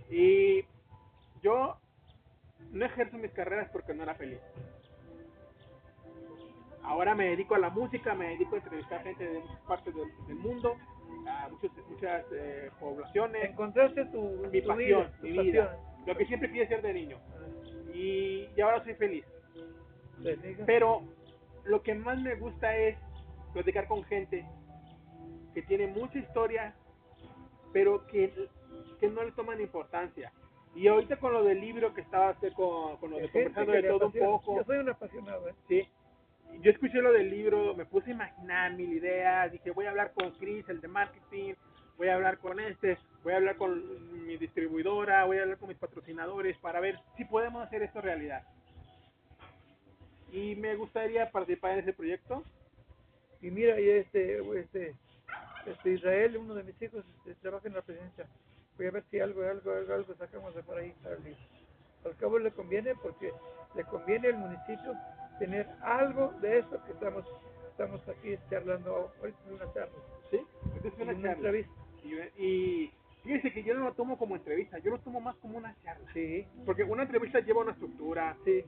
Y 0.09 0.65
yo 1.43 1.77
no 2.71 2.85
ejerzo 2.85 3.17
mis 3.17 3.31
carreras 3.31 3.69
porque 3.71 3.93
no 3.93 4.03
era 4.03 4.15
feliz. 4.15 4.39
Ahora 6.83 7.15
me 7.15 7.29
dedico 7.29 7.55
a 7.55 7.59
la 7.59 7.69
música, 7.69 8.13
me 8.13 8.29
dedico 8.29 8.55
a 8.55 8.59
entrevistar 8.59 9.03
gente 9.03 9.27
de 9.27 9.39
muchas 9.39 9.59
partes 9.61 9.93
del, 9.95 10.07
del 10.27 10.35
mundo, 10.37 10.75
a 11.27 11.49
muchos- 11.49 11.71
muchas 11.89 12.25
eh, 12.31 12.69
poblaciones, 12.79 13.43
Encontraste 13.49 14.05
tu, 14.05 14.21
mi 14.51 14.61
tu 14.61 14.67
pasión, 14.67 14.77
vida, 14.77 15.11
tu 15.19 15.27
mi 15.27 15.39
vida, 15.39 15.77
lo 16.05 16.15
que 16.15 16.25
siempre 16.27 16.51
quise 16.51 16.67
ser 16.67 16.81
de 16.83 16.93
niño. 16.93 17.17
Y, 17.95 18.49
y 18.55 18.61
ahora 18.61 18.83
soy 18.83 18.93
feliz. 18.95 19.25
Pero 20.65 21.03
lo 21.63 21.81
que 21.81 21.95
más 21.95 22.19
me 22.21 22.35
gusta 22.35 22.75
es 22.75 22.97
platicar 23.53 23.87
con 23.87 24.03
gente 24.03 24.45
que 25.53 25.61
tiene 25.61 25.87
mucha 25.87 26.19
historia, 26.19 26.75
pero 27.71 28.05
que, 28.07 28.33
que 28.99 29.09
no 29.09 29.23
le 29.23 29.31
toman 29.31 29.61
importancia. 29.61 30.31
Y 30.75 30.87
ahorita 30.87 31.17
con 31.17 31.31
lo 31.31 31.43
del 31.43 31.61
libro 31.61 31.93
que 31.93 32.01
estaba 32.01 32.31
usted 32.31 32.51
con, 32.51 32.97
con 32.97 33.11
lo 33.11 33.17
de 33.17 33.29
conversando 33.29 33.71
de 33.71 33.83
todo 33.83 34.07
un 34.07 34.11
poco, 34.11 34.57
Yo 34.57 34.63
soy 34.65 34.77
un 34.79 34.89
apasionado, 34.89 35.47
¿eh? 35.47 35.55
sí. 35.69 35.87
Yo 36.61 36.71
escuché 36.71 37.01
lo 37.01 37.11
del 37.11 37.29
libro, 37.29 37.73
me 37.75 37.85
puse 37.85 38.11
a 38.11 38.13
imaginar 38.13 38.73
mil 38.73 38.91
ideas, 38.91 39.51
dije 39.51 39.71
voy 39.71 39.85
a 39.85 39.89
hablar 39.89 40.13
con 40.13 40.31
Chris, 40.31 40.67
el 40.69 40.79
de 40.81 40.87
marketing, 40.87 41.53
voy 41.97 42.09
a 42.09 42.15
hablar 42.15 42.37
con 42.39 42.59
este, 42.59 42.97
voy 43.25 43.33
a 43.33 43.37
hablar 43.37 43.57
con 43.57 44.27
mi 44.27 44.37
distribuidora, 44.37 45.25
voy 45.25 45.39
a 45.39 45.41
hablar 45.41 45.57
con 45.57 45.69
mis 45.69 45.79
patrocinadores 45.79 46.55
para 46.59 46.79
ver 46.79 46.99
si 47.17 47.25
podemos 47.25 47.65
hacer 47.65 47.81
esto 47.81 47.99
realidad. 47.99 48.43
Y 50.31 50.55
me 50.55 50.75
gustaría 50.75 51.31
participar 51.31 51.71
en 51.71 51.79
ese 51.79 51.93
proyecto. 51.93 52.43
Y 53.41 53.49
mira, 53.49 53.79
y 53.79 53.89
este, 53.89 54.37
este, 54.59 54.95
este 55.65 55.89
Israel, 55.89 56.37
uno 56.37 56.53
de 56.53 56.63
mis 56.65 56.79
hijos, 56.79 57.03
este, 57.17 57.33
trabaja 57.41 57.67
en 57.67 57.73
la 57.73 57.81
presidencia. 57.81 58.27
Voy 58.77 58.85
a 58.85 58.91
ver 58.91 59.03
si 59.09 59.19
algo, 59.19 59.41
algo, 59.41 59.71
algo, 59.71 59.93
algo 59.93 60.15
sacamos 60.15 60.53
de 60.53 60.61
por 60.61 60.77
ahí 60.77 60.93
para 61.01 61.15
el. 61.15 61.35
Al 62.05 62.15
cabo 62.17 62.37
le 62.37 62.51
conviene 62.51 62.93
porque 63.01 63.31
le 63.73 63.83
conviene 63.85 64.27
al 64.27 64.37
municipio 64.37 64.93
tener 65.39 65.67
algo 65.81 66.31
de 66.41 66.59
eso 66.59 66.79
que 66.85 66.91
estamos, 66.91 67.25
estamos 67.71 68.07
aquí 68.07 68.37
charlando 68.51 69.11
ahorita 69.19 69.39
en 69.47 69.53
una 69.55 69.73
charla, 69.73 69.97
¿Sí? 70.29 70.39
Es 70.83 70.93
una 70.93 71.13
charla. 71.13 71.31
entrevista. 71.31 71.73
Y, 72.03 72.43
y 72.43 72.93
fíjense 73.25 73.51
que 73.51 73.63
yo 73.63 73.73
no 73.73 73.83
lo 73.85 73.93
tomo 73.93 74.17
como 74.17 74.35
entrevista, 74.37 74.77
yo 74.79 74.91
lo 74.91 74.99
tomo 74.99 75.19
más 75.19 75.35
como 75.37 75.57
una 75.57 75.75
charla. 75.83 76.09
Sí, 76.13 76.45
Porque 76.65 76.83
una 76.83 77.03
entrevista 77.03 77.39
lleva 77.41 77.61
una 77.61 77.71
estructura, 77.73 78.37
sí, 78.45 78.63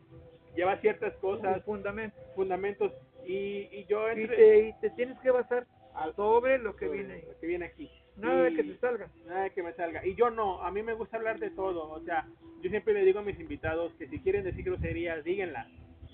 lleva 0.56 0.78
ciertas 0.82 1.14
cosas, 1.18 1.64
fundamento. 1.64 2.18
fundamentos, 2.36 2.92
y, 3.26 3.70
y 3.72 3.86
yo 3.88 4.08
Y 4.12 4.22
entre... 4.22 4.36
te, 4.36 4.60
y 4.68 4.74
te 4.82 4.90
tienes 4.92 5.18
que 5.20 5.32
basar 5.32 5.66
al- 5.94 6.14
sobre 6.16 6.58
lo 6.58 6.76
que 6.76 6.88
viene 6.90 7.14
ahí. 7.14 7.22
lo 7.28 7.40
que 7.40 7.48
viene 7.48 7.66
aquí. 7.66 7.90
Nada 8.18 8.44
de 8.44 8.52
Y- 8.52 8.56
que 8.56 8.64
te 8.64 8.78
salga. 8.80 9.10
Nada 9.26 9.44
de 9.44 9.52
que 9.52 9.62
me 9.64 9.74
salga. 9.74 10.06
Y 10.06 10.16
yo 10.16 10.30
no, 10.32 10.62
a 10.64 10.72
mí 10.72 10.82
me 10.82 10.94
gusta 10.94 11.18
hablar 11.18 11.40
de 11.40 11.52
todo. 11.52 11.90
O 11.92 12.00
sea, 12.02 12.28
yo 12.62 12.70
siempre 12.72 12.94
le 12.96 13.06
digo 13.06 13.20
a 13.20 13.24
mis 13.24 13.40
invitados 13.40 13.94
que 13.96 14.08
si 14.08 14.20
quieren 14.22 14.44
decir 14.44 14.66
groserías, 14.66 15.24
díganlas. 15.24 15.68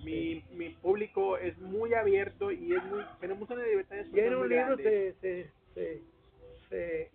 Mi, 0.04 0.44
mi 0.52 0.70
público 0.72 1.38
es 1.38 1.58
muy 1.60 1.94
abierto 1.94 2.52
y 2.52 2.74
es 2.76 2.84
muy 2.84 3.02
tenemos 3.22 3.50
una 3.50 3.64
libertad 3.66 3.96
de 3.96 4.12
Ya 4.12 4.26
en 4.26 4.36
un 4.36 4.50
libro 4.50 4.76
se, 4.76 5.14
se, 5.22 5.50
se, 6.70 7.10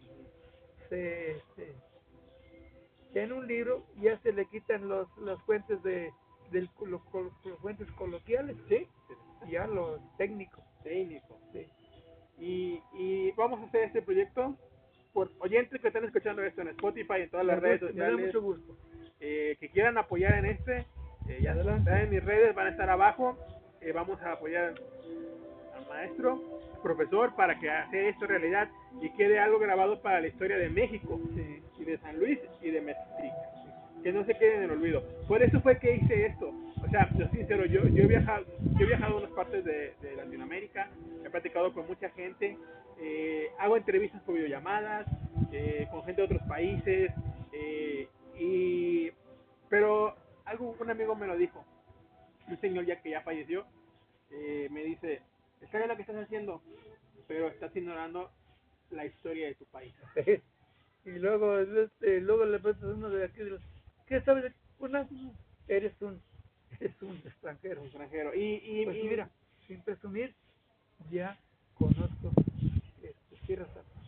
se, 0.89 1.37
ya 3.15 3.23
en 3.23 3.33
un 3.33 3.47
libro 3.47 3.87
ya 3.97 4.19
se 4.21 4.33
le 4.33 4.47
quitan 4.47 4.89
los, 4.89 5.09
las 5.19 5.41
fuentes 5.43 5.83
de 5.83 6.11
del, 6.51 6.69
los, 6.87 7.03
fuentes 7.61 7.91
coloquiales 7.93 8.57
¿Sí? 8.69 8.87
ya 9.51 9.67
los 9.67 10.01
técnicos. 10.17 10.65
Técnico. 10.83 11.39
Sí. 11.53 11.67
Y, 12.39 12.83
y 12.95 13.33
vamos 13.33 13.61
a 13.61 13.65
hacer 13.67 13.85
este 13.85 14.01
proyecto 14.03 14.57
por 15.13 15.31
oyentes 15.41 15.81
que 15.81 15.89
están 15.89 16.05
escuchando 16.05 16.43
esto 16.43 16.63
en 16.63 16.69
Spotify, 16.69 17.23
en 17.23 17.31
todas 17.31 17.45
las 17.47 17.57
Me 17.57 17.69
redes 17.69 17.81
gusta- 17.83 17.95
me 17.95 18.01
da 18.01 18.07
sociales, 18.11 18.27
mucho 18.35 18.43
gusto. 18.43 18.77
eh, 19.21 19.57
que 19.61 19.69
quieran 19.71 19.99
apoyar 19.99 20.35
en 20.35 20.47
este, 20.47 20.87
eh, 21.29 21.41
ya 21.43 21.53
Adelante. 21.53 21.91
saben, 21.91 22.11
mis 22.11 22.25
redes 22.25 22.55
van 22.55 22.69
a 22.69 22.71
estar 22.71 22.89
abajo. 22.89 23.37
eh, 23.81 23.93
vamos 23.93 24.21
a 24.23 24.33
apoyar 24.33 24.75
maestro, 25.89 26.41
profesor, 26.83 27.35
para 27.37 27.59
que 27.59 27.69
haga 27.71 27.89
esto 28.09 28.27
realidad 28.27 28.69
y 29.01 29.11
quede 29.11 29.39
algo 29.39 29.59
grabado 29.59 30.01
para 30.01 30.21
la 30.21 30.29
historia 30.29 30.57
de 30.57 30.69
México 30.69 31.21
Sí. 31.35 31.63
y 31.79 31.85
de 31.85 31.99
San 31.99 32.19
Luis 32.19 32.39
y 32.63 32.71
de 32.71 32.81
Mexico. 32.81 33.09
Que 34.03 34.13
no 34.13 34.25
se 34.25 34.35
quede 34.35 34.57
en 34.57 34.63
el 34.65 34.71
olvido. 34.71 35.03
Por 35.27 35.43
eso 35.43 35.61
fue 35.61 35.79
que 35.79 35.97
hice 35.97 36.27
esto. 36.27 36.53
O 36.85 36.89
sea, 36.91 37.09
yo 37.19 37.27
sincero, 37.29 37.67
yo, 37.67 37.87
yo 37.89 38.05
he 38.05 38.07
viajado, 38.07 38.45
yo 38.79 38.85
he 38.85 38.87
viajado 38.87 39.17
a 39.17 39.19
unas 39.19 39.31
partes 39.33 39.65
de, 39.65 39.95
de 40.01 40.17
Latinoamérica, 40.17 40.89
he 41.25 41.29
platicado 41.31 41.73
con 41.73 41.87
mucha 41.89 42.09
gente, 42.11 42.57
eh, 43.01 43.49
hago 43.59 43.77
entrevistas 43.77 44.23
por 44.23 44.37
videollamadas, 44.37 45.07
eh, 45.53 45.89
con 45.91 46.05
gente 46.05 46.23
de 46.23 46.27
otros 46.27 46.43
países, 46.49 47.11
eh, 47.53 48.09
y 48.39 49.11
pero 49.69 50.15
algo 50.45 50.77
un 50.79 50.91
amigo 50.91 51.15
me 51.17 51.27
lo 51.27 51.37
dijo, 51.37 51.65
un 52.49 52.61
señor 52.61 52.87
ya 52.87 53.01
que 53.03 53.11
ya 53.11 53.21
falleció, 53.23 53.67
eh, 54.31 54.69
me 54.71 54.85
dice, 54.85 55.21
está 55.61 55.79
bien 55.79 55.89
lo 55.89 55.97
que 55.97 56.03
estás 56.03 56.17
haciendo, 56.17 56.63
pero 57.27 57.49
estás 57.49 57.75
ignorando 57.77 58.31
la 58.91 59.05
historia 59.07 59.49
de 59.49 59.55
tu 59.55 59.65
país. 59.67 59.95
y 61.05 61.11
luego 61.11 61.59
este, 61.59 62.21
luego 62.21 62.45
le 62.45 62.59
preguntas 62.59 62.91
a 62.91 62.95
uno 62.95 63.11
de 63.11 63.25
aquí 63.25 63.39
de 63.39 63.51
los, 63.51 63.63
¿qué 64.07 64.21
sabes 64.23 64.45
de 64.45 64.53
una? 64.79 65.07
Eres 65.67 66.01
un 66.01 66.21
eres 66.81 67.03
un 67.03 67.17
extranjero. 67.25 67.83
extranjero. 67.85 68.35
Y, 68.35 68.61
y, 68.63 68.85
Pues 68.85 68.97
y- 68.99 69.03
mira, 69.09 69.31
sin 69.67 69.83
presumir, 69.83 70.35
ya 71.11 71.37
conozco 71.75 72.33
este, 73.03 73.37
Tierra 73.47 73.67
Santa. 73.67 74.01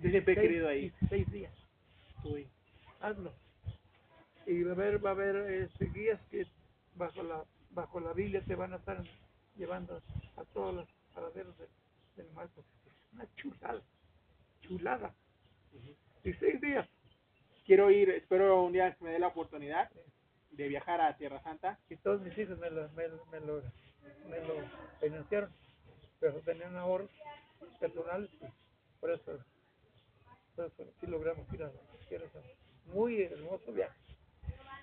yo 0.00 0.10
siempre 0.10 0.32
he 0.32 0.36
Seis- 0.36 0.48
querido 0.48 0.68
ahí. 0.68 0.92
Seis 1.08 1.30
días, 1.30 1.52
Uy. 2.24 2.46
hazlo. 3.00 3.32
Y 4.46 4.62
va 4.62 4.72
a 4.72 4.74
haber, 4.74 5.04
va 5.04 5.10
a 5.10 5.12
haber 5.12 5.36
este, 5.62 5.86
guías 5.86 6.20
que 6.30 6.46
bajo 6.96 7.22
la 7.22 7.44
bajo 7.70 7.98
la 7.98 8.12
Biblia 8.12 8.42
te 8.46 8.54
van 8.54 8.72
a 8.72 8.76
estar 8.76 9.02
llevando 9.56 10.02
a 10.36 10.44
todos 10.46 10.74
los 10.74 10.88
paraderos 11.14 11.56
del, 11.58 11.68
del 12.16 12.30
mar. 12.32 12.48
porque 12.54 12.70
Es 12.86 13.12
una 13.12 13.28
chulada, 13.36 13.82
chulada. 14.60 15.14
Y 16.24 16.32
seis 16.34 16.60
días. 16.60 16.88
Quiero 17.66 17.90
ir, 17.90 18.10
espero 18.10 18.62
un 18.64 18.72
día 18.72 18.96
me 19.00 19.10
dé 19.10 19.18
la 19.18 19.28
oportunidad 19.28 19.90
de 20.50 20.68
viajar 20.68 21.00
a 21.00 21.16
Tierra 21.16 21.42
Santa. 21.42 21.78
Y 21.88 21.96
todos 21.96 22.20
mis 22.22 22.36
hijos 22.38 22.58
me 22.58 22.70
lo, 22.70 22.88
me, 22.90 23.08
lo- 23.08 23.26
me 23.26 23.40
lo, 23.40 23.62
me 24.28 24.40
lo 24.40 24.54
financiaron. 25.00 25.50
Pero 26.20 26.40
tenían 26.40 26.76
ahorros 26.76 27.10
personales 27.80 28.30
y 28.34 28.38
por 29.00 29.10
eso, 29.10 29.38
por 30.56 30.66
eso 30.66 30.84
sí 31.00 31.06
logramos 31.06 31.52
ir 31.52 31.62
a 31.62 31.72
Tierra 32.08 32.28
Santa. 32.32 32.48
Muy 32.86 33.22
hermoso 33.22 33.72
viaje. 33.72 33.98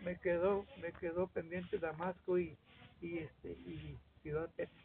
Me 0.04 0.20
quedó, 0.20 0.66
me 0.82 0.92
quedó 0.94 1.28
pendiente 1.28 1.78
Damasco 1.78 2.40
y, 2.40 2.58
y 3.02 3.20
este 3.20 3.50
y 3.52 3.98
Ciudad 4.22 4.50
Petra. 4.56 4.84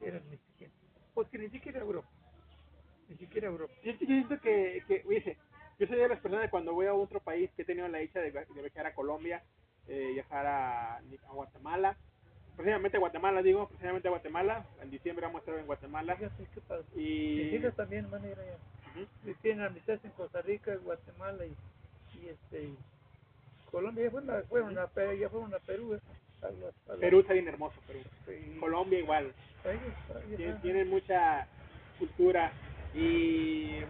Eran 0.00 0.28
mis 0.30 0.40
siguientes. 0.40 0.78
Porque 1.14 1.38
ni 1.38 1.48
siquiera 1.50 1.80
Europa. 1.80 2.08
Ni 3.08 3.16
siquiera 3.16 3.48
Europa. 3.48 3.72
Yo, 3.82 3.92
yo 3.92 4.06
siento 4.06 4.40
que, 4.40 4.82
que 4.86 5.02
dice, 5.08 5.36
yo 5.78 5.86
soy 5.86 5.96
de 5.98 6.08
las 6.08 6.20
personas 6.20 6.44
que 6.46 6.50
cuando 6.50 6.74
voy 6.74 6.86
a 6.86 6.94
otro 6.94 7.20
país 7.20 7.50
que 7.56 7.62
he 7.62 7.64
tenido 7.64 7.88
la 7.88 7.98
dicha 7.98 8.20
de, 8.20 8.30
de 8.30 8.62
viajar 8.62 8.86
a 8.86 8.94
Colombia, 8.94 9.42
eh, 9.88 10.10
viajar 10.12 10.46
a, 10.46 10.96
a 10.98 11.32
Guatemala, 11.32 11.96
precisamente 12.56 12.96
a 12.96 13.00
Guatemala 13.00 13.42
digo, 13.42 13.68
precisamente 13.68 14.08
a 14.08 14.10
Guatemala. 14.10 14.66
En 14.82 14.90
diciembre 14.90 15.26
vamos 15.26 15.40
a 15.40 15.44
estar 15.44 15.58
en 15.58 15.66
Guatemala. 15.66 16.16
Fíjate 16.16 16.46
qué 16.54 16.60
padre. 16.60 16.84
Y... 16.96 17.58
Mis 17.58 17.74
también 17.74 18.10
van 18.10 18.24
a 18.24 18.28
ir 18.28 18.38
allá. 18.38 18.56
Ujú. 18.92 19.30
Y 19.30 19.34
tienen 19.34 19.64
amistades 19.64 20.04
en 20.04 20.10
Costa 20.12 20.42
Rica, 20.42 20.76
Guatemala 20.76 21.46
y, 21.46 21.56
y 22.18 22.28
este 22.28 22.62
y 22.64 22.78
Colombia. 23.70 24.04
Ya 24.04 24.10
fueron 24.10 24.30
a, 24.30 24.42
fueron 24.42 24.78
a, 24.78 25.14
ya 25.14 25.28
fueron 25.30 25.54
a 25.54 25.58
Perú. 25.60 25.94
eh, 25.94 26.00
Perú 27.00 27.20
está 27.20 27.32
bien 27.32 27.48
hermoso, 27.48 27.80
Perú. 27.86 28.00
Colombia 28.60 28.98
igual. 28.98 29.32
ahí, 29.64 29.78
ahí, 30.14 30.36
Tien- 30.36 30.50
ajá. 30.52 30.60
Tienen 30.62 30.88
mucha 30.88 31.46
cultura. 31.98 32.52
Y 32.94 33.80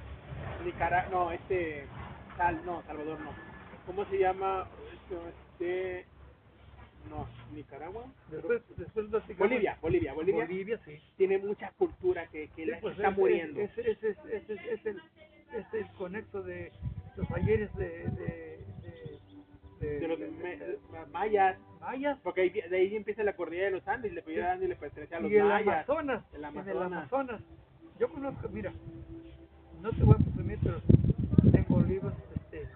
Nicaragua, 0.64 1.11
no, 1.11 1.32
este, 1.32 1.86
Sal, 2.36 2.61
no, 2.64 2.82
Salvador 2.84 3.20
no. 3.20 3.32
¿Cómo 3.86 4.05
se 4.07 4.18
llama? 4.18 4.66
Este, 5.61 6.05
no, 7.09 7.26
Nicaragua. 7.53 8.05
Después, 8.28 8.62
después 8.76 9.07
Bolivia, 9.38 9.78
Bolivia, 9.80 10.12
Bolivia, 10.12 10.44
Bolivia, 10.44 10.80
sí. 10.84 11.01
tiene 11.16 11.38
mucha 11.38 11.70
cultura 11.78 12.26
que, 12.26 12.49
que 12.49 12.64
Sí, 12.64 12.70
la- 12.70 12.80
pues 12.80 12.96
está 12.96 13.09
ese- 13.09 13.16
muriendo. 13.20 13.61
Ese, 13.61 13.80
ese, 13.90 14.11
ese, 14.11 14.36
ese, 14.36 14.55
ese 14.55 14.72
es 14.74 14.86
el, 14.86 14.96
ese 15.55 15.59
es 15.61 15.74
el 15.74 15.88
conecto 15.92 16.42
de 16.42 16.72
los 17.16 17.30
ayeres 17.32 17.74
de, 17.76 17.88
de, 18.11 18.57
de, 19.81 20.01
de 20.01 20.09
los 20.09 20.18
de- 20.18 20.79
mayas, 21.12 21.57
mayas 21.81 22.18
porque 22.22 22.41
ahí, 22.43 22.51
de 22.51 22.76
ahí 22.76 22.97
empieza 22.97 23.22
la 23.22 23.35
cordillera 23.35 23.66
de 23.66 23.72
los 23.72 23.89
Andes 23.89 24.12
y 24.12 24.14
le 24.14 24.22
fue 24.22 24.37
dando 24.37 24.64
y 24.64 24.68
le 24.68 24.76
pertenece 24.76 25.14
a 25.14 25.20
los 25.20 25.31
y 25.31 25.37
el 25.37 25.45
mayas. 25.45 25.89
Amazonas, 25.89 26.24
el 26.33 26.45
en 26.45 26.68
el 26.68 26.83
Amazonas. 26.83 27.41
Yo 27.99 28.09
conozco, 28.09 28.49
mira, 28.51 28.72
no 29.83 29.91
te 29.93 30.05
voy 30.05 30.14
a 30.14 30.18
presumir, 30.18 30.59
pero 30.62 30.81
tengo 31.53 31.81
libros, 31.83 32.12
este, 32.37 32.66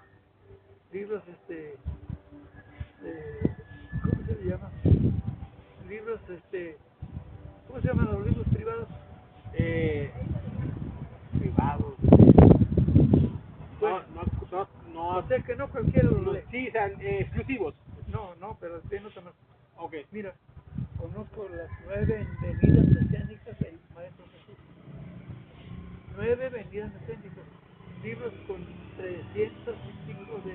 libros, 0.92 1.22
este, 1.28 1.76
¿cómo 4.02 4.26
se 4.26 4.34
le 4.36 4.50
llama? 4.50 4.70
Libros, 5.88 6.20
este, 6.30 6.76
¿cómo 7.68 7.80
se 7.80 7.88
llaman 7.88 8.06
los 8.12 8.26
libros 8.26 8.46
privados? 8.52 8.88
Eh, 9.54 10.10
privados. 11.38 11.94
No, 13.80 14.22
no, 14.94 15.12
no, 15.14 15.18
O 15.18 15.28
sea 15.28 15.40
que 15.42 15.56
no 15.56 15.70
cualquiera 15.70 16.08
los 16.10 16.22
no, 16.22 16.32
sí, 16.50 16.68
o 16.68 16.72
sea, 16.72 16.86
eh, 16.88 17.20
exclusivos. 17.22 17.74
No, 18.08 18.34
no, 18.36 18.56
pero 18.60 18.80
tiene 18.82 19.06
otra 19.06 19.22
más. 19.22 19.34
Ok. 19.78 19.94
Mira, 20.12 20.34
conozco 20.98 21.48
las 21.50 21.70
nueve 21.84 22.26
venidas 22.42 22.86
mesiánicas 22.88 23.60
del 23.60 23.80
Maestro 23.94 24.26
Jesús. 24.26 24.58
Nueve 26.16 26.48
venidas 26.50 26.92
mesiánicas. 26.94 27.44
Libros 28.02 28.32
con 28.46 28.64
300 28.96 29.76
y 29.88 30.12
pico 30.12 30.38
de, 30.44 30.54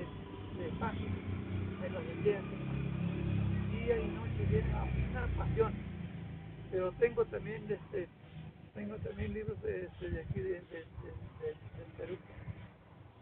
de 0.62 0.70
páginas. 0.78 1.18
Me 1.80 1.90
las 1.90 2.06
vendían. 2.06 2.44
Día 3.72 3.98
y 3.98 4.08
noche 4.08 4.46
vienen 4.50 4.74
a 4.74 4.84
una 4.84 5.26
pasión. 5.38 5.74
Pero 6.70 6.92
tengo 6.94 7.24
también 7.26 7.64
este 7.70 8.08
tengo 8.74 8.96
también 8.98 9.34
libros 9.34 9.60
de, 9.62 9.86
este, 9.86 10.10
de 10.10 10.20
aquí 10.22 10.40
de, 10.40 10.50
de, 10.50 10.60
de- 10.62 10.86
Perú. 11.98 12.16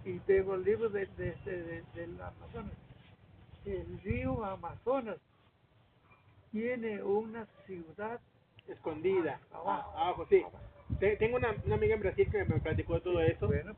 Y 0.07 0.19
tengo 0.21 0.57
libros 0.57 0.93
de, 0.93 1.07
de, 1.19 1.29
este, 1.31 1.51
de- 1.63 1.83
del 1.95 2.21
Amazonas. 2.21 2.73
El 3.65 4.01
río 4.05 4.45
Amazonas 4.45 5.17
tiene 6.53 7.03
una 7.03 7.47
ciudad 7.67 8.21
Escondida. 8.69 9.39
Abajo. 9.53 9.93
Ah, 9.97 10.03
Abajo, 10.09 10.27
sí. 10.29 10.43
Te- 10.99 11.17
Tengo 11.17 11.37
una, 11.37 11.55
una 11.67 11.75
amiga 11.77 11.95
en 11.95 12.01
Brasil 12.01 12.29
que 12.31 12.45
me 12.45 12.59
platicó 12.61 12.95
de 12.95 13.01
todo 13.01 13.21
eso. 13.21 13.47
Bueno. 13.47 13.75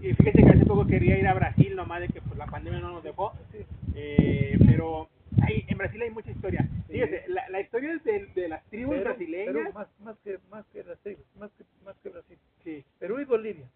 Y 0.00 0.14
fíjese 0.14 0.42
que 0.42 0.50
hace 0.50 0.66
poco 0.66 0.84
quería 0.86 1.16
ir 1.18 1.26
a 1.28 1.34
Brasil, 1.34 1.76
nomás 1.76 2.00
de 2.00 2.08
que 2.08 2.20
pues, 2.20 2.36
la 2.36 2.46
pandemia 2.46 2.80
no 2.80 2.90
nos 2.92 3.04
dejó. 3.04 3.32
Sí. 3.52 3.58
Eh, 3.94 4.58
pero 4.66 5.08
hay, 5.42 5.64
en 5.68 5.78
Brasil 5.78 6.02
hay 6.02 6.10
mucha 6.10 6.30
historia. 6.32 6.62
Sí. 6.88 6.92
Fíjese, 6.94 7.24
la, 7.28 7.48
la 7.50 7.60
historia 7.60 7.96
de, 8.04 8.26
de 8.34 8.48
las 8.48 8.64
tribus 8.64 8.94
Pero- 8.96 9.04
brasileñas. 9.10 9.54
pero 9.54 9.72
más, 9.72 9.88
más 10.00 10.18
que 10.24 10.38
más 10.50 10.64
que 10.72 10.82
las 10.84 10.98
tribus, 11.00 11.24
más 11.38 11.50
que 11.52 11.64
más 11.84 11.96
que 12.02 12.08
Brasil. 12.08 12.38
Sí. 12.64 12.84
Perú 12.98 13.20
y 13.20 13.24
Bolivia. 13.24 13.66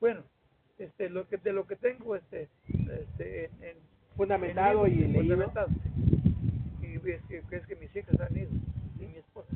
Bueno, 0.00 0.22
este 0.78 1.08
lo 1.10 1.28
que 1.28 1.36
de 1.38 1.52
lo 1.52 1.66
que 1.66 1.76
tengo 1.76 2.16
este 2.16 2.48
este 2.68 3.46
en, 3.46 3.50
en 3.62 3.76
Fundamentado 4.18 4.84
en 4.84 4.92
y 4.92 4.96
libros, 4.96 5.14
fundamentado. 5.14 5.68
Y 6.82 7.10
es 7.10 7.22
que, 7.28 7.40
que 7.48 7.56
es 7.56 7.66
que 7.68 7.76
mis 7.76 7.94
hijas 7.94 8.20
han 8.20 8.36
ido 8.36 8.50
y 8.98 9.06
mi 9.06 9.16
esposa. 9.16 9.48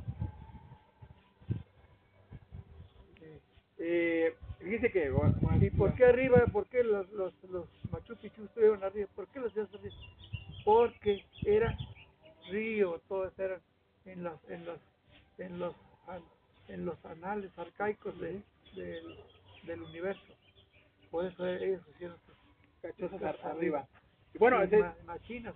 Sí. 3.18 3.40
Eh, 3.78 4.36
fíjese 4.60 4.92
que. 4.92 5.10
bueno, 5.10 5.34
¿Y 5.60 5.70
por 5.70 5.96
qué 5.96 6.04
arriba? 6.04 6.46
¿Por 6.52 6.68
qué 6.68 6.84
los, 6.84 7.10
los, 7.10 7.34
los 7.50 7.66
Machu 7.90 8.14
Picchu 8.18 8.44
estuvieron 8.44 8.84
arriba? 8.84 9.08
¿Por 9.16 9.26
qué 9.28 9.40
los 9.40 9.52
dioses 9.52 9.74
arriba? 9.74 9.96
Porque 10.64 11.24
era 11.44 11.76
río, 12.48 13.00
todos 13.08 13.36
eran 13.40 13.60
en 14.04 14.22
los, 14.22 14.38
en 14.48 14.64
los, 14.64 14.78
en 15.38 15.58
los, 15.58 15.74
en 16.68 16.84
los 16.84 17.04
anales 17.04 17.50
arcaicos 17.58 18.16
de, 18.20 18.40
del 18.76 19.82
universo. 19.82 20.22
Por 21.12 21.26
eso 21.26 21.46
ellos 21.46 21.80
hicieron 21.94 22.16
Cachosas 22.82 23.22
arriba. 23.44 23.86
Y 24.34 24.38
bueno, 24.38 24.64
y 24.64 24.76
ma- 24.76 24.96
machinas. 25.04 25.54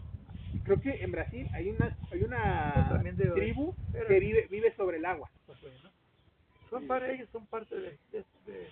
creo 0.64 0.80
que 0.80 1.02
en 1.02 1.10
Brasil 1.10 1.48
hay 1.52 1.70
una, 1.70 1.96
hay 2.12 2.22
una 2.22 3.02
tribu 3.34 3.74
Pero- 3.90 4.06
que 4.06 4.20
vive, 4.20 4.46
vive 4.48 4.72
sobre 4.76 4.98
el 4.98 5.04
agua. 5.06 5.28
Pues 5.46 5.60
bueno, 5.60 5.90
son 6.70 6.86
para 6.86 7.10
ellos 7.10 7.28
son 7.32 7.46
parte 7.46 7.74
de, 7.74 7.98
de, 8.12 8.24
de, 8.46 8.68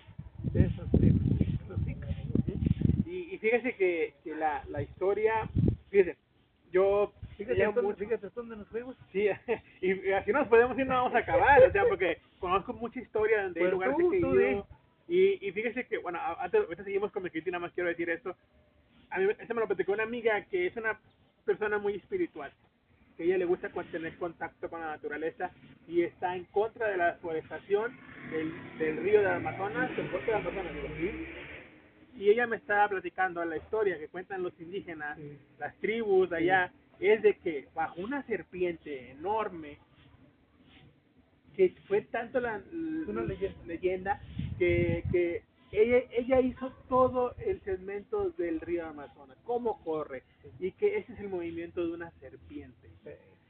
de 0.53 0.65
esas 0.67 0.89
tribus, 0.91 1.21
los. 1.67 1.79
Y, 3.07 3.33
y 3.33 3.37
fíjese 3.39 3.75
que, 3.75 4.13
que 4.23 4.35
la, 4.35 4.63
la 4.69 4.81
historia, 4.81 5.49
fíjese, 5.89 6.17
yo 6.71 7.11
Fíjate, 7.37 7.67
mucho- 7.81 7.97
fíjate 7.97 8.29
dónde 8.33 8.55
nos 8.55 8.67
fuimos. 8.69 8.95
Sí, 9.11 9.27
y 9.81 10.11
así 10.11 10.31
nos 10.31 10.47
podemos 10.47 10.77
ir, 10.79 10.85
no 10.87 10.93
vamos 10.95 11.13
a 11.15 11.17
acabar, 11.19 11.61
o 11.63 11.71
sea, 11.71 11.83
porque 11.89 12.19
conozco 12.39 12.71
mucha 12.73 12.99
historia 13.01 13.43
hay 13.47 13.53
Pues 13.53 13.71
lugares 13.71 13.97
tú, 13.97 14.09
que 14.11 14.17
he 14.17 14.51
ido. 14.51 14.67
Y, 15.07 15.47
y 15.47 15.51
fíjese 15.51 15.85
que, 15.85 15.97
bueno, 15.99 16.19
antes, 16.39 16.61
ahorita 16.61 16.83
seguimos 16.83 17.11
con 17.11 17.23
mi 17.23 17.29
crítica, 17.29 17.51
nada 17.51 17.67
más 17.67 17.73
quiero 17.73 17.89
decir 17.89 18.09
esto. 18.09 18.35
A 19.11 19.19
mí 19.19 19.27
ese 19.39 19.53
me 19.53 19.61
lo 19.61 19.67
platicó 19.67 19.93
una 19.93 20.03
amiga 20.03 20.43
que 20.45 20.67
es 20.67 20.75
una 20.77 20.99
persona 21.45 21.77
muy 21.77 21.95
espiritual, 21.95 22.51
que 23.15 23.23
a 23.23 23.25
ella 23.27 23.37
le 23.37 23.45
gusta 23.45 23.69
tener 23.91 24.17
contacto 24.17 24.69
con 24.69 24.81
la 24.81 24.87
naturaleza 24.87 25.51
y 25.87 26.01
está 26.01 26.35
en 26.35 26.45
contra 26.45 26.89
de 26.89 26.97
la 26.97 27.13
deforestación 27.13 27.95
del, 28.31 28.77
del 28.79 28.97
río 28.97 29.21
de 29.21 29.29
Amazonas, 29.29 29.95
del 29.95 30.09
bosque 30.09 30.31
de 30.31 30.37
Amazonas, 30.37 30.73
digo. 30.73 31.13
Y 32.17 32.29
ella 32.29 32.47
me 32.47 32.55
estaba 32.55 32.87
platicando 32.89 33.43
la 33.45 33.57
historia 33.57 33.99
que 33.99 34.07
cuentan 34.07 34.41
los 34.41 34.59
indígenas, 34.59 35.17
Sí. 35.17 35.37
las 35.59 35.75
tribus 35.77 36.29
de 36.29 36.37
allá, 36.37 36.71
es 36.99 37.21
de 37.21 37.35
que 37.37 37.67
bajo 37.75 37.99
una 38.01 38.23
serpiente 38.23 39.11
enorme, 39.11 39.77
que 41.55 41.73
fue 41.87 42.01
tanto 42.03 42.39
la, 42.39 42.61
una 43.07 43.23
leyenda. 43.23 43.65
leyenda 43.65 44.21
que, 44.57 45.03
que 45.11 45.43
ella, 45.71 46.03
ella 46.11 46.39
hizo 46.41 46.71
todo 46.87 47.35
el 47.45 47.61
segmento 47.61 48.29
del 48.31 48.61
río 48.61 48.85
Amazonas, 48.87 49.37
cómo 49.43 49.83
corre, 49.83 50.23
y 50.59 50.71
que 50.73 50.97
ese 50.97 51.13
es 51.13 51.19
el 51.19 51.29
movimiento 51.29 51.85
de 51.85 51.93
una 51.93 52.11
serpiente, 52.19 52.89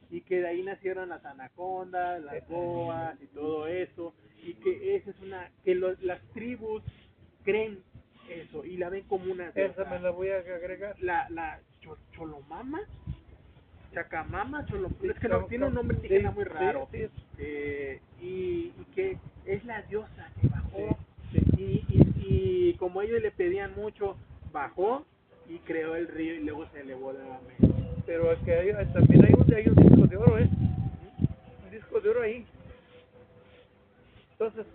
y 0.10 0.22
que 0.22 0.40
de 0.42 0.48
ahí 0.48 0.64
nacieron 0.64 1.10
las 1.10 1.24
anacondas, 1.26 2.24
las 2.24 2.48
boas 2.48 3.22
y 3.22 3.28
todo 3.28 3.68
eso, 3.68 4.14
y 4.44 4.54
que 4.56 4.96
esa 4.96 5.10
es 5.12 5.20
una, 5.22 5.52
que 5.64 5.76
los, 5.76 6.02
las 6.04 6.22
tribus 6.34 6.84
creen 7.44 7.80
eso 8.30 8.66
y 8.66 8.78
la 8.78 8.90
ven 8.90 9.04
como 9.04 9.32
una 9.32 9.50
Esa 9.50 9.86
me 9.86 10.00
la 10.00 10.10
voy 10.10 10.30
a 10.30 10.38
agregar. 10.38 11.00
la, 11.00 11.30
la 11.30 11.60
cho- 11.82 11.98
Cholomama, 12.16 12.82
Chacamama, 13.96 14.66
Sí, 14.68 14.74
es 15.10 15.20
que 15.20 15.30
no, 15.30 15.46
tiene 15.46 15.68
un 15.68 15.74
nombre 15.74 15.96
indígena 15.96 16.32
muy 16.32 16.44
raro, 16.44 16.90
Eh, 17.38 18.02
y, 18.22 18.74
y 18.78 18.86
que 18.94 19.18
es 19.46 19.64
la 19.66 19.82
diosa 19.84 20.30
que 20.42 20.48
bajó, 20.50 20.98
y, 21.58 21.64
y, 21.90 22.14
y 22.18 22.74
como 22.78 23.02
ellos 23.02 23.22
le 23.22 23.32
pedían 23.32 23.74
mucho, 23.76 24.18
bajó 24.52 25.06
y 25.50 25.60
creó 25.60 25.96
el 25.96 26.08
río 26.10 26.36
y 26.36 26.44
luego 26.44 26.68
se 26.72 26.82
elevó 26.82 27.14
nuevamente. 27.14 27.56
Pero 28.06 28.32
es 28.34 28.40
que 28.40 28.54
hay- 28.54 28.94
también 28.94 29.26
hay 29.26 29.34
un, 29.34 29.54
hay 29.54 29.68
un 29.68 29.76
disco 29.76 30.08
de 30.08 30.18
oro, 30.18 30.40
¿eh? 30.40 30.50
Un 31.66 31.72
disco 31.72 32.02
de 32.02 32.10
oro 32.10 32.22
ahí. 32.22 32.46
Entonces, 34.32 34.66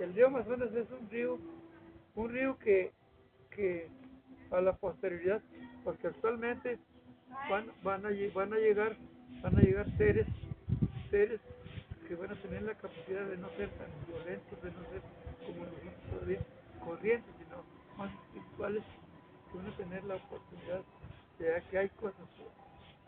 el 0.00 0.12
río 0.14 0.26
Amazonas 0.26 0.74
es 0.74 0.86
un 0.90 1.08
río, 1.08 1.38
un 2.16 2.32
río 2.32 2.58
que, 2.58 2.90
que 3.50 3.88
a 4.50 4.60
la 4.60 4.72
posterioridad, 4.76 5.40
porque 5.84 6.08
actualmente 6.08 6.78
van, 7.48 7.66
van, 7.82 8.06
a, 8.06 8.10
van 8.34 8.52
a 8.52 8.56
llegar, 8.56 8.96
van 9.42 9.58
a 9.58 9.60
llegar 9.60 9.86
seres, 9.96 10.26
seres 11.10 11.40
que 12.08 12.14
van 12.14 12.30
a 12.30 12.34
tener 12.36 12.62
la 12.62 12.74
capacidad 12.74 13.24
de 13.26 13.36
no 13.36 13.48
ser 13.50 13.70
tan 13.70 13.88
violentos, 14.06 14.62
de 14.62 14.70
no 14.70 14.80
ser 14.90 15.02
como 15.46 15.64
nosotros 15.64 16.38
corrientes, 16.84 17.34
sino 17.38 17.64
más 17.96 18.12
espirituales, 18.12 18.84
que 19.50 19.58
van 19.58 19.66
a 19.66 19.76
tener 19.76 20.04
la 20.04 20.16
oportunidad 20.16 20.82
de 21.38 21.62
que 21.70 21.78
hay 21.78 21.88
cosas, 21.90 22.28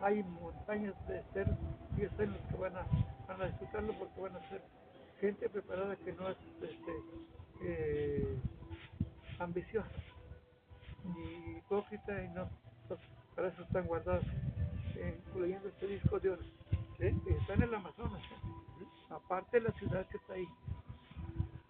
hay 0.00 0.22
montañas 0.22 0.94
de 1.08 1.22
seres 1.32 1.56
y 1.96 2.02
están 2.02 2.32
los 2.32 2.40
que 2.42 2.56
van 2.56 2.76
a, 2.76 2.86
van 3.28 3.42
a 3.42 3.46
disfrutarlo 3.46 3.92
porque 3.98 4.20
van 4.20 4.36
a 4.36 4.48
ser 4.48 4.62
gente 5.20 5.48
preparada 5.48 5.96
que 5.96 6.12
no 6.12 6.28
es 6.28 6.36
este, 6.62 6.92
eh, 7.62 8.36
ambiciosa 9.38 9.88
ni 11.04 11.58
hipócrita 11.58 12.22
y 12.22 12.28
no, 12.28 12.48
para 13.36 13.48
eso 13.48 13.62
están 13.62 13.86
guardados, 13.86 14.24
eh, 14.96 15.20
incluyendo 15.28 15.68
este 15.68 15.86
disco 15.86 16.18
de 16.18 16.30
oro. 16.30 16.42
Sí. 16.98 17.06
está 17.38 17.54
en 17.54 17.62
el 17.62 17.74
Amazonas, 17.74 18.22
aparte 19.10 19.60
de 19.60 19.68
la 19.68 19.72
ciudad 19.78 20.08
que 20.08 20.16
está 20.16 20.32
ahí. 20.32 20.48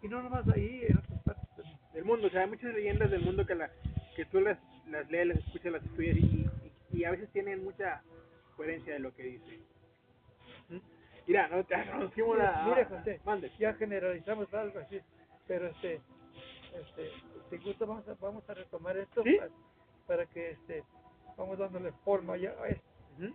Y 0.02 0.08
no 0.08 0.22
nomás 0.22 0.48
ahí, 0.48 0.84
en 0.88 0.98
otras 0.98 1.20
partes 1.24 1.48
también. 1.56 1.78
Del 1.92 2.04
mundo, 2.04 2.28
o 2.28 2.30
sea, 2.30 2.42
hay 2.42 2.48
muchas 2.48 2.72
leyendas 2.72 3.10
del 3.10 3.22
mundo 3.24 3.44
que 3.44 3.54
la 3.56 3.70
que 4.14 4.24
tú 4.26 4.40
las, 4.40 4.58
las 4.88 5.10
lees, 5.10 5.26
las 5.26 5.38
escuchas, 5.38 5.72
las 5.72 5.84
estudias 5.84 6.16
y, 6.16 6.20
y, 6.20 6.72
y 6.98 7.04
a 7.04 7.10
veces 7.10 7.28
tienen 7.32 7.64
mucha 7.64 8.02
coherencia 8.56 8.94
de 8.94 9.00
lo 9.00 9.14
que 9.14 9.24
dice. 9.24 9.60
¿Mm? 10.70 10.78
Mira, 11.26 11.48
no 11.48 11.64
te 11.64 11.76
nos 11.86 12.14
fuimos 12.14 12.36
Mira, 12.36 12.64
a... 12.64 12.68
mira, 12.68 12.84
José, 12.86 13.20
Mande. 13.24 13.52
ya 13.58 13.74
generalizamos 13.74 14.52
algo 14.54 14.78
así, 14.78 15.00
pero 15.46 15.66
este, 15.66 16.00
este, 16.74 17.10
si 17.50 17.56
gusta 17.58 17.84
vamos 17.84 18.08
a, 18.08 18.14
vamos 18.14 18.48
a 18.48 18.54
retomar 18.54 18.96
esto 18.96 19.22
¿Sí? 19.24 19.36
para, 19.36 19.50
para 20.06 20.26
que 20.26 20.52
este, 20.52 20.84
vamos 21.36 21.58
dándole 21.58 21.92
forma 22.04 22.36
ya 22.36 22.50
a 22.50 22.68
esto. 22.68 22.84
Ujú. 23.18 23.34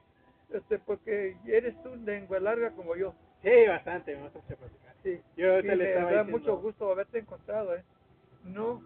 este, 0.50 0.80
porque 0.80 1.38
eres 1.46 1.76
un 1.86 2.06
lengua 2.06 2.40
larga 2.40 2.72
como 2.72 2.96
yo. 2.96 3.14
Sí, 3.42 3.68
bastante, 3.68 4.16
me 4.16 4.24
gusta 4.24 4.40
mucho 4.40 4.56
platicar. 4.58 4.96
Sí. 5.04 5.22
Yo 5.36 5.62
le 5.62 5.76
me 5.76 5.84
estaba 5.86 6.12
da 6.12 6.24
mucho 6.24 6.58
gusto 6.58 6.92
haberte 6.92 7.20
encontrado, 7.20 7.76
¿eh? 7.76 7.84
No, 8.44 8.84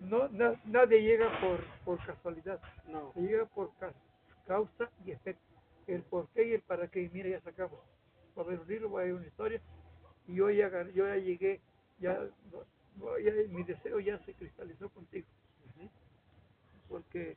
no, 0.00 0.28
na- 0.28 0.60
nadie 0.64 1.02
llega 1.02 1.28
por, 1.40 1.60
por 1.84 2.04
casualidad, 2.06 2.60
No. 2.86 3.12
se 3.14 3.20
llega 3.20 3.46
por 3.46 3.74
ca- 3.76 3.94
causa 4.46 4.90
y 5.04 5.12
efecto. 5.12 5.42
El 5.86 6.02
por 6.02 6.28
qué 6.30 6.48
y 6.48 6.52
el 6.54 6.62
para 6.62 6.88
qué, 6.88 7.02
y 7.02 7.08
mira, 7.10 7.28
ya 7.30 7.40
sacamos. 7.40 7.78
Va 8.36 8.42
a 8.42 8.44
haber 8.44 8.60
un 8.60 8.68
libro, 8.68 8.90
va 8.90 9.00
a 9.00 9.02
haber 9.04 9.14
una 9.14 9.26
historia, 9.26 9.60
y 10.26 10.34
yo 10.34 10.50
ya, 10.50 10.68
yo 10.92 11.06
ya 11.06 11.16
llegué, 11.16 11.60
ya, 11.98 12.28
ya 13.22 13.32
mi 13.48 13.62
deseo 13.62 14.00
ya 14.00 14.18
se 14.24 14.34
cristalizó 14.34 14.90
contigo, 14.90 15.26
porque 16.88 17.36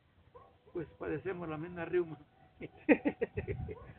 pues 0.72 0.88
padecemos 0.98 1.48
la 1.48 1.56
misma 1.56 1.84
riuma. 1.84 2.18